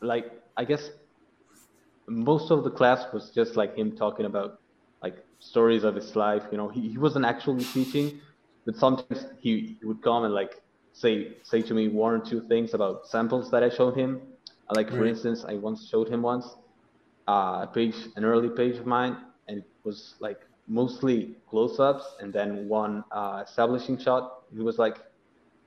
like 0.01 0.33
i 0.57 0.65
guess 0.65 0.91
most 2.11 2.51
of 2.51 2.65
the 2.65 2.71
class 2.71 3.05
was 3.13 3.31
just 3.31 3.57
like 3.57 3.77
him 3.77 3.97
talking 3.97 4.27
about 4.27 4.61
like 5.03 5.25
stories 5.39 5.85
of 5.85 5.95
his 5.95 6.17
life. 6.17 6.45
You 6.53 6.59
know, 6.59 6.69
he, 6.69 6.89
he 6.91 6.99
wasn't 6.99 7.25
actually 7.25 7.65
teaching, 7.67 8.21
but 8.67 8.77
sometimes 8.77 9.27
he, 9.41 9.79
he 9.81 9.87
would 9.87 10.03
come 10.03 10.25
and 10.25 10.35
like 10.35 10.61
say 10.93 11.37
say 11.45 11.63
to 11.63 11.75
me 11.75 11.89
one 11.89 12.15
or 12.15 12.21
two 12.25 12.43
things 12.49 12.75
about 12.75 13.07
samples 13.07 13.51
that 13.53 13.63
I 13.63 13.71
showed 13.71 13.97
him. 13.97 14.21
Like 14.71 14.91
for 14.91 15.05
right. 15.05 15.09
instance, 15.09 15.45
I 15.47 15.55
once 15.55 15.89
showed 15.89 16.09
him 16.09 16.23
once 16.23 16.47
uh, 17.29 17.67
a 17.69 17.71
page, 17.73 17.97
an 18.17 18.25
early 18.25 18.51
page 18.51 18.77
of 18.77 18.87
mine, 18.87 19.17
and 19.49 19.59
it 19.59 19.65
was 19.85 20.15
like 20.21 20.41
mostly 20.69 21.37
close-ups 21.49 22.05
and 22.21 22.33
then 22.33 22.69
one 22.69 23.05
uh, 23.13 23.43
establishing 23.47 23.99
shot. 23.99 24.33
He 24.53 24.61
was 24.63 24.79
like, 24.79 24.99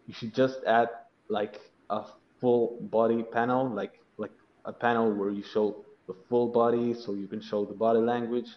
you 0.07 0.13
should 0.13 0.33
just 0.33 0.59
add 0.67 0.89
like 1.29 1.59
a 1.89 2.03
full 2.39 2.79
body 2.91 3.23
panel, 3.23 3.69
like 3.69 3.93
like 4.17 4.33
a 4.65 4.73
panel 4.73 5.13
where 5.13 5.31
you 5.31 5.43
show 5.43 5.85
the 6.07 6.13
full 6.29 6.47
body, 6.47 6.93
so 6.93 7.13
you 7.13 7.27
can 7.27 7.41
show 7.41 7.65
the 7.65 7.73
body 7.73 7.99
language. 7.99 8.49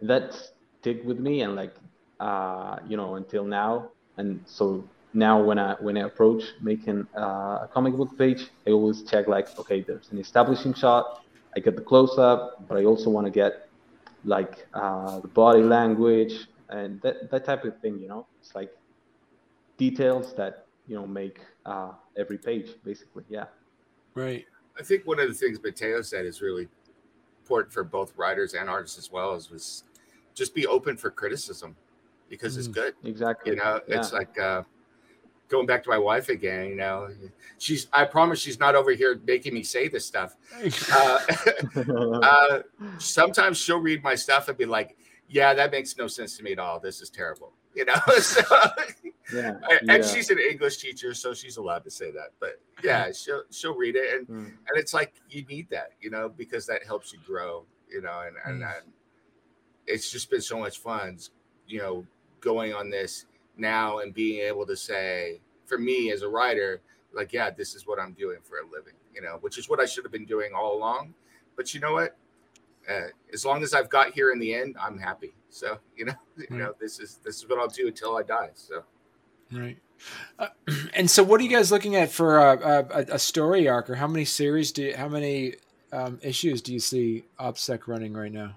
That 0.00 0.34
stick 0.80 1.02
with 1.04 1.18
me 1.18 1.42
and 1.42 1.56
like 1.56 1.74
uh, 2.20 2.78
you 2.86 2.96
know 2.96 3.16
until 3.16 3.44
now. 3.44 3.90
And 4.16 4.40
so 4.46 4.84
now 5.14 5.42
when 5.42 5.58
i 5.58 5.74
when 5.80 5.96
i 5.96 6.00
approach 6.00 6.42
making 6.60 7.06
uh, 7.16 7.64
a 7.64 7.68
comic 7.72 7.94
book 7.96 8.16
page 8.18 8.48
i 8.66 8.70
always 8.70 9.02
check 9.02 9.26
like 9.26 9.58
okay 9.58 9.80
there's 9.80 10.10
an 10.12 10.18
establishing 10.18 10.74
shot. 10.74 11.22
I 11.56 11.60
get 11.60 11.76
the 11.76 11.82
close 11.82 12.18
up 12.18 12.68
but 12.68 12.76
i 12.78 12.84
also 12.84 13.08
want 13.10 13.26
to 13.26 13.30
get 13.30 13.68
like 14.24 14.66
uh, 14.74 15.20
the 15.20 15.28
body 15.28 15.62
language 15.62 16.48
and 16.68 17.00
that, 17.02 17.30
that 17.30 17.44
type 17.44 17.64
of 17.64 17.80
thing 17.80 17.98
you 17.98 18.08
know? 18.08 18.26
It's 18.40 18.54
like 18.54 18.70
details 19.78 20.34
that 20.36 20.66
you 20.86 20.96
know 20.96 21.06
make 21.06 21.40
uh, 21.64 21.92
every 22.16 22.38
page 22.38 22.68
basically 22.84 23.24
yeah. 23.28 23.46
Right 24.14 24.44
i 24.78 24.82
think 24.82 25.06
one 25.06 25.18
of 25.18 25.28
the 25.28 25.34
things 25.34 25.58
mateo 25.62 26.00
said 26.02 26.24
is 26.24 26.40
really 26.40 26.68
important 27.42 27.72
for 27.72 27.84
both 27.84 28.12
writers 28.16 28.54
and 28.54 28.68
artists 28.68 28.98
as 28.98 29.10
well 29.10 29.34
as 29.34 29.50
was 29.50 29.84
just 30.34 30.54
be 30.54 30.66
open 30.66 30.96
for 30.96 31.10
criticism 31.10 31.76
because 32.28 32.54
mm, 32.54 32.58
it's 32.58 32.68
good. 32.68 32.94
Exactly. 33.04 33.52
You 33.52 33.58
know, 33.58 33.80
yeah. 33.88 33.98
it's 33.98 34.12
like 34.12 34.38
uh, 34.38 34.62
going 35.48 35.66
back 35.66 35.82
to 35.84 35.90
my 35.90 35.98
wife 35.98 36.28
again. 36.28 36.68
You 36.68 36.76
know, 36.76 37.08
she's. 37.58 37.88
I 37.92 38.04
promise 38.04 38.38
she's 38.38 38.60
not 38.60 38.74
over 38.74 38.92
here 38.92 39.20
making 39.26 39.54
me 39.54 39.62
say 39.62 39.88
this 39.88 40.06
stuff. 40.06 40.36
Uh, 40.92 41.18
uh, 42.22 42.62
sometimes 42.98 43.58
she'll 43.58 43.80
read 43.80 44.02
my 44.02 44.14
stuff 44.14 44.48
and 44.48 44.56
be 44.56 44.66
like, 44.66 44.96
"Yeah, 45.28 45.54
that 45.54 45.70
makes 45.70 45.96
no 45.96 46.06
sense 46.06 46.36
to 46.36 46.42
me 46.42 46.52
at 46.52 46.58
all. 46.58 46.80
This 46.80 47.00
is 47.00 47.10
terrible." 47.10 47.52
You 47.78 47.84
know. 47.84 47.94
so, 48.18 48.42
yeah, 49.32 49.54
and 49.80 49.88
yeah. 49.88 50.02
she's 50.02 50.30
an 50.30 50.38
English 50.38 50.78
teacher, 50.78 51.14
so 51.14 51.32
she's 51.32 51.56
allowed 51.56 51.84
to 51.84 51.90
say 51.90 52.10
that. 52.10 52.32
But 52.40 52.60
yeah, 52.84 53.12
she'll 53.12 53.44
she'll 53.50 53.76
read 53.76 53.96
it, 53.96 54.14
and 54.14 54.28
mm. 54.28 54.46
and 54.46 54.74
it's 54.74 54.92
like 54.92 55.14
you 55.30 55.44
need 55.46 55.70
that, 55.70 55.92
you 56.00 56.10
know, 56.10 56.28
because 56.28 56.66
that 56.66 56.84
helps 56.84 57.12
you 57.12 57.20
grow. 57.24 57.64
You 57.90 58.02
know, 58.02 58.22
and 58.26 58.36
and. 58.44 58.62
Mm 58.62 58.82
it's 59.88 60.10
just 60.10 60.30
been 60.30 60.40
so 60.40 60.58
much 60.58 60.78
fun, 60.78 61.18
you 61.66 61.78
know, 61.78 62.06
going 62.40 62.74
on 62.74 62.90
this 62.90 63.24
now 63.56 63.98
and 63.98 64.14
being 64.14 64.40
able 64.40 64.66
to 64.66 64.76
say, 64.76 65.40
for 65.64 65.78
me 65.78 66.12
as 66.12 66.22
a 66.22 66.28
writer, 66.28 66.80
like, 67.12 67.32
yeah, 67.32 67.50
this 67.50 67.74
is 67.74 67.86
what 67.86 67.98
I'm 67.98 68.12
doing 68.12 68.38
for 68.44 68.58
a 68.58 68.64
living, 68.70 68.94
you 69.14 69.22
know, 69.22 69.38
which 69.40 69.58
is 69.58 69.68
what 69.68 69.80
I 69.80 69.86
should 69.86 70.04
have 70.04 70.12
been 70.12 70.26
doing 70.26 70.52
all 70.54 70.76
along. 70.76 71.14
But 71.56 71.74
you 71.74 71.80
know 71.80 71.94
what? 71.94 72.16
Uh, 72.88 73.08
as 73.32 73.44
long 73.44 73.62
as 73.62 73.74
I've 73.74 73.90
got 73.90 74.12
here 74.12 74.32
in 74.32 74.38
the 74.38 74.54
end, 74.54 74.76
I'm 74.80 74.98
happy. 74.98 75.34
So 75.50 75.78
you 75.96 76.06
know, 76.06 76.14
you 76.50 76.56
know, 76.56 76.74
this 76.80 76.98
is 76.98 77.20
this 77.24 77.36
is 77.36 77.48
what 77.48 77.58
I'll 77.58 77.68
do 77.68 77.88
until 77.88 78.16
I 78.16 78.22
die. 78.22 78.50
So, 78.54 78.84
right. 79.52 79.78
Uh, 80.38 80.48
and 80.94 81.10
so, 81.10 81.22
what 81.22 81.40
are 81.40 81.44
you 81.44 81.50
guys 81.50 81.70
looking 81.72 81.96
at 81.96 82.10
for 82.10 82.38
a, 82.38 82.86
a, 82.90 83.14
a 83.14 83.18
story 83.18 83.68
arc, 83.68 83.90
or 83.90 83.96
how 83.96 84.06
many 84.06 84.24
series 84.24 84.72
do 84.72 84.84
you, 84.84 84.96
how 84.96 85.08
many 85.08 85.56
um, 85.92 86.18
issues 86.22 86.62
do 86.62 86.72
you 86.72 86.80
see 86.80 87.24
OPSEC 87.38 87.86
running 87.86 88.14
right 88.14 88.32
now? 88.32 88.56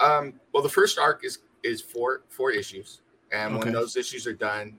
Um, 0.00 0.34
well, 0.52 0.62
the 0.62 0.68
first 0.68 0.98
arc 0.98 1.24
is 1.24 1.38
is 1.62 1.80
four 1.80 2.22
four 2.28 2.50
issues, 2.50 3.00
and 3.30 3.54
okay. 3.54 3.64
when 3.64 3.72
those 3.72 3.96
issues 3.96 4.26
are 4.26 4.32
done, 4.32 4.78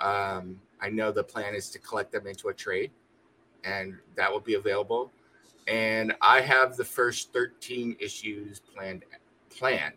um, 0.00 0.60
I 0.80 0.88
know 0.88 1.12
the 1.12 1.24
plan 1.24 1.54
is 1.54 1.70
to 1.70 1.78
collect 1.78 2.12
them 2.12 2.26
into 2.26 2.48
a 2.48 2.54
trade, 2.54 2.90
and 3.64 3.98
that 4.16 4.32
will 4.32 4.40
be 4.40 4.54
available. 4.54 5.10
And 5.68 6.14
I 6.20 6.40
have 6.40 6.76
the 6.76 6.84
first 6.84 7.32
thirteen 7.32 7.96
issues 8.00 8.60
planned 8.60 9.04
planned 9.48 9.94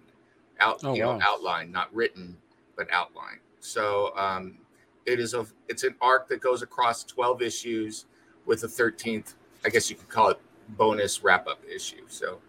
out, 0.60 0.82
oh, 0.84 0.94
you 0.94 1.04
wow. 1.04 1.18
know, 1.18 1.24
outlined, 1.24 1.72
not 1.72 1.94
written, 1.94 2.38
but 2.78 2.88
outlined. 2.92 3.40
So 3.60 4.16
um, 4.16 4.58
it 5.06 5.20
is 5.20 5.34
a 5.34 5.46
it's 5.68 5.84
an 5.84 5.96
arc 6.02 6.28
that 6.30 6.42
goes 6.42 6.62
across 6.62 7.04
twelve 7.04 7.42
issues 7.42 8.06
with 8.46 8.64
a 8.64 8.68
thirteenth, 8.68 9.34
I 9.64 9.70
guess 9.70 9.90
you 9.90 9.96
could 9.96 10.10
call 10.10 10.30
it 10.30 10.40
bonus 10.70 11.24
wrap 11.24 11.48
up 11.48 11.62
issue. 11.68 12.06
So 12.08 12.40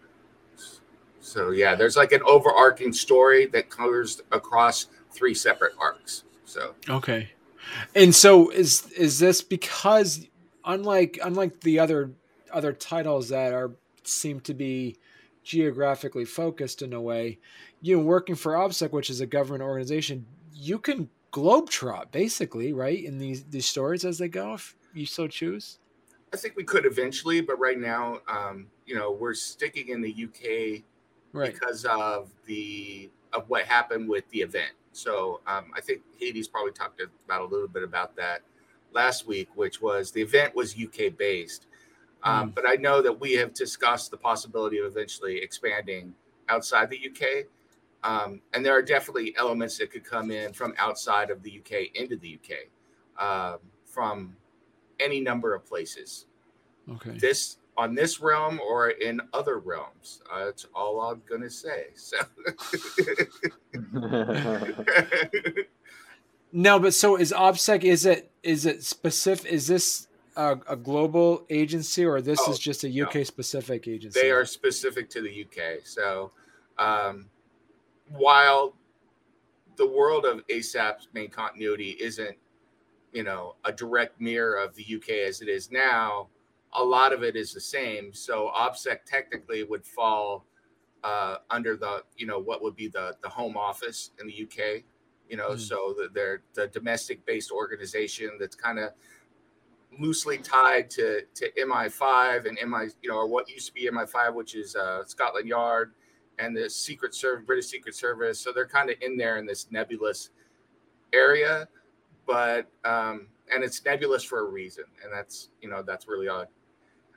so 1.21 1.51
yeah, 1.51 1.75
there's 1.75 1.97
like 1.97 2.13
an 2.13 2.23
overarching 2.25 2.93
story 2.93 3.47
that 3.47 3.71
covers 3.71 4.23
across 4.31 4.87
three 5.11 5.35
separate 5.35 5.73
arcs. 5.79 6.25
So 6.45 6.75
okay, 6.89 7.31
and 7.95 8.15
so 8.15 8.51
is 8.51 8.91
is 8.93 9.19
this 9.19 9.43
because 9.43 10.29
unlike 10.65 11.19
unlike 11.23 11.61
the 11.63 11.79
other 11.79 12.13
other 12.57 12.73
titles 12.73 13.29
that 13.29 13.53
are 13.53 13.73
seem 14.05 14.41
to 14.41 14.55
be 14.55 14.97
geographically 15.45 16.25
focused 16.25 16.83
in 16.83 16.93
a 16.93 17.01
way, 17.01 17.39
you 17.83 17.97
know, 17.97 18.03
working 18.03 18.35
for 18.35 18.55
OPSEC, 18.55 18.91
which 18.93 19.11
is 19.11 19.21
a 19.21 19.27
government 19.27 19.63
organization, 19.63 20.27
you 20.53 20.79
can 20.79 21.09
globetrot 21.33 22.11
basically, 22.11 22.73
right, 22.73 23.05
in 23.05 23.19
these 23.19 23.45
these 23.45 23.67
stories 23.67 24.05
as 24.05 24.19
they 24.19 24.29
go, 24.29 24.55
if 24.55 24.75
you 24.95 25.07
so 25.07 25.29
choose. 25.29 25.79
I 26.33 26.37
think 26.37 26.57
we 26.57 26.65
could 26.65 26.87
eventually, 26.87 27.41
but 27.41 27.59
right 27.59 27.79
now, 27.79 28.21
um, 28.27 28.67
you 28.87 28.95
know, 28.97 29.13
we're 29.13 29.35
sticking 29.35 29.89
in 29.89 30.01
the 30.01 30.11
UK 30.25 30.83
right. 31.33 31.53
because 31.53 31.85
of 31.85 32.31
the 32.47 33.11
of 33.33 33.49
what 33.49 33.67
happened 33.67 34.09
with 34.09 34.29
the 34.31 34.41
event. 34.41 34.73
So 34.93 35.41
um, 35.47 35.67
I 35.75 35.81
think 35.83 36.01
Hades 36.19 36.49
probably 36.49 36.73
talked 36.73 37.03
about 37.27 37.43
a 37.43 37.45
little 37.45 37.69
bit 37.69 37.83
about 37.83 38.17
that 38.17 38.41
last 38.93 39.27
week, 39.27 39.49
which 39.55 39.83
was 39.83 40.11
the 40.11 40.23
event 40.23 40.57
was 40.57 40.75
UK 40.75 41.17
based. 41.17 41.67
Um, 42.23 42.51
mm. 42.51 42.55
But 42.55 42.69
I 42.69 42.75
know 42.75 43.03
that 43.03 43.21
we 43.21 43.33
have 43.35 43.55
discussed 43.55 44.11
the 44.11 44.17
possibility 44.17 44.79
of 44.79 44.87
eventually 44.87 45.39
expanding 45.39 46.15
outside 46.49 46.91
the 46.91 47.11
UK. 47.11 47.47
Um, 48.03 48.41
and 48.53 48.65
there 48.65 48.77
are 48.77 48.83
definitely 48.83 49.35
elements 49.37 49.79
that 49.79 49.91
could 49.91 50.05
come 50.05 50.31
in 50.31 50.53
from 50.53 50.75
outside 50.79 51.31
of 51.31 51.43
the 51.43 51.61
UK 51.61 51.95
into 51.95 52.17
the 52.17 52.39
UK 52.39 52.69
um, 53.23 53.59
from 53.85 54.37
any 55.01 55.21
number 55.21 55.55
of 55.55 55.67
places. 55.67 56.27
Okay. 56.89 57.19
This 57.19 57.59
on 57.77 57.95
this 57.95 58.21
realm 58.21 58.61
or 58.61 58.89
in 58.89 59.21
other 59.33 59.59
realms. 59.59 60.23
Uh, 60.33 60.47
that's 60.47 60.67
all 60.75 61.01
I'm 61.01 61.23
gonna 61.29 61.51
say. 61.51 61.89
So. 61.95 62.17
no, 66.53 66.79
but 66.79 66.95
so 66.95 67.17
is 67.17 67.33
OPSEC? 67.33 67.85
Is 67.85 68.07
it 68.07 68.31
is 68.43 68.67
it 68.67 68.85
specific? 68.85 69.51
Is 69.51 69.67
this 69.67 70.06
a, 70.37 70.59
a 70.69 70.77
global 70.77 71.47
agency 71.51 72.05
or 72.05 72.21
this 72.21 72.41
Oh, 72.41 72.49
is 72.49 72.59
just 72.59 72.85
a 72.85 72.89
UK 72.91 73.15
no. 73.15 73.25
specific 73.25 73.89
agency? 73.89 74.21
they 74.21 74.31
are 74.31 74.45
specific 74.45 75.11
to 75.11 75.21
the 75.23 75.31
UK. 75.31 75.81
So, 75.85 76.33
um, 76.79 77.31
while 78.11 78.77
the 79.77 79.87
world 79.87 80.25
of 80.25 80.47
ASAP's 80.49 81.09
main 81.13 81.31
continuity 81.31 81.97
isn't, 82.01 82.37
you 83.13 83.25
know, 83.25 83.57
a 83.65 83.73
direct 83.73 84.21
mirror 84.21 84.57
of 84.57 84.75
the 84.75 84.85
UK 84.85 85.11
as 85.29 85.43
it 85.43 85.49
is 85.49 85.71
now, 85.71 86.31
a 86.75 86.85
lot 86.85 87.13
of 87.13 87.25
it 87.25 87.37
is 87.37 87.53
the 87.55 87.61
same. 87.61 88.13
So, 88.15 88.51
OPSEC 88.55 89.05
technically 89.07 89.65
would 89.65 89.87
fall 89.87 90.47
uh, 91.05 91.39
under 91.51 91.77
the, 91.77 92.05
you 92.17 92.27
know, 92.27 92.39
what 92.39 92.63
would 92.63 92.77
be 92.77 92.89
the 92.89 93.17
the 93.23 93.29
home 93.29 93.57
office 93.57 94.13
in 94.21 94.27
the 94.27 94.35
UK. 94.35 94.85
You 95.29 95.37
know, 95.37 95.55
Hmm. 95.55 95.57
so 95.57 95.95
the, 95.99 96.09
they're 96.13 96.43
the 96.55 96.69
domestic 96.69 97.25
based 97.27 97.51
organization 97.53 98.39
that's 98.41 98.57
kind 98.57 98.79
of 98.79 98.93
loosely 99.99 100.39
tied 100.39 100.91
to 100.91 101.23
to 101.35 101.51
MI5 101.53 102.47
and 102.47 102.59
MI, 102.71 102.89
you 103.03 103.11
know, 103.11 103.17
or 103.17 103.27
what 103.27 103.49
used 103.49 103.67
to 103.69 103.73
be 103.73 103.89
MI5, 103.89 104.35
which 104.35 104.55
is 104.55 104.77
uh, 104.77 105.05
Scotland 105.05 105.49
Yard 105.49 105.93
and 106.39 106.57
the 106.57 106.69
Secret 106.69 107.15
Service, 107.15 107.45
British 107.47 107.67
Secret 107.67 107.95
Service. 107.95 108.41
So 108.41 108.53
they're 108.53 108.67
kind 108.67 108.91
of 108.91 108.97
in 109.01 109.17
there 109.17 109.39
in 109.39 109.47
this 109.47 109.67
nebulous 109.71 110.31
area, 111.13 111.69
but 112.27 112.67
um, 112.85 113.29
and 113.53 113.65
it's 113.65 113.85
nebulous 113.85 114.23
for 114.23 114.41
a 114.41 114.51
reason, 114.51 114.85
and 115.03 115.13
that's 115.13 115.51
you 115.61 115.69
know 115.69 115.83
that's 115.83 116.09
really 116.09 116.29
odd. 116.29 116.49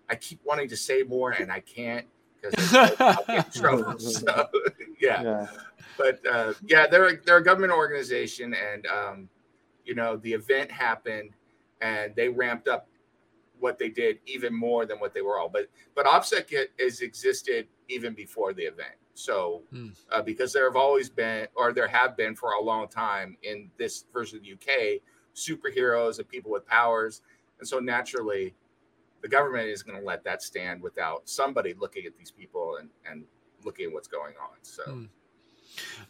I 0.09 0.15
keep 0.15 0.39
wanting 0.43 0.67
to 0.69 0.77
say 0.77 1.03
more 1.03 1.31
and 1.31 1.51
I 1.51 1.59
can't 1.59 2.05
because 2.41 2.73
I'll 2.99 3.23
get 3.25 3.45
in 3.45 3.51
trouble. 3.61 3.95
So 3.99 4.47
yeah 4.99 5.21
yeah. 5.23 5.47
but 5.97 6.19
uh, 6.29 6.53
yeah, 6.65 6.87
they're 6.87 7.07
a, 7.09 7.21
they're 7.25 7.37
a 7.37 7.43
government 7.43 7.73
organization, 7.73 8.53
and 8.53 8.87
um, 8.87 9.29
you 9.85 9.95
know 9.95 10.17
the 10.17 10.33
event 10.33 10.71
happened, 10.71 11.31
and 11.81 12.15
they 12.15 12.29
ramped 12.29 12.67
up 12.67 12.87
what 13.59 13.77
they 13.77 13.89
did 13.89 14.19
even 14.25 14.53
more 14.53 14.85
than 14.85 14.99
what 14.99 15.13
they 15.13 15.21
were 15.21 15.37
all. 15.39 15.49
But 15.49 15.67
but 15.95 16.05
OPSEC 16.05 16.67
has 16.79 17.01
existed 17.01 17.67
even 17.89 18.13
before 18.13 18.53
the 18.53 18.63
event. 18.63 18.95
So 19.13 19.63
Hmm. 19.71 19.89
uh, 20.11 20.21
because 20.21 20.53
there 20.53 20.65
have 20.65 20.77
always 20.77 21.09
been, 21.09 21.47
or 21.55 21.73
there 21.73 21.87
have 21.89 22.15
been 22.15 22.35
for 22.35 22.51
a 22.53 22.61
long 22.61 22.87
time 22.87 23.37
in 23.43 23.69
this 23.77 24.05
version 24.13 24.37
of 24.37 24.43
the 24.45 24.53
UK, 24.53 25.01
superheroes 25.35 26.19
and 26.19 26.27
people 26.29 26.51
with 26.51 26.65
powers, 26.65 27.21
and 27.59 27.67
so 27.67 27.79
naturally. 27.79 28.55
The 29.21 29.27
government 29.27 29.67
is 29.67 29.83
going 29.83 29.99
to 29.99 30.05
let 30.05 30.23
that 30.23 30.41
stand 30.41 30.81
without 30.81 31.27
somebody 31.27 31.73
looking 31.77 32.05
at 32.05 32.17
these 32.17 32.31
people 32.31 32.77
and, 32.79 32.89
and 33.05 33.25
looking 33.65 33.87
at 33.87 33.91
what's 33.91 34.07
going 34.07 34.35
on. 34.41 34.55
So, 34.61 34.83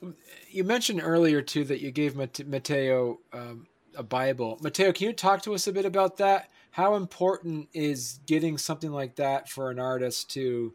Hmm. 0.01 0.11
You 0.47 0.63
mentioned 0.63 1.01
earlier 1.03 1.41
too 1.41 1.63
that 1.65 1.79
you 1.81 1.89
gave 1.91 2.15
Mate- 2.15 2.47
Mateo 2.47 3.19
um, 3.33 3.65
a 3.99 4.03
Bible. 4.03 4.57
Mateo, 4.63 4.93
can 4.93 5.07
you 5.07 5.13
talk 5.13 5.41
to 5.43 5.53
us 5.53 5.67
a 5.67 5.73
bit 5.73 5.85
about 5.85 6.17
that? 6.17 6.49
How 6.71 6.95
important 6.95 7.67
is 7.73 8.21
getting 8.25 8.57
something 8.57 8.91
like 8.91 9.15
that 9.17 9.49
for 9.49 9.69
an 9.69 9.77
artist 9.77 10.31
to 10.31 10.73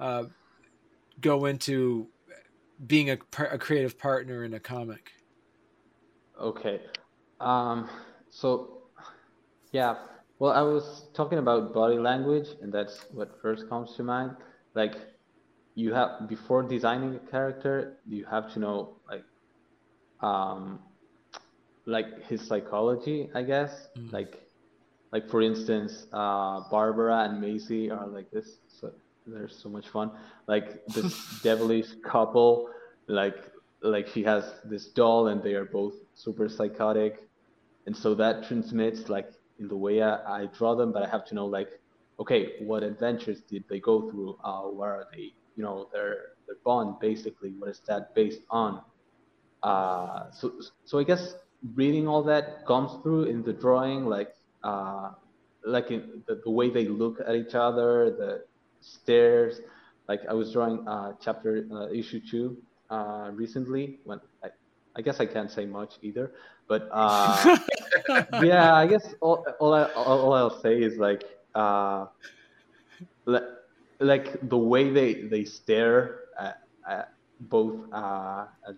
uh, 0.00 0.24
go 1.20 1.44
into 1.44 2.08
being 2.86 3.10
a, 3.10 3.18
a 3.50 3.58
creative 3.58 3.98
partner 3.98 4.44
in 4.44 4.54
a 4.54 4.60
comic? 4.60 5.12
Okay. 6.40 6.80
Um, 7.40 7.90
so, 8.30 8.84
yeah. 9.72 9.96
Well, 10.38 10.52
I 10.52 10.62
was 10.62 11.08
talking 11.12 11.38
about 11.38 11.74
body 11.74 11.98
language, 11.98 12.48
and 12.62 12.72
that's 12.72 13.04
what 13.12 13.38
first 13.42 13.68
comes 13.68 13.94
to 13.96 14.02
mind. 14.02 14.34
Like, 14.74 14.94
you 15.74 15.92
have 15.92 16.26
before 16.26 16.62
designing 16.62 17.14
a 17.16 17.30
character, 17.30 17.98
you 18.08 18.24
have 18.24 18.52
to 18.54 18.58
know 18.58 18.96
like, 19.08 19.24
um, 20.20 20.80
like 21.86 22.26
his 22.28 22.40
psychology, 22.42 23.28
I 23.34 23.42
guess. 23.42 23.88
Mm. 23.98 24.12
Like, 24.12 24.42
like 25.12 25.28
for 25.28 25.42
instance, 25.42 26.06
uh, 26.12 26.60
Barbara 26.70 27.24
and 27.24 27.40
Maisie 27.40 27.90
are 27.90 28.06
like 28.06 28.30
this. 28.30 28.58
So 28.68 28.92
they're 29.26 29.48
so 29.48 29.68
much 29.68 29.88
fun. 29.88 30.10
Like 30.46 30.86
this 30.86 31.40
devilish 31.42 31.88
couple. 32.04 32.68
Like, 33.08 33.36
like 33.82 34.06
she 34.08 34.22
has 34.22 34.44
this 34.64 34.86
doll, 34.86 35.28
and 35.28 35.42
they 35.42 35.54
are 35.54 35.64
both 35.64 35.94
super 36.14 36.48
psychotic, 36.48 37.28
and 37.86 37.96
so 37.96 38.14
that 38.14 38.44
transmits 38.44 39.08
like 39.08 39.30
in 39.58 39.68
the 39.68 39.76
way 39.76 40.02
I, 40.02 40.42
I 40.42 40.46
draw 40.56 40.74
them. 40.74 40.92
But 40.92 41.02
I 41.02 41.08
have 41.08 41.24
to 41.26 41.34
know 41.34 41.46
like, 41.46 41.80
okay, 42.20 42.52
what 42.60 42.82
adventures 42.84 43.40
did 43.40 43.64
they 43.68 43.80
go 43.80 44.10
through? 44.10 44.38
Uh, 44.44 44.62
what 44.62 44.88
are 44.88 45.06
they? 45.12 45.32
You 45.56 45.64
know, 45.64 45.88
their 45.92 46.16
their 46.46 46.56
bond 46.64 47.00
basically. 47.00 47.50
What 47.58 47.70
is 47.70 47.80
that 47.88 48.14
based 48.14 48.42
on? 48.50 48.82
Uh, 49.62 50.30
so 50.30 50.52
so 50.84 50.98
I 50.98 51.04
guess 51.04 51.34
reading 51.74 52.08
all 52.08 52.22
that 52.24 52.66
comes 52.66 53.02
through 53.02 53.24
in 53.24 53.42
the 53.42 53.52
drawing, 53.52 54.06
like 54.06 54.34
uh, 54.62 55.10
like 55.64 55.90
in 55.90 56.22
the, 56.26 56.40
the 56.44 56.50
way 56.50 56.70
they 56.70 56.86
look 56.86 57.20
at 57.26 57.34
each 57.34 57.54
other, 57.54 58.10
the 58.10 58.44
stares. 58.80 59.60
Like 60.08 60.20
I 60.28 60.34
was 60.34 60.52
drawing 60.52 60.86
uh, 60.88 61.12
chapter 61.20 61.66
uh, 61.72 61.88
issue 61.88 62.20
two 62.28 62.58
uh, 62.90 63.30
recently. 63.32 64.00
When 64.04 64.20
I, 64.42 64.48
I 64.96 65.02
guess 65.02 65.20
I 65.20 65.26
can't 65.26 65.50
say 65.50 65.64
much 65.64 65.94
either, 66.02 66.32
but 66.68 66.88
uh, 66.92 67.58
yeah, 68.42 68.74
I 68.74 68.86
guess 68.86 69.14
all 69.20 69.46
all, 69.60 69.74
I, 69.74 69.84
all, 69.92 70.34
I'll 70.34 70.60
say 70.60 70.82
is 70.82 70.98
like 70.98 71.24
uh, 71.54 72.06
le- 73.26 73.56
like 74.00 74.48
the 74.48 74.58
way 74.58 74.90
they 74.90 75.22
they 75.22 75.44
stare 75.44 76.20
at, 76.38 76.58
at 76.88 77.12
both 77.40 77.92
uh, 77.92 78.46
at, 78.68 78.74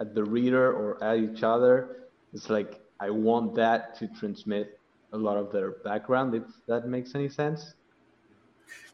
at 0.00 0.14
the 0.14 0.24
reader 0.24 0.72
or 0.72 1.02
at 1.02 1.18
each 1.18 1.42
other. 1.42 2.07
It's 2.32 2.50
like 2.50 2.80
I 3.00 3.10
want 3.10 3.54
that 3.56 3.94
to 3.98 4.08
transmit 4.08 4.78
a 5.12 5.16
lot 5.16 5.36
of 5.36 5.52
their 5.52 5.72
background. 5.84 6.34
If 6.34 6.44
that 6.66 6.86
makes 6.86 7.14
any 7.14 7.28
sense. 7.28 7.74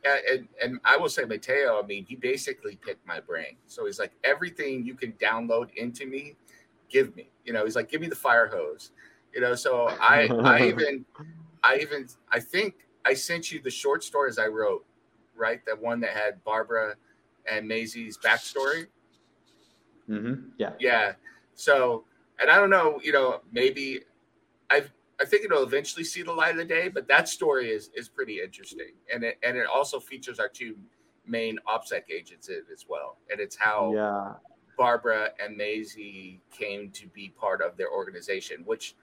Yeah, 0.04 0.16
and, 0.30 0.48
and 0.62 0.80
I 0.84 0.96
will 0.96 1.08
say 1.08 1.24
Mateo, 1.24 1.80
I 1.82 1.86
mean, 1.86 2.04
he 2.04 2.14
basically 2.14 2.76
picked 2.76 3.06
my 3.06 3.20
brain. 3.20 3.56
So 3.66 3.86
he's 3.86 3.98
like, 3.98 4.12
everything 4.22 4.84
you 4.84 4.94
can 4.94 5.12
download 5.12 5.74
into 5.76 6.06
me, 6.06 6.36
give 6.90 7.16
me. 7.16 7.30
You 7.44 7.54
know, 7.54 7.64
he's 7.64 7.74
like, 7.74 7.90
give 7.90 8.02
me 8.02 8.08
the 8.08 8.14
fire 8.14 8.46
hose. 8.46 8.90
You 9.32 9.40
know, 9.40 9.54
so 9.54 9.88
I 9.88 10.28
I 10.28 10.66
even 10.68 11.04
I 11.62 11.78
even 11.78 12.06
I 12.30 12.38
think 12.40 12.74
I 13.04 13.14
sent 13.14 13.50
you 13.50 13.60
the 13.60 13.70
short 13.70 14.04
stories 14.04 14.38
I 14.38 14.46
wrote, 14.46 14.84
right? 15.34 15.64
The 15.64 15.76
one 15.76 16.00
that 16.00 16.10
had 16.10 16.44
Barbara 16.44 16.96
and 17.50 17.66
Maisie's 17.66 18.18
backstory. 18.18 18.86
Mm-hmm. 20.08 20.50
Yeah. 20.58 20.72
Yeah. 20.78 21.12
So, 21.54 22.04
and 22.40 22.50
I 22.50 22.56
don't 22.56 22.70
know, 22.70 23.00
you 23.02 23.12
know, 23.12 23.40
maybe 23.52 24.00
I 24.70 24.84
I 25.20 25.24
think 25.24 25.44
it'll 25.44 25.62
eventually 25.62 26.04
see 26.04 26.22
the 26.22 26.32
light 26.32 26.50
of 26.52 26.56
the 26.56 26.64
day, 26.64 26.88
but 26.88 27.06
that 27.08 27.28
story 27.28 27.70
is 27.70 27.90
is 27.94 28.08
pretty 28.08 28.40
interesting, 28.40 28.92
and 29.12 29.22
it 29.24 29.38
and 29.42 29.56
it 29.56 29.66
also 29.66 30.00
features 30.00 30.38
our 30.40 30.48
two 30.48 30.76
main 31.26 31.58
OPSEC 31.68 32.02
agents 32.10 32.48
in 32.48 32.56
it 32.56 32.64
as 32.72 32.84
well, 32.88 33.16
and 33.30 33.40
it's 33.40 33.56
how 33.56 33.92
Yeah. 33.94 34.34
Barbara 34.76 35.30
and 35.42 35.56
Maisie 35.56 36.40
came 36.50 36.90
to 36.90 37.06
be 37.08 37.28
part 37.30 37.62
of 37.62 37.76
their 37.76 37.90
organization, 37.90 38.62
which 38.64 38.96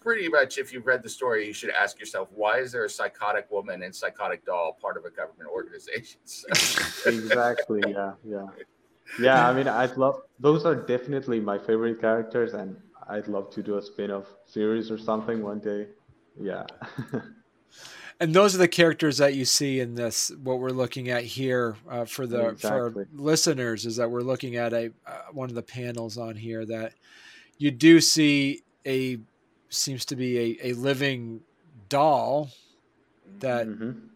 pretty 0.00 0.28
much, 0.28 0.58
if 0.58 0.72
you've 0.72 0.86
read 0.86 1.02
the 1.02 1.08
story, 1.08 1.46
you 1.46 1.52
should 1.54 1.70
ask 1.70 1.98
yourself, 1.98 2.28
why 2.32 2.58
is 2.58 2.70
there 2.70 2.84
a 2.84 2.90
psychotic 2.90 3.50
woman 3.50 3.82
and 3.82 3.94
psychotic 3.94 4.44
doll 4.44 4.74
part 4.80 4.96
of 4.98 5.04
a 5.06 5.10
government 5.10 5.48
organization? 5.50 6.20
So- 6.24 7.08
exactly. 7.10 7.80
Yeah. 7.88 8.12
Yeah 8.24 8.46
yeah 9.20 9.48
i 9.48 9.52
mean 9.52 9.68
i'd 9.68 9.96
love 9.96 10.16
those 10.38 10.64
are 10.64 10.74
definitely 10.74 11.40
my 11.40 11.58
favorite 11.58 12.00
characters 12.00 12.54
and 12.54 12.76
i'd 13.08 13.28
love 13.28 13.50
to 13.50 13.62
do 13.62 13.76
a 13.78 13.82
spin-off 13.82 14.26
series 14.46 14.90
or 14.90 14.98
something 14.98 15.42
one 15.42 15.58
day 15.60 15.86
yeah 16.40 16.64
And 18.20 18.34
those 18.34 18.52
are 18.52 18.58
the 18.58 18.66
characters 18.66 19.18
that 19.18 19.34
you 19.34 19.44
see 19.44 19.78
in 19.78 19.94
this. 19.94 20.32
What 20.42 20.58
we're 20.58 20.70
looking 20.70 21.08
at 21.08 21.22
here 21.22 21.76
uh, 21.88 22.04
for 22.04 22.26
the 22.26 22.38
for 22.38 22.50
Exactly. 22.50 23.02
our 23.04 23.08
listeners 23.14 23.86
is 23.86 23.94
that 23.94 24.10
we're 24.10 24.22
looking 24.22 24.56
at 24.56 24.72
a 24.72 24.90
uh, 25.06 25.20
one 25.30 25.48
of 25.48 25.54
the 25.54 25.62
panels 25.62 26.18
on 26.18 26.34
here 26.34 26.66
that 26.66 26.94
you 27.58 27.70
do 27.70 28.00
see 28.00 28.62
a 28.84 29.18
seems 29.68 30.04
to 30.06 30.16
be 30.16 30.36
a, 30.60 30.70
a 30.70 30.72
living 30.72 31.42
doll 31.88 32.50
that 33.38 33.68
Mhm. 33.68 34.08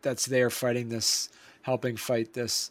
that's 0.00 0.24
there 0.24 0.48
fighting 0.48 0.88
this, 0.88 1.28
helping 1.60 1.96
fight 1.96 2.32
this. 2.32 2.70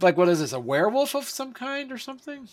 Like 0.00 0.16
what 0.16 0.28
is 0.28 0.40
this? 0.40 0.52
A 0.52 0.60
werewolf 0.60 1.14
of 1.14 1.24
some 1.24 1.52
kind 1.52 1.90
or 1.92 1.98
something? 1.98 2.48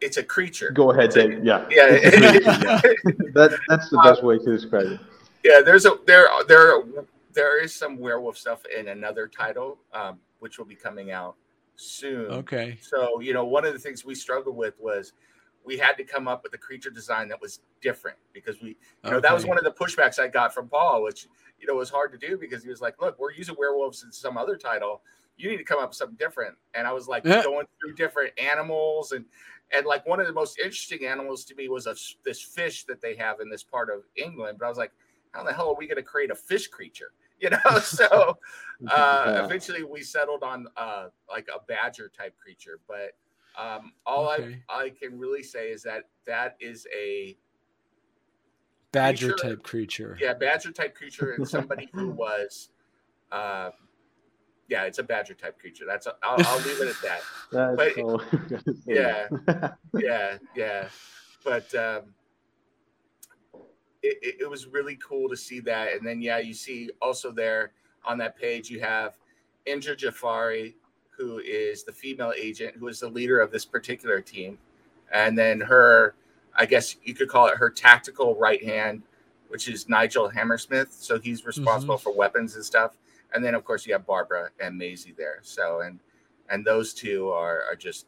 it's 0.00 0.16
a 0.16 0.22
creature. 0.22 0.72
go 0.72 0.90
ahead 0.90 1.10
dave 1.10 1.44
yeah 1.44 1.64
Yeah. 1.70 1.86
that, 3.34 3.56
that's 3.68 3.88
the 3.88 4.00
best 4.02 4.24
way 4.24 4.36
to 4.36 4.44
describe 4.44 4.86
it 4.86 5.00
yeah 5.44 5.60
there's 5.64 5.86
a 5.86 5.96
there 6.08 6.26
there 6.48 6.82
there 7.32 7.62
is 7.62 7.72
some 7.72 7.98
werewolf 8.00 8.36
stuff 8.36 8.62
in 8.76 8.88
another 8.88 9.28
title 9.28 9.78
um 9.92 10.18
which 10.40 10.58
will 10.58 10.64
be 10.64 10.74
coming 10.74 11.12
out 11.12 11.36
soon. 11.76 12.26
Okay. 12.30 12.78
So, 12.80 13.20
you 13.20 13.32
know, 13.32 13.44
one 13.44 13.64
of 13.64 13.72
the 13.72 13.78
things 13.78 14.04
we 14.04 14.14
struggled 14.14 14.56
with 14.56 14.74
was 14.80 15.12
we 15.64 15.78
had 15.78 15.94
to 15.94 16.04
come 16.04 16.26
up 16.28 16.42
with 16.42 16.52
a 16.54 16.58
creature 16.58 16.90
design 16.90 17.28
that 17.28 17.40
was 17.40 17.60
different 17.80 18.18
because 18.32 18.60
we, 18.60 18.76
you 19.04 19.10
know, 19.10 19.20
that 19.20 19.34
was 19.34 19.46
one 19.46 19.58
of 19.58 19.64
the 19.64 19.70
pushbacks 19.70 20.18
I 20.18 20.28
got 20.28 20.52
from 20.52 20.68
Paul, 20.68 21.02
which, 21.02 21.26
you 21.60 21.66
know, 21.66 21.74
was 21.74 21.90
hard 21.90 22.12
to 22.12 22.18
do 22.18 22.36
because 22.36 22.62
he 22.62 22.68
was 22.68 22.80
like, 22.80 23.00
look, 23.00 23.18
we're 23.18 23.32
using 23.32 23.54
werewolves 23.58 24.02
in 24.02 24.12
some 24.12 24.36
other 24.36 24.56
title. 24.56 25.02
You 25.36 25.50
need 25.50 25.58
to 25.58 25.64
come 25.64 25.78
up 25.78 25.90
with 25.90 25.96
something 25.96 26.16
different. 26.16 26.56
And 26.74 26.86
I 26.86 26.92
was 26.92 27.08
like 27.08 27.24
Yeah. 27.24 27.42
going 27.42 27.66
through 27.80 27.94
different 27.94 28.32
animals 28.38 29.12
and, 29.12 29.24
and 29.70 29.86
like 29.86 30.06
one 30.06 30.20
of 30.20 30.26
the 30.26 30.32
most 30.32 30.58
interesting 30.58 31.06
animals 31.06 31.44
to 31.46 31.54
me 31.54 31.68
was 31.68 31.86
a, 31.86 31.94
this 32.24 32.42
fish 32.42 32.84
that 32.84 33.00
they 33.00 33.14
have 33.16 33.40
in 33.40 33.48
this 33.48 33.62
part 33.62 33.88
of 33.88 34.02
England. 34.16 34.58
But 34.58 34.66
I 34.66 34.68
was 34.68 34.78
like, 34.78 34.92
how 35.32 35.44
the 35.44 35.52
hell 35.52 35.70
are 35.70 35.76
we 35.76 35.86
going 35.86 35.96
to 35.96 36.02
create 36.02 36.30
a 36.30 36.36
fish 36.36 36.68
creature? 36.68 37.12
You 37.42 37.50
know, 37.50 37.78
so 37.82 38.38
uh, 38.86 39.32
Yeah. 39.34 39.44
eventually 39.44 39.82
we 39.82 40.00
settled 40.02 40.44
on 40.44 40.68
uh, 40.76 41.08
like 41.28 41.48
a 41.52 41.58
badger 41.66 42.08
type 42.08 42.38
creature. 42.38 42.78
But 42.86 43.16
um, 43.58 43.92
all 44.06 44.30
Okay. 44.32 44.62
I 44.68 44.84
I 44.84 44.90
can 44.90 45.18
really 45.18 45.42
say 45.42 45.70
is 45.70 45.82
that 45.82 46.04
that 46.26 46.56
is 46.60 46.86
a 46.96 47.36
Badger 48.92 49.32
creature- 49.32 49.48
type 49.48 49.62
creature. 49.62 50.18
yeah 50.20 50.34
badger 50.34 50.70
type 50.70 50.94
creature 50.94 51.32
and 51.32 51.48
somebody 51.48 51.88
who 51.94 52.10
was 52.24 52.68
uh, 53.30 53.70
yeah 54.68 54.84
it's 54.84 54.98
a 54.98 55.02
badger 55.02 55.34
type 55.34 55.58
creature. 55.58 55.84
That's 55.86 56.06
a, 56.06 56.14
I'll, 56.22 56.36
I'll 56.46 56.58
leave 56.66 56.80
it 56.80 56.88
at 56.88 57.02
that. 57.02 57.20
That's 57.52 57.76
But- 57.76 57.98
all 58.02 58.20
I'm 58.20 58.46
gonna 58.48 58.62
say. 58.62 58.72
Yeah. 58.86 59.28
yeah, 59.98 60.38
yeah. 60.54 60.88
But 61.44 61.74
um, 61.74 62.14
it, 64.02 64.18
it, 64.22 64.36
it 64.42 64.50
was 64.50 64.66
really 64.66 64.96
cool 64.96 65.28
to 65.28 65.36
see 65.36 65.60
that. 65.60 65.92
And 65.94 66.06
then, 66.06 66.20
yeah, 66.20 66.38
you 66.38 66.54
see 66.54 66.90
also 67.00 67.30
there 67.32 67.72
on 68.04 68.18
that 68.18 68.36
page, 68.36 68.68
you 68.70 68.80
have 68.80 69.16
Indra 69.66 69.96
Jafari, 69.96 70.74
who 71.22 71.38
is 71.38 71.84
the 71.84 71.92
female 71.92 72.32
agent, 72.36 72.74
who 72.76 72.88
is 72.88 72.98
the 72.98 73.08
leader 73.08 73.40
of 73.40 73.52
this 73.52 73.64
particular 73.64 74.20
team. 74.20 74.58
And 75.12 75.38
then 75.38 75.60
her, 75.60 76.14
I 76.56 76.66
guess 76.66 76.96
you 77.04 77.14
could 77.14 77.28
call 77.28 77.46
it 77.46 77.56
her 77.56 77.70
tactical 77.70 78.34
right 78.34 78.62
hand, 78.62 79.02
which 79.48 79.68
is 79.68 79.88
Nigel 79.88 80.28
Hammersmith. 80.28 80.92
So 80.92 81.20
he's 81.20 81.46
responsible 81.46 81.96
for 81.96 82.12
weapons 82.12 82.56
and 82.56 82.64
stuff. 82.64 82.96
And 83.32 83.44
then, 83.44 83.54
of 83.54 83.64
course, 83.64 83.86
you 83.86 83.92
have 83.92 84.04
Barbara 84.04 84.50
and 84.58 84.76
Maisie 84.76 85.14
there. 85.16 85.38
So, 85.42 85.80
and 85.80 86.00
and 86.50 86.64
those 86.64 86.92
two 86.92 87.30
are, 87.30 87.62
are 87.70 87.76
just 87.76 88.06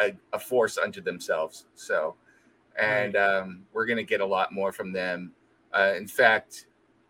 a, 0.00 0.12
a 0.32 0.38
force 0.38 0.76
unto 0.76 1.00
themselves. 1.00 1.66
So, 1.74 2.16
and 2.78 3.16
um, 3.16 3.62
we're 3.72 3.86
going 3.86 3.96
to 3.96 4.02
get 4.04 4.20
a 4.20 4.26
lot 4.26 4.52
more 4.52 4.72
from 4.72 4.92
them. 4.92 5.32
Uh, 5.72 5.92
in 5.96 6.08
fact, 6.08 6.66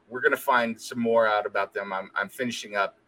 we're 0.08 0.20
going 0.20 0.32
to 0.32 0.36
find 0.36 0.80
some 0.80 1.00
more 1.00 1.26
out 1.26 1.46
about 1.46 1.72
them. 1.72 1.92
I'm, 1.92 2.10
I'm 2.14 2.28
finishing 2.28 2.76
up 2.76 2.98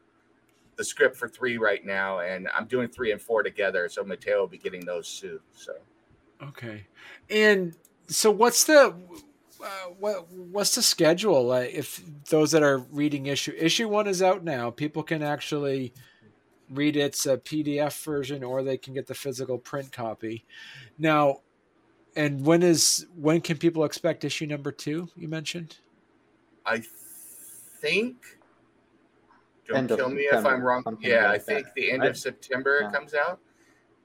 the 0.76 0.84
script 0.84 1.16
for 1.16 1.28
three 1.28 1.58
right 1.58 1.84
now, 1.84 2.20
and 2.20 2.48
I'm 2.54 2.66
doing 2.66 2.88
three 2.88 3.12
and 3.12 3.20
four 3.20 3.42
together. 3.42 3.88
So 3.88 4.04
Mateo 4.04 4.40
will 4.40 4.46
be 4.46 4.58
getting 4.58 4.84
those 4.84 5.08
soon. 5.08 5.40
So 5.52 5.72
Okay. 6.42 6.86
And 7.30 7.74
so 8.08 8.30
what's 8.30 8.64
the 8.64 8.94
uh, 9.62 9.86
what 9.98 10.30
what's 10.30 10.74
the 10.74 10.82
schedule 10.82 11.44
like 11.46 11.72
if 11.72 12.02
those 12.28 12.52
that 12.52 12.62
are 12.62 12.78
reading 12.78 13.26
issue 13.26 13.54
issue 13.56 13.88
1 13.88 14.06
is 14.06 14.20
out 14.20 14.44
now 14.44 14.70
people 14.70 15.02
can 15.02 15.22
actually 15.22 15.94
read 16.70 16.94
its 16.94 17.24
a 17.24 17.38
PDF 17.38 18.04
version 18.04 18.44
or 18.44 18.62
they 18.62 18.76
can 18.76 18.92
get 18.92 19.06
the 19.06 19.14
physical 19.14 19.56
print 19.56 19.90
copy. 19.92 20.44
Now 20.98 21.40
and 22.14 22.44
when 22.44 22.62
is 22.62 23.06
when 23.16 23.40
can 23.40 23.56
people 23.56 23.84
expect 23.84 24.24
issue 24.24 24.46
number 24.46 24.72
2 24.72 25.08
you 25.16 25.28
mentioned? 25.28 25.78
I 26.66 26.82
think. 27.80 28.16
Don't 29.68 29.78
End 29.78 29.90
of 29.90 29.98
kill 29.98 30.10
me 30.10 30.22
if 30.22 30.44
I'm 30.46 30.62
wrong. 30.62 30.82
something 30.84 31.08
Yeah, 31.08 31.30
I 31.30 31.38
think 31.38 31.66
that. 31.66 31.74
the 31.74 31.90
end 31.92 32.02
I- 32.04 32.06
of 32.08 32.16
September 32.16 32.78
yeah. 32.80 32.88
it 32.88 32.92
comes 32.92 33.14
out, 33.14 33.40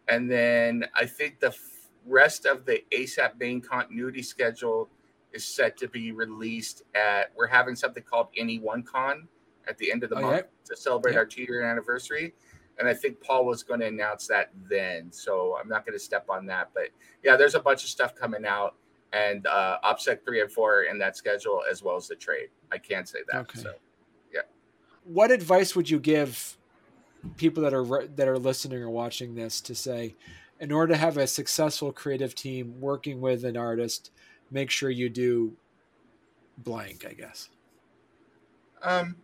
and 0.08 0.30
then 0.30 0.86
I 0.96 1.06
think 1.06 1.40
the 1.40 1.48
f- 1.48 1.90
rest 2.06 2.46
of 2.46 2.66
the 2.66 2.84
ASAP 2.92 3.38
main 3.40 3.62
continuity 3.62 4.24
schedule 4.24 4.90
is 5.34 5.46
set 5.46 5.78
to 5.78 5.88
be 5.88 6.12
released 6.12 6.84
at. 6.96 7.32
We're 7.36 7.48
having 7.48 7.76
something 7.76 8.04
called 8.04 8.28
Any 8.36 8.60
One 8.60 8.84
Con 8.84 9.28
at 9.68 9.78
the 9.78 9.92
end 9.92 10.04
of 10.04 10.10
the 10.10 10.18
Oh, 10.18 10.22
month 10.22 10.48
to 10.66 10.76
celebrate 10.76 11.14
Yeah. 11.14 11.20
our 11.20 11.26
two-year 11.26 11.62
anniversary, 11.64 12.34
and 12.80 12.88
I 12.88 12.94
think 12.96 13.22
Paul 13.22 13.46
was 13.46 13.62
going 13.64 13.80
to 13.82 13.86
announce 13.86 14.26
that 14.28 14.50
then. 14.68 15.12
So 15.12 15.56
I'm 15.62 15.68
not 15.70 15.86
going 15.86 15.98
to 15.98 16.04
step 16.04 16.26
on 16.30 16.48
that, 16.48 16.72
but 16.74 16.90
yeah, 17.24 17.36
there's 17.38 17.56
a 17.56 17.60
bunch 17.60 17.84
of 17.84 17.90
stuff 17.90 18.16
coming 18.16 18.46
out. 18.46 18.76
And 19.14 19.46
uh, 19.46 19.78
OPSEC 19.84 20.24
three 20.24 20.40
and 20.40 20.50
four 20.50 20.84
in 20.84 20.98
that 21.00 21.18
schedule 21.18 21.62
as 21.70 21.84
well 21.84 21.98
as 21.98 22.08
the 22.08 22.16
trade. 22.16 22.48
I 22.72 22.78
can't 22.78 23.08
say 23.10 23.20
that. 23.30 23.40
Okay. 23.42 23.60
So 23.60 23.74
What 25.04 25.32
advice 25.32 25.76
would 25.76 25.90
you 25.90 26.00
give 26.00 26.58
people 27.38 27.64
that 27.64 27.74
are 27.74 28.08
that 28.08 28.28
are 28.28 28.40
listening 28.40 28.82
or 28.82 28.90
watching 28.90 29.36
this 29.36 29.62
to 29.62 29.76
say 29.76 30.16
in 30.60 30.72
order 30.72 30.94
to 30.94 31.00
have 31.00 31.18
a 31.18 31.28
successful 31.28 31.92
creative 31.92 32.36
team 32.36 32.80
working 32.80 33.22
with 33.22 33.44
an 33.46 33.58
artist 33.58 34.12
make 34.50 34.70
sure 34.70 34.90
you 34.90 35.10
do 35.10 35.54
blank 36.58 37.06
i 37.08 37.14
guess 37.14 37.50
Um, 38.82 39.16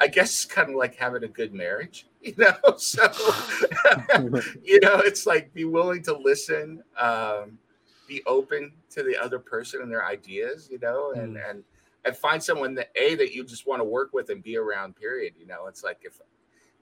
I 0.00 0.08
guess 0.08 0.44
kind 0.44 0.70
of 0.70 0.74
like 0.74 0.96
having 0.96 1.22
a 1.22 1.28
good 1.28 1.54
marriage, 1.54 2.06
you 2.20 2.34
know. 2.36 2.54
So, 2.76 3.02
you 4.64 4.80
know, 4.80 4.98
it's 4.98 5.26
like 5.26 5.54
be 5.54 5.64
willing 5.64 6.02
to 6.04 6.16
listen, 6.16 6.82
um, 6.98 7.58
be 8.08 8.22
open 8.26 8.72
to 8.90 9.02
the 9.04 9.16
other 9.16 9.38
person 9.38 9.80
and 9.82 9.90
their 9.90 10.04
ideas, 10.04 10.68
you 10.70 10.80
know, 10.80 11.12
and 11.12 11.36
and 11.36 11.62
and 12.04 12.16
find 12.16 12.42
someone 12.42 12.74
that 12.74 12.90
a 12.96 13.14
that 13.14 13.32
you 13.32 13.44
just 13.44 13.66
want 13.66 13.80
to 13.80 13.84
work 13.84 14.12
with 14.12 14.30
and 14.30 14.42
be 14.42 14.56
around. 14.56 14.96
Period. 14.96 15.34
You 15.38 15.46
know, 15.46 15.66
it's 15.66 15.84
like 15.84 16.00
if 16.02 16.20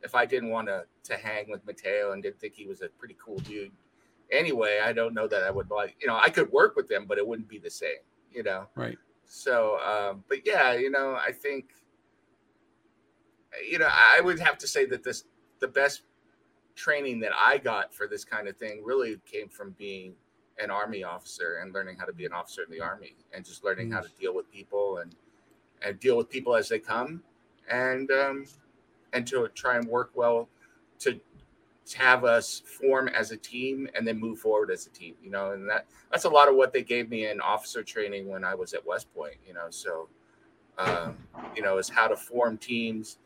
if 0.02 0.14
I 0.14 0.26
didn't 0.26 0.50
want 0.50 0.68
to 0.68 0.84
to 1.04 1.16
hang 1.16 1.50
with 1.50 1.64
Mateo 1.66 2.12
and 2.12 2.22
didn't 2.22 2.40
think 2.40 2.54
he 2.54 2.66
was 2.66 2.82
a 2.82 2.88
pretty 2.88 3.16
cool 3.24 3.38
dude, 3.38 3.72
anyway, 4.32 4.80
I 4.84 4.92
don't 4.92 5.14
know 5.14 5.28
that 5.28 5.42
I 5.42 5.50
would 5.50 5.70
like. 5.70 5.96
You 6.00 6.08
know, 6.08 6.16
I 6.16 6.30
could 6.30 6.50
work 6.52 6.76
with 6.76 6.90
him, 6.90 7.06
but 7.06 7.18
it 7.18 7.26
wouldn't 7.26 7.48
be 7.48 7.58
the 7.58 7.70
same. 7.70 8.00
You 8.32 8.44
know. 8.44 8.66
right 8.76 8.96
So, 9.30 9.78
um, 9.78 10.24
but 10.28 10.38
yeah, 10.44 10.74
you 10.74 10.90
know, 10.90 11.14
I 11.14 11.30
think, 11.30 11.70
you 13.68 13.78
know, 13.78 13.88
I 13.88 14.20
would 14.20 14.40
have 14.40 14.58
to 14.58 14.66
say 14.66 14.86
that 14.86 15.04
this, 15.04 15.22
the 15.60 15.68
best 15.68 16.02
training 16.74 17.20
that 17.20 17.30
I 17.38 17.58
got 17.58 17.94
for 17.94 18.08
this 18.08 18.24
kind 18.24 18.48
of 18.48 18.56
thing 18.56 18.82
really 18.84 19.18
came 19.24 19.48
from 19.48 19.70
being 19.78 20.14
an 20.62 20.70
army 20.70 21.02
officer 21.02 21.60
and 21.62 21.72
learning 21.74 21.96
how 21.98 22.04
to 22.04 22.12
be 22.12 22.24
an 22.26 22.32
officer 22.32 22.62
in 22.62 22.70
the 22.70 22.80
army 22.80 23.14
and 23.32 23.44
just 23.44 23.64
learning 23.64 23.90
how 23.90 24.00
to 24.00 24.08
deal 24.20 24.34
with 24.34 24.50
people 24.50 24.98
and, 24.98 25.14
and 25.82 25.98
deal 26.00 26.16
with 26.16 26.28
people 26.28 26.54
as 26.54 26.68
they 26.68 26.78
come 26.78 27.22
and, 27.70 28.10
um, 28.10 28.44
and 29.12 29.26
to 29.26 29.48
try 29.54 29.76
and 29.76 29.86
work 29.86 30.10
well 30.14 30.48
to, 30.98 31.18
to 31.86 31.98
have 31.98 32.24
us 32.24 32.62
form 32.64 33.08
as 33.08 33.30
a 33.32 33.36
team 33.36 33.88
and 33.94 34.06
then 34.06 34.18
move 34.18 34.38
forward 34.38 34.70
as 34.70 34.86
a 34.86 34.90
team, 34.90 35.14
you 35.22 35.30
know, 35.30 35.52
and 35.52 35.68
that, 35.68 35.86
that's 36.10 36.24
a 36.24 36.28
lot 36.28 36.48
of 36.48 36.54
what 36.54 36.72
they 36.72 36.82
gave 36.82 37.08
me 37.08 37.26
in 37.26 37.40
officer 37.40 37.82
training 37.82 38.28
when 38.28 38.44
I 38.44 38.54
was 38.54 38.74
at 38.74 38.84
West 38.86 39.12
Point, 39.14 39.36
you 39.46 39.54
know. 39.54 39.66
So, 39.70 40.08
um, 40.78 41.16
you 41.56 41.62
know, 41.62 41.78
is 41.78 41.88
how 41.88 42.06
to 42.06 42.16
form 42.16 42.58
teams 42.58 43.18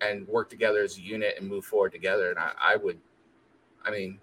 and 0.00 0.26
work 0.28 0.50
together 0.50 0.82
as 0.82 0.98
a 0.98 1.00
unit 1.00 1.34
and 1.38 1.48
move 1.48 1.64
forward 1.64 1.92
together. 1.92 2.30
And 2.30 2.38
I, 2.38 2.52
I 2.60 2.76
would, 2.76 2.98
I 3.84 3.90
mean, 3.90 4.18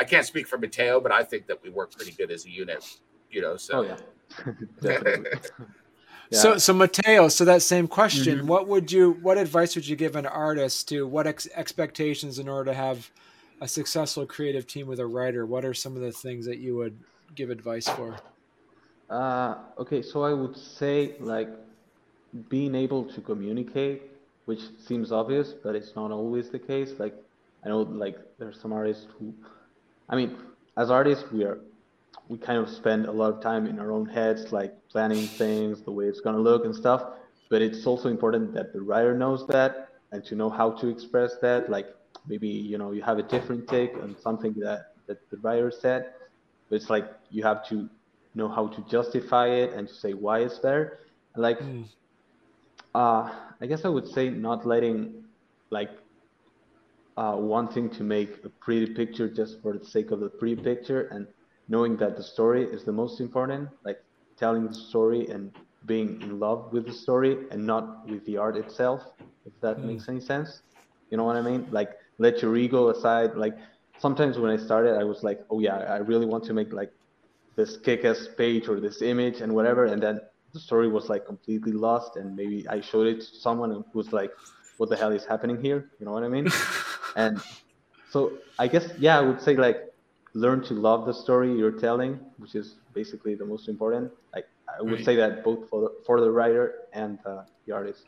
I 0.00 0.04
can't 0.04 0.26
speak 0.26 0.48
for 0.48 0.58
Mateo, 0.58 1.00
but 1.00 1.12
I 1.12 1.22
think 1.22 1.46
that 1.48 1.62
we 1.62 1.70
work 1.70 1.92
pretty 1.94 2.12
good 2.12 2.30
as 2.30 2.46
a 2.46 2.50
unit, 2.50 2.82
you 3.30 3.42
know. 3.42 3.56
So, 3.56 3.78
Oh 3.78 3.82
yeah, 3.82 3.96
definitely. 4.82 5.26
so 6.32 6.52
Yeah. 6.52 6.56
so 6.58 6.72
mateo 6.72 7.28
so 7.28 7.44
that 7.44 7.60
same 7.62 7.88
question 7.88 8.40
Mhm. 8.40 8.46
what 8.46 8.68
would 8.68 8.92
you 8.92 9.12
what 9.22 9.36
advice 9.36 9.74
would 9.74 9.86
you 9.86 9.96
give 9.96 10.14
an 10.16 10.26
artist 10.26 10.88
to 10.88 11.06
what 11.06 11.26
ex- 11.26 11.48
expectations 11.54 12.38
in 12.38 12.48
order 12.48 12.70
to 12.70 12.74
have 12.74 13.10
a 13.60 13.68
successful 13.68 14.26
creative 14.26 14.66
team 14.66 14.86
with 14.86 15.00
a 15.00 15.06
writer 15.06 15.44
what 15.44 15.64
are 15.64 15.74
some 15.74 15.96
of 15.96 16.02
the 16.02 16.12
things 16.12 16.46
that 16.46 16.58
you 16.58 16.76
would 16.76 16.98
give 17.34 17.50
advice 17.50 17.88
for 17.88 18.16
Uh, 19.08 19.56
okay, 19.78 20.02
so 20.02 20.22
I 20.22 20.32
would 20.32 20.56
say 20.56 21.16
like 21.20 21.48
being 22.48 22.74
able 22.74 23.04
to 23.12 23.20
communicate, 23.20 24.02
which 24.44 24.60
seems 24.78 25.12
obvious, 25.12 25.52
but 25.52 25.74
it's 25.74 25.94
not 25.96 26.10
always 26.10 26.50
the 26.50 26.58
case. 26.58 26.98
Like 26.98 27.14
I 27.64 27.68
know 27.68 27.82
like 27.82 28.16
there's 28.38 28.60
some 28.60 28.72
artists 28.72 29.06
who, 29.18 29.34
I 30.10 30.16
mean, 30.16 30.36
as 30.76 30.90
artists 30.90 31.30
we 31.32 31.44
are, 31.44 31.60
we 32.28 32.38
kind 32.38 32.58
of 32.58 32.68
spend 32.68 33.06
a 33.06 33.12
lot 33.12 33.32
of 33.34 33.42
time 33.42 33.66
in 33.66 33.78
our 33.80 33.92
own 33.92 34.06
heads, 34.06 34.52
like 34.52 34.74
planning 34.90 35.28
things, 35.38 35.82
the 35.82 35.92
way 35.92 36.06
it's 36.06 36.20
gonna 36.20 36.38
look 36.40 36.64
and 36.66 36.74
stuff. 36.74 37.02
But 37.50 37.62
it's 37.62 37.86
also 37.86 38.08
important 38.08 38.54
that 38.54 38.72
the 38.72 38.82
writer 38.82 39.16
knows 39.16 39.46
that 39.48 39.88
and 40.12 40.24
to 40.26 40.36
know 40.36 40.50
how 40.50 40.72
to 40.72 40.88
express 40.88 41.36
that. 41.42 41.70
Like 41.70 41.88
maybe 42.26 42.48
you 42.48 42.78
know 42.78 42.92
you 42.92 43.02
have 43.02 43.18
a 43.18 43.22
different 43.24 43.68
take 43.68 43.94
on 44.02 44.16
something 44.20 44.54
that 44.60 44.94
that 45.08 45.18
the 45.30 45.38
writer 45.38 45.70
said, 45.70 46.12
but 46.68 46.76
it's 46.76 46.90
like 46.90 47.06
you 47.30 47.42
have 47.44 47.66
to 47.68 47.88
know 48.34 48.48
how 48.48 48.68
to 48.68 48.82
justify 48.88 49.48
it 49.48 49.72
and 49.74 49.88
to 49.88 49.94
say 49.94 50.12
why 50.14 50.40
it's 50.40 50.60
there. 50.60 51.00
Like, 51.36 51.60
Mm. 51.60 51.84
uh, 52.94 53.30
I 53.60 53.66
guess 53.66 53.84
I 53.84 53.88
would 53.88 54.08
say 54.08 54.30
not 54.30 54.66
letting, 54.66 55.24
like, 55.70 55.90
uh, 57.20 57.36
wanting 57.36 57.90
to 57.90 58.02
make 58.02 58.30
a 58.44 58.50
pretty 58.64 58.94
picture 58.94 59.28
just 59.40 59.60
for 59.62 59.72
the 59.76 59.84
sake 59.84 60.10
of 60.10 60.20
the 60.20 60.30
pretty 60.40 60.56
picture 60.70 61.02
and 61.14 61.26
knowing 61.68 61.94
that 62.02 62.16
the 62.16 62.22
story 62.22 62.64
is 62.64 62.84
the 62.84 62.92
most 62.92 63.20
important, 63.20 63.68
like 63.84 63.98
telling 64.38 64.66
the 64.66 64.74
story 64.74 65.28
and 65.28 65.54
being 65.86 66.08
in 66.22 66.38
love 66.40 66.72
with 66.72 66.86
the 66.86 66.92
story 66.92 67.32
and 67.50 67.60
not 67.72 67.84
with 68.08 68.24
the 68.24 68.36
art 68.44 68.56
itself, 68.56 69.00
if 69.44 69.52
that 69.60 69.76
Mm. 69.78 69.86
makes 69.90 70.08
any 70.08 70.20
sense. 70.32 70.62
You 71.10 71.16
know 71.18 71.24
what 71.24 71.36
I 71.36 71.42
mean? 71.42 71.62
Like 71.70 71.90
let 72.18 72.40
your 72.42 72.56
ego 72.56 72.88
aside. 72.88 73.30
Like 73.44 73.56
sometimes 73.98 74.38
when 74.38 74.50
I 74.50 74.56
started, 74.56 74.92
I 75.02 75.04
was 75.04 75.22
like, 75.22 75.40
oh 75.50 75.60
yeah, 75.60 75.76
I 75.96 75.98
really 76.10 76.26
want 76.26 76.44
to 76.44 76.54
make 76.54 76.72
like 76.72 76.92
this 77.56 77.76
kick-ass 77.86 78.28
page 78.38 78.68
or 78.68 78.80
this 78.80 79.02
image 79.02 79.40
and 79.42 79.50
whatever, 79.58 79.84
and 79.92 80.00
then 80.02 80.20
the 80.54 80.60
story 80.60 80.88
was 80.88 81.08
like 81.12 81.26
completely 81.26 81.72
lost, 81.72 82.16
and 82.16 82.34
maybe 82.40 82.58
I 82.68 82.80
showed 82.80 83.06
it 83.12 83.18
to 83.20 83.30
someone 83.46 83.70
who 83.70 83.84
was 84.02 84.12
like, 84.20 84.32
what 84.78 84.88
the 84.88 84.96
hell 84.96 85.12
is 85.12 85.26
happening 85.26 85.58
here? 85.60 85.80
You 85.98 86.06
know 86.06 86.12
what 86.12 86.24
I 86.24 86.28
mean? 86.28 86.48
and 87.16 87.40
so 88.10 88.32
I 88.58 88.66
guess 88.68 88.88
yeah, 88.98 89.18
I 89.18 89.22
would 89.22 89.40
say 89.40 89.56
like 89.56 89.92
learn 90.34 90.62
to 90.64 90.74
love 90.74 91.06
the 91.06 91.14
story 91.14 91.52
you're 91.52 91.72
telling, 91.72 92.18
which 92.38 92.54
is 92.54 92.76
basically 92.94 93.34
the 93.34 93.44
most 93.44 93.68
important. 93.68 94.12
Like 94.34 94.48
I 94.68 94.82
would 94.82 94.92
right. 94.92 95.04
say 95.04 95.16
that 95.16 95.44
both 95.44 95.68
for 95.68 95.80
the, 95.82 95.92
for 96.04 96.20
the 96.20 96.30
writer 96.30 96.74
and 96.92 97.18
uh, 97.26 97.42
the 97.66 97.72
artist. 97.72 98.04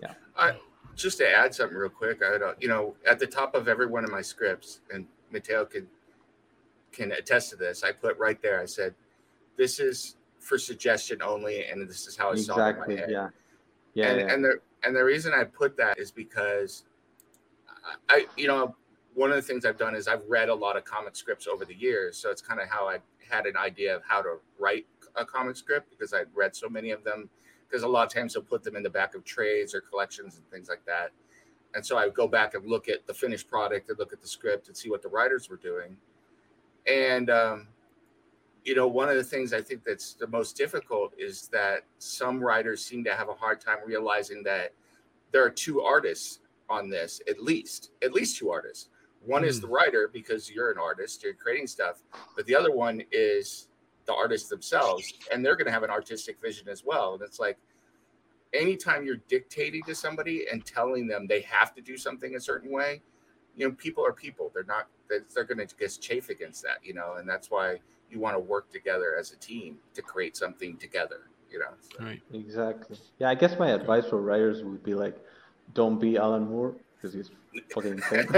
Yeah. 0.00 0.14
I, 0.36 0.56
just 0.94 1.18
to 1.18 1.30
add 1.30 1.54
something 1.54 1.76
real 1.76 1.90
quick, 1.90 2.22
I 2.22 2.38
don't, 2.38 2.60
you 2.60 2.68
know, 2.68 2.94
at 3.08 3.18
the 3.18 3.26
top 3.26 3.54
of 3.54 3.68
every 3.68 3.86
one 3.86 4.04
of 4.04 4.10
my 4.10 4.22
scripts, 4.22 4.80
and 4.92 5.06
Mateo 5.30 5.64
can 5.64 5.86
can 6.92 7.12
attest 7.12 7.50
to 7.50 7.56
this. 7.56 7.84
I 7.84 7.92
put 7.92 8.16
right 8.18 8.40
there. 8.40 8.60
I 8.60 8.64
said, 8.64 8.94
"This 9.56 9.78
is 9.78 10.16
for 10.40 10.58
suggestion 10.58 11.20
only, 11.22 11.66
and 11.66 11.88
this 11.88 12.06
is 12.06 12.16
how 12.16 12.30
I 12.30 12.32
exactly, 12.32 12.54
saw 12.54 12.66
it 12.66 12.70
in 12.70 12.78
my 12.78 13.00
head." 13.00 13.10
Yeah. 13.10 13.28
Yeah. 13.94 14.08
And, 14.08 14.20
yeah. 14.20 14.34
and 14.34 14.44
the 14.44 14.60
and 14.84 14.96
the 14.96 15.04
reason 15.04 15.32
I 15.34 15.44
put 15.44 15.76
that 15.76 15.98
is 15.98 16.10
because 16.10 16.84
I, 18.08 18.26
you 18.36 18.48
know, 18.48 18.74
one 19.14 19.30
of 19.30 19.36
the 19.36 19.42
things 19.42 19.64
I've 19.64 19.78
done 19.78 19.94
is 19.94 20.08
I've 20.08 20.24
read 20.28 20.48
a 20.48 20.54
lot 20.54 20.76
of 20.76 20.84
comic 20.84 21.16
scripts 21.16 21.46
over 21.46 21.64
the 21.64 21.74
years, 21.74 22.18
so 22.18 22.30
it's 22.30 22.42
kind 22.42 22.60
of 22.60 22.68
how 22.68 22.86
I 22.86 22.98
had 23.30 23.46
an 23.46 23.56
idea 23.56 23.96
of 23.96 24.02
how 24.06 24.22
to 24.22 24.36
write 24.58 24.86
a 25.16 25.24
comic 25.24 25.56
script 25.56 25.90
because 25.90 26.12
I'd 26.12 26.28
read 26.34 26.54
so 26.54 26.68
many 26.68 26.90
of 26.90 27.02
them. 27.04 27.28
Because 27.68 27.82
a 27.82 27.88
lot 27.88 28.06
of 28.06 28.12
times 28.12 28.34
they'll 28.34 28.44
put 28.44 28.62
them 28.62 28.76
in 28.76 28.82
the 28.84 28.90
back 28.90 29.16
of 29.16 29.24
trades 29.24 29.74
or 29.74 29.80
collections 29.80 30.36
and 30.36 30.48
things 30.50 30.68
like 30.68 30.84
that. 30.86 31.10
And 31.74 31.84
so 31.84 31.98
I 31.98 32.04
would 32.04 32.14
go 32.14 32.28
back 32.28 32.54
and 32.54 32.64
look 32.64 32.88
at 32.88 33.06
the 33.08 33.14
finished 33.14 33.48
product 33.48 33.88
and 33.88 33.98
look 33.98 34.12
at 34.12 34.20
the 34.20 34.28
script 34.28 34.68
and 34.68 34.76
see 34.76 34.88
what 34.88 35.02
the 35.02 35.08
writers 35.08 35.50
were 35.50 35.56
doing. 35.56 35.96
And 36.86 37.28
um, 37.28 37.68
you 38.64 38.74
know, 38.74 38.88
one 38.88 39.08
of 39.08 39.16
the 39.16 39.24
things 39.24 39.52
I 39.52 39.62
think 39.62 39.84
that's 39.84 40.14
the 40.14 40.26
most 40.26 40.56
difficult 40.56 41.12
is 41.16 41.48
that 41.48 41.82
some 41.98 42.40
writers 42.40 42.84
seem 42.84 43.04
to 43.04 43.14
have 43.14 43.28
a 43.28 43.34
hard 43.34 43.60
time 43.60 43.78
realizing 43.86 44.42
that 44.42 44.72
there 45.32 45.44
are 45.44 45.50
two 45.50 45.82
artists 45.82 46.40
on 46.68 46.88
this, 46.88 47.20
at 47.28 47.42
least, 47.42 47.92
at 48.02 48.12
least 48.12 48.38
two 48.38 48.50
artists. 48.50 48.88
One 49.24 49.42
mm. 49.42 49.46
is 49.46 49.60
the 49.60 49.66
hmm. 49.66 49.74
writer 49.74 50.10
because 50.12 50.50
you're 50.50 50.70
an 50.70 50.78
artist, 50.78 51.22
you're 51.22 51.34
creating 51.34 51.66
stuff, 51.66 52.02
but 52.36 52.46
the 52.46 52.54
other 52.54 52.72
one 52.72 53.02
is 53.10 53.68
the 54.06 54.14
artists 54.14 54.48
themselves, 54.48 55.12
and 55.32 55.44
they're 55.44 55.56
going 55.56 55.66
to 55.66 55.72
have 55.72 55.82
an 55.82 55.90
artistic 55.90 56.40
vision 56.40 56.68
as 56.68 56.84
well. 56.84 57.14
And 57.14 57.22
it's 57.22 57.40
like 57.40 57.58
anytime 58.54 59.04
you're 59.04 59.20
dictating 59.28 59.82
to 59.84 59.94
somebody 59.94 60.46
and 60.50 60.64
telling 60.64 61.06
them 61.06 61.26
they 61.26 61.40
have 61.42 61.74
to 61.74 61.82
do 61.82 61.96
something 61.96 62.36
a 62.36 62.40
certain 62.40 62.70
way, 62.70 63.02
you 63.56 63.68
know, 63.68 63.74
people 63.74 64.04
are 64.04 64.12
people. 64.12 64.50
They're 64.54 64.64
not. 64.64 64.88
They're 65.08 65.44
going 65.44 65.66
to 65.66 65.76
just 65.78 66.02
chafe 66.02 66.30
against 66.30 66.62
that, 66.64 66.78
you 66.82 66.92
know, 66.94 67.14
and 67.18 67.28
that's 67.28 67.50
why 67.50 67.78
you 68.10 68.18
want 68.18 68.34
to 68.34 68.40
work 68.40 68.70
together 68.70 69.16
as 69.18 69.32
a 69.32 69.36
team 69.36 69.78
to 69.94 70.02
create 70.02 70.36
something 70.36 70.76
together, 70.76 71.28
you 71.50 71.58
know. 71.60 71.70
So. 71.80 72.04
Right. 72.04 72.22
Exactly. 72.32 72.98
Yeah, 73.18 73.30
I 73.30 73.34
guess 73.34 73.58
my 73.58 73.70
advice 73.70 74.06
for 74.06 74.20
writers 74.20 74.62
would 74.64 74.82
be 74.82 74.94
like, 74.94 75.16
don't 75.74 75.98
be 75.98 76.16
Alan 76.16 76.48
Moore 76.48 76.76
because 76.96 77.14
he's 77.14 77.30
fucking 77.72 77.92
insane. 77.92 78.26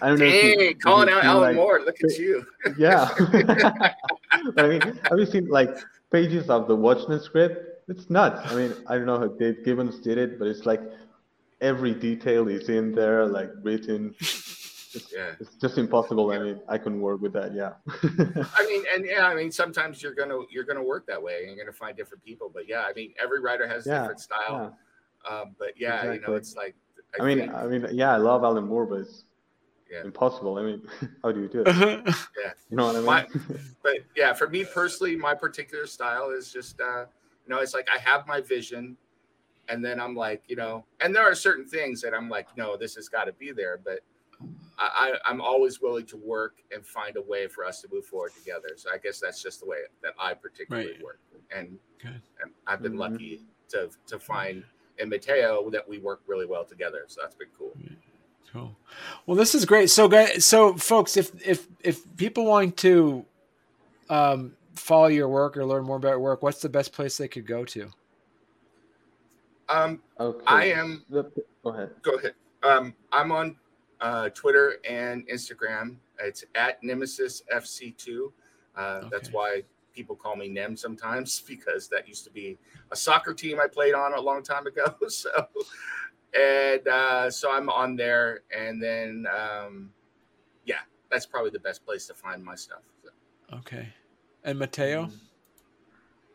I 0.00 0.08
don't 0.08 0.18
know. 0.18 0.26
Hey, 0.26 0.74
calling 0.74 1.08
out 1.08 1.24
Alan 1.24 1.42
like, 1.42 1.56
Moore. 1.56 1.80
Look 1.80 1.96
at 2.02 2.18
you. 2.18 2.44
yeah. 2.78 3.08
I 4.56 4.68
mean, 4.68 4.80
have 4.80 5.18
you 5.18 5.26
seen 5.26 5.48
like 5.48 5.70
pages 6.10 6.50
of 6.50 6.68
the 6.68 6.76
Watchmen 6.76 7.20
script? 7.20 7.88
It's 7.88 8.10
nuts. 8.10 8.40
I 8.50 8.54
mean, 8.56 8.74
I 8.88 8.96
don't 8.96 9.06
know 9.06 9.18
how 9.18 9.28
Dave 9.28 9.64
Gibbons 9.64 10.00
did 10.00 10.18
it, 10.18 10.38
but 10.38 10.48
it's 10.48 10.66
like 10.66 10.82
every 11.60 11.94
detail 11.94 12.48
is 12.48 12.68
in 12.68 12.92
there, 12.92 13.26
like 13.26 13.50
written. 13.62 14.14
It's, 14.18 15.12
yeah. 15.14 15.32
it's 15.38 15.54
just 15.56 15.78
impossible. 15.78 16.32
I 16.32 16.38
mean, 16.38 16.60
I 16.68 16.78
couldn't 16.78 17.00
work 17.00 17.20
with 17.20 17.32
that. 17.34 17.54
Yeah. 17.54 17.74
I 18.56 18.66
mean, 18.66 18.82
and 18.94 19.06
yeah, 19.06 19.26
I 19.26 19.34
mean, 19.34 19.52
sometimes 19.52 20.02
you're 20.02 20.14
gonna 20.14 20.40
you're 20.50 20.64
gonna 20.64 20.82
work 20.82 21.06
that 21.06 21.22
way, 21.22 21.38
and 21.40 21.48
you're 21.48 21.64
gonna 21.64 21.76
find 21.76 21.96
different 21.96 22.24
people. 22.24 22.50
But 22.52 22.68
yeah, 22.68 22.82
I 22.88 22.92
mean, 22.92 23.14
every 23.22 23.40
writer 23.40 23.68
has 23.68 23.86
a 23.86 23.90
yeah, 23.90 23.98
different 24.00 24.20
style. 24.20 24.76
Yeah. 25.26 25.36
Um, 25.36 25.56
but 25.58 25.72
yeah, 25.76 25.96
exactly. 25.96 26.14
you 26.16 26.20
know, 26.26 26.34
it's 26.34 26.56
like. 26.56 26.74
I, 27.18 27.22
I 27.22 27.26
mean, 27.26 27.38
think, 27.38 27.54
I 27.54 27.66
mean, 27.66 27.86
yeah, 27.92 28.12
I 28.12 28.16
love 28.16 28.44
Alan 28.44 28.66
Moore, 28.66 28.84
but 28.86 29.00
it's 29.00 29.24
yeah. 29.90 30.02
impossible. 30.04 30.58
I 30.58 30.62
mean, 30.62 30.82
how 31.22 31.32
do 31.32 31.40
you 31.40 31.48
do 31.48 31.62
it? 31.66 31.76
yeah, 31.76 32.52
you 32.70 32.76
know 32.76 32.86
what 32.86 32.96
I 32.96 32.98
mean. 32.98 33.06
My, 33.06 33.26
but 33.82 33.98
yeah, 34.14 34.32
for 34.32 34.48
me 34.48 34.64
personally, 34.64 35.16
my 35.16 35.34
particular 35.34 35.86
style 35.86 36.30
is 36.30 36.52
just, 36.52 36.80
uh, 36.80 37.00
you 37.00 37.54
know, 37.54 37.58
it's 37.58 37.74
like 37.74 37.88
I 37.94 37.98
have 37.98 38.26
my 38.26 38.40
vision, 38.40 38.96
and 39.68 39.84
then 39.84 40.00
I'm 40.00 40.14
like, 40.14 40.42
you 40.48 40.56
know, 40.56 40.84
and 41.00 41.14
there 41.14 41.22
are 41.22 41.34
certain 41.34 41.66
things 41.66 42.00
that 42.02 42.14
I'm 42.14 42.28
like, 42.28 42.48
no, 42.56 42.76
this 42.76 42.94
has 42.96 43.08
got 43.08 43.24
to 43.24 43.32
be 43.32 43.52
there, 43.52 43.78
but 43.82 44.00
I, 44.78 45.14
I'm 45.24 45.40
always 45.40 45.80
willing 45.80 46.04
to 46.06 46.18
work 46.18 46.56
and 46.70 46.84
find 46.84 47.16
a 47.16 47.22
way 47.22 47.46
for 47.46 47.64
us 47.64 47.80
to 47.80 47.88
move 47.90 48.04
forward 48.04 48.32
together. 48.34 48.68
So 48.76 48.90
I 48.92 48.98
guess 48.98 49.20
that's 49.20 49.42
just 49.42 49.60
the 49.60 49.66
way 49.66 49.78
that 50.02 50.12
I 50.18 50.34
particularly 50.34 50.92
right. 50.92 51.02
work, 51.02 51.20
and, 51.54 51.78
and 52.04 52.20
I've 52.66 52.82
been 52.82 52.92
mm-hmm. 52.92 53.12
lucky 53.12 53.40
to 53.68 53.90
to 54.06 54.18
find 54.18 54.64
in 54.98 55.08
Mateo 55.08 55.68
that 55.70 55.88
we 55.88 55.98
work 55.98 56.20
really 56.26 56.46
well 56.46 56.64
together. 56.64 57.04
So 57.06 57.20
that's 57.22 57.34
been 57.34 57.48
cool. 57.58 57.72
Cool. 58.52 58.76
Well, 59.26 59.36
this 59.36 59.54
is 59.54 59.64
great. 59.64 59.90
So, 59.90 60.08
guys, 60.08 60.44
so 60.44 60.74
folks, 60.74 61.16
if 61.16 61.30
if 61.46 61.66
if 61.80 62.04
people 62.16 62.46
want 62.46 62.76
to 62.78 63.24
um, 64.08 64.56
follow 64.74 65.08
your 65.08 65.28
work 65.28 65.56
or 65.56 65.64
learn 65.64 65.84
more 65.84 65.96
about 65.96 66.10
your 66.10 66.20
work, 66.20 66.42
what's 66.42 66.60
the 66.60 66.68
best 66.68 66.92
place 66.92 67.16
they 67.16 67.28
could 67.28 67.46
go 67.46 67.64
to? 67.64 67.90
Um, 69.68 70.00
okay. 70.18 70.44
I 70.46 70.64
am. 70.66 71.04
Go 71.10 71.26
ahead. 71.64 71.90
Go 72.02 72.12
ahead. 72.12 72.34
Um, 72.62 72.94
I'm 73.12 73.32
on 73.32 73.56
uh, 74.00 74.28
Twitter 74.30 74.76
and 74.88 75.26
Instagram. 75.28 75.96
It's 76.20 76.44
at 76.54 76.82
Nemesis 76.82 77.42
FC2. 77.52 78.32
Uh, 78.76 78.80
okay. 78.80 79.08
That's 79.10 79.30
why 79.32 79.62
people 79.96 80.14
call 80.14 80.36
me 80.36 80.48
Nem 80.48 80.76
sometimes 80.76 81.40
because 81.48 81.88
that 81.88 82.06
used 82.06 82.24
to 82.24 82.30
be 82.30 82.58
a 82.92 82.96
soccer 82.96 83.34
team 83.34 83.58
I 83.58 83.66
played 83.66 83.94
on 83.94 84.14
a 84.14 84.20
long 84.20 84.42
time 84.42 84.66
ago. 84.66 84.94
So, 85.08 85.30
and 86.34 86.86
uh, 86.86 87.30
so 87.30 87.50
I'm 87.50 87.70
on 87.70 87.96
there, 87.96 88.40
and 88.54 88.82
then 88.82 89.26
um, 89.34 89.90
yeah, 90.66 90.80
that's 91.10 91.24
probably 91.24 91.50
the 91.50 91.60
best 91.60 91.86
place 91.86 92.06
to 92.08 92.14
find 92.14 92.44
my 92.44 92.54
stuff. 92.54 92.82
So. 93.02 93.10
Okay, 93.58 93.88
and 94.44 94.58
Mateo. 94.58 95.08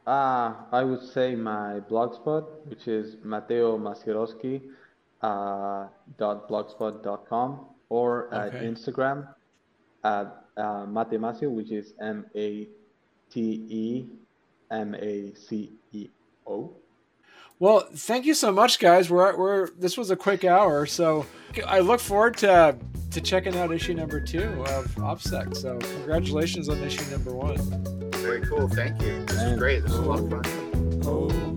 Uh, 0.07 0.55
I 0.71 0.83
would 0.83 1.03
say 1.03 1.35
my 1.35 1.81
blogspot, 1.81 2.65
which 2.65 2.87
is 2.87 3.17
Mateo 3.23 3.77
Masierowski 3.77 4.61
uh, 5.21 5.87
dot 6.17 6.49
blogspot.com 6.49 7.67
or 7.89 8.33
at 8.33 8.53
Instagram 8.53 9.27
at 10.03 10.45
uh, 10.57 10.85
Matemaceo, 10.85 11.51
which 11.51 11.71
is 11.71 11.93
M 12.01 12.25
A 12.35 12.67
T 13.31 13.63
E 13.69 14.05
M 14.69 14.95
A 14.95 15.33
C 15.33 15.71
E 15.91 16.09
O. 16.47 16.73
Well, 17.59 17.87
thank 17.93 18.25
you 18.25 18.33
so 18.33 18.51
much, 18.51 18.79
guys. 18.79 19.09
We're, 19.09 19.37
we're 19.37 19.69
this 19.71 19.97
was 19.97 20.09
a 20.09 20.15
quick 20.15 20.43
hour, 20.43 20.85
so 20.85 21.25
I 21.67 21.79
look 21.79 21.99
forward 21.99 22.37
to 22.37 22.75
to 23.11 23.21
checking 23.21 23.55
out 23.55 23.71
issue 23.71 23.93
number 23.93 24.19
two 24.19 24.63
of 24.63 24.95
OPSEC. 24.95 25.55
So 25.55 25.77
congratulations 25.77 26.69
on 26.69 26.79
issue 26.79 27.09
number 27.11 27.33
one. 27.33 27.57
Very 28.13 28.41
cool. 28.41 28.67
Thank 28.67 29.01
you. 29.01 29.25
This 29.25 29.43
was 29.43 29.57
great. 29.57 29.83
This 29.83 29.91
was 29.91 29.99
a 29.99 30.09
lot 30.09 30.19
of 30.19 30.29
fun. 30.29 31.01
Oh. 31.05 31.50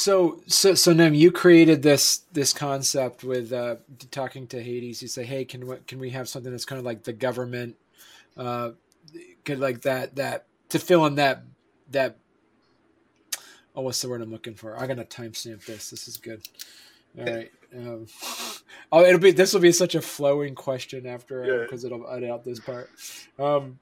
So, 0.00 0.40
so, 0.46 0.74
so 0.74 0.94
Nem, 0.94 1.12
you 1.12 1.30
created 1.30 1.82
this 1.82 2.22
this 2.32 2.54
concept 2.54 3.22
with 3.22 3.52
uh, 3.52 3.76
talking 4.10 4.46
to 4.46 4.62
Hades. 4.62 5.02
You 5.02 5.08
say, 5.08 5.24
"Hey, 5.24 5.44
can 5.44 5.66
we, 5.66 5.76
can 5.86 5.98
we 5.98 6.08
have 6.10 6.26
something 6.26 6.50
that's 6.50 6.64
kind 6.64 6.78
of 6.78 6.86
like 6.86 7.02
the 7.02 7.12
government, 7.12 7.76
uh, 8.34 8.70
could 9.44 9.60
like 9.60 9.82
that 9.82 10.16
that 10.16 10.46
to 10.70 10.78
fill 10.78 11.04
in 11.04 11.16
that 11.16 11.42
that 11.90 12.16
oh, 13.76 13.82
what's 13.82 14.00
the 14.00 14.08
word 14.08 14.22
I'm 14.22 14.32
looking 14.32 14.54
for? 14.54 14.74
I'm 14.74 14.88
gonna 14.88 15.04
timestamp 15.04 15.66
this. 15.66 15.90
This 15.90 16.08
is 16.08 16.16
good. 16.16 16.40
All 17.18 17.26
right. 17.26 17.50
Um, 17.76 18.06
oh, 18.92 19.04
it'll 19.04 19.20
be 19.20 19.32
this 19.32 19.52
will 19.52 19.60
be 19.60 19.72
such 19.72 19.94
a 19.94 20.00
flowing 20.00 20.54
question 20.54 21.06
after 21.06 21.62
because 21.62 21.84
uh, 21.84 21.88
it'll 21.88 22.08
edit 22.10 22.30
out 22.30 22.42
this 22.42 22.58
part. 22.58 22.88
Um, 23.38 23.78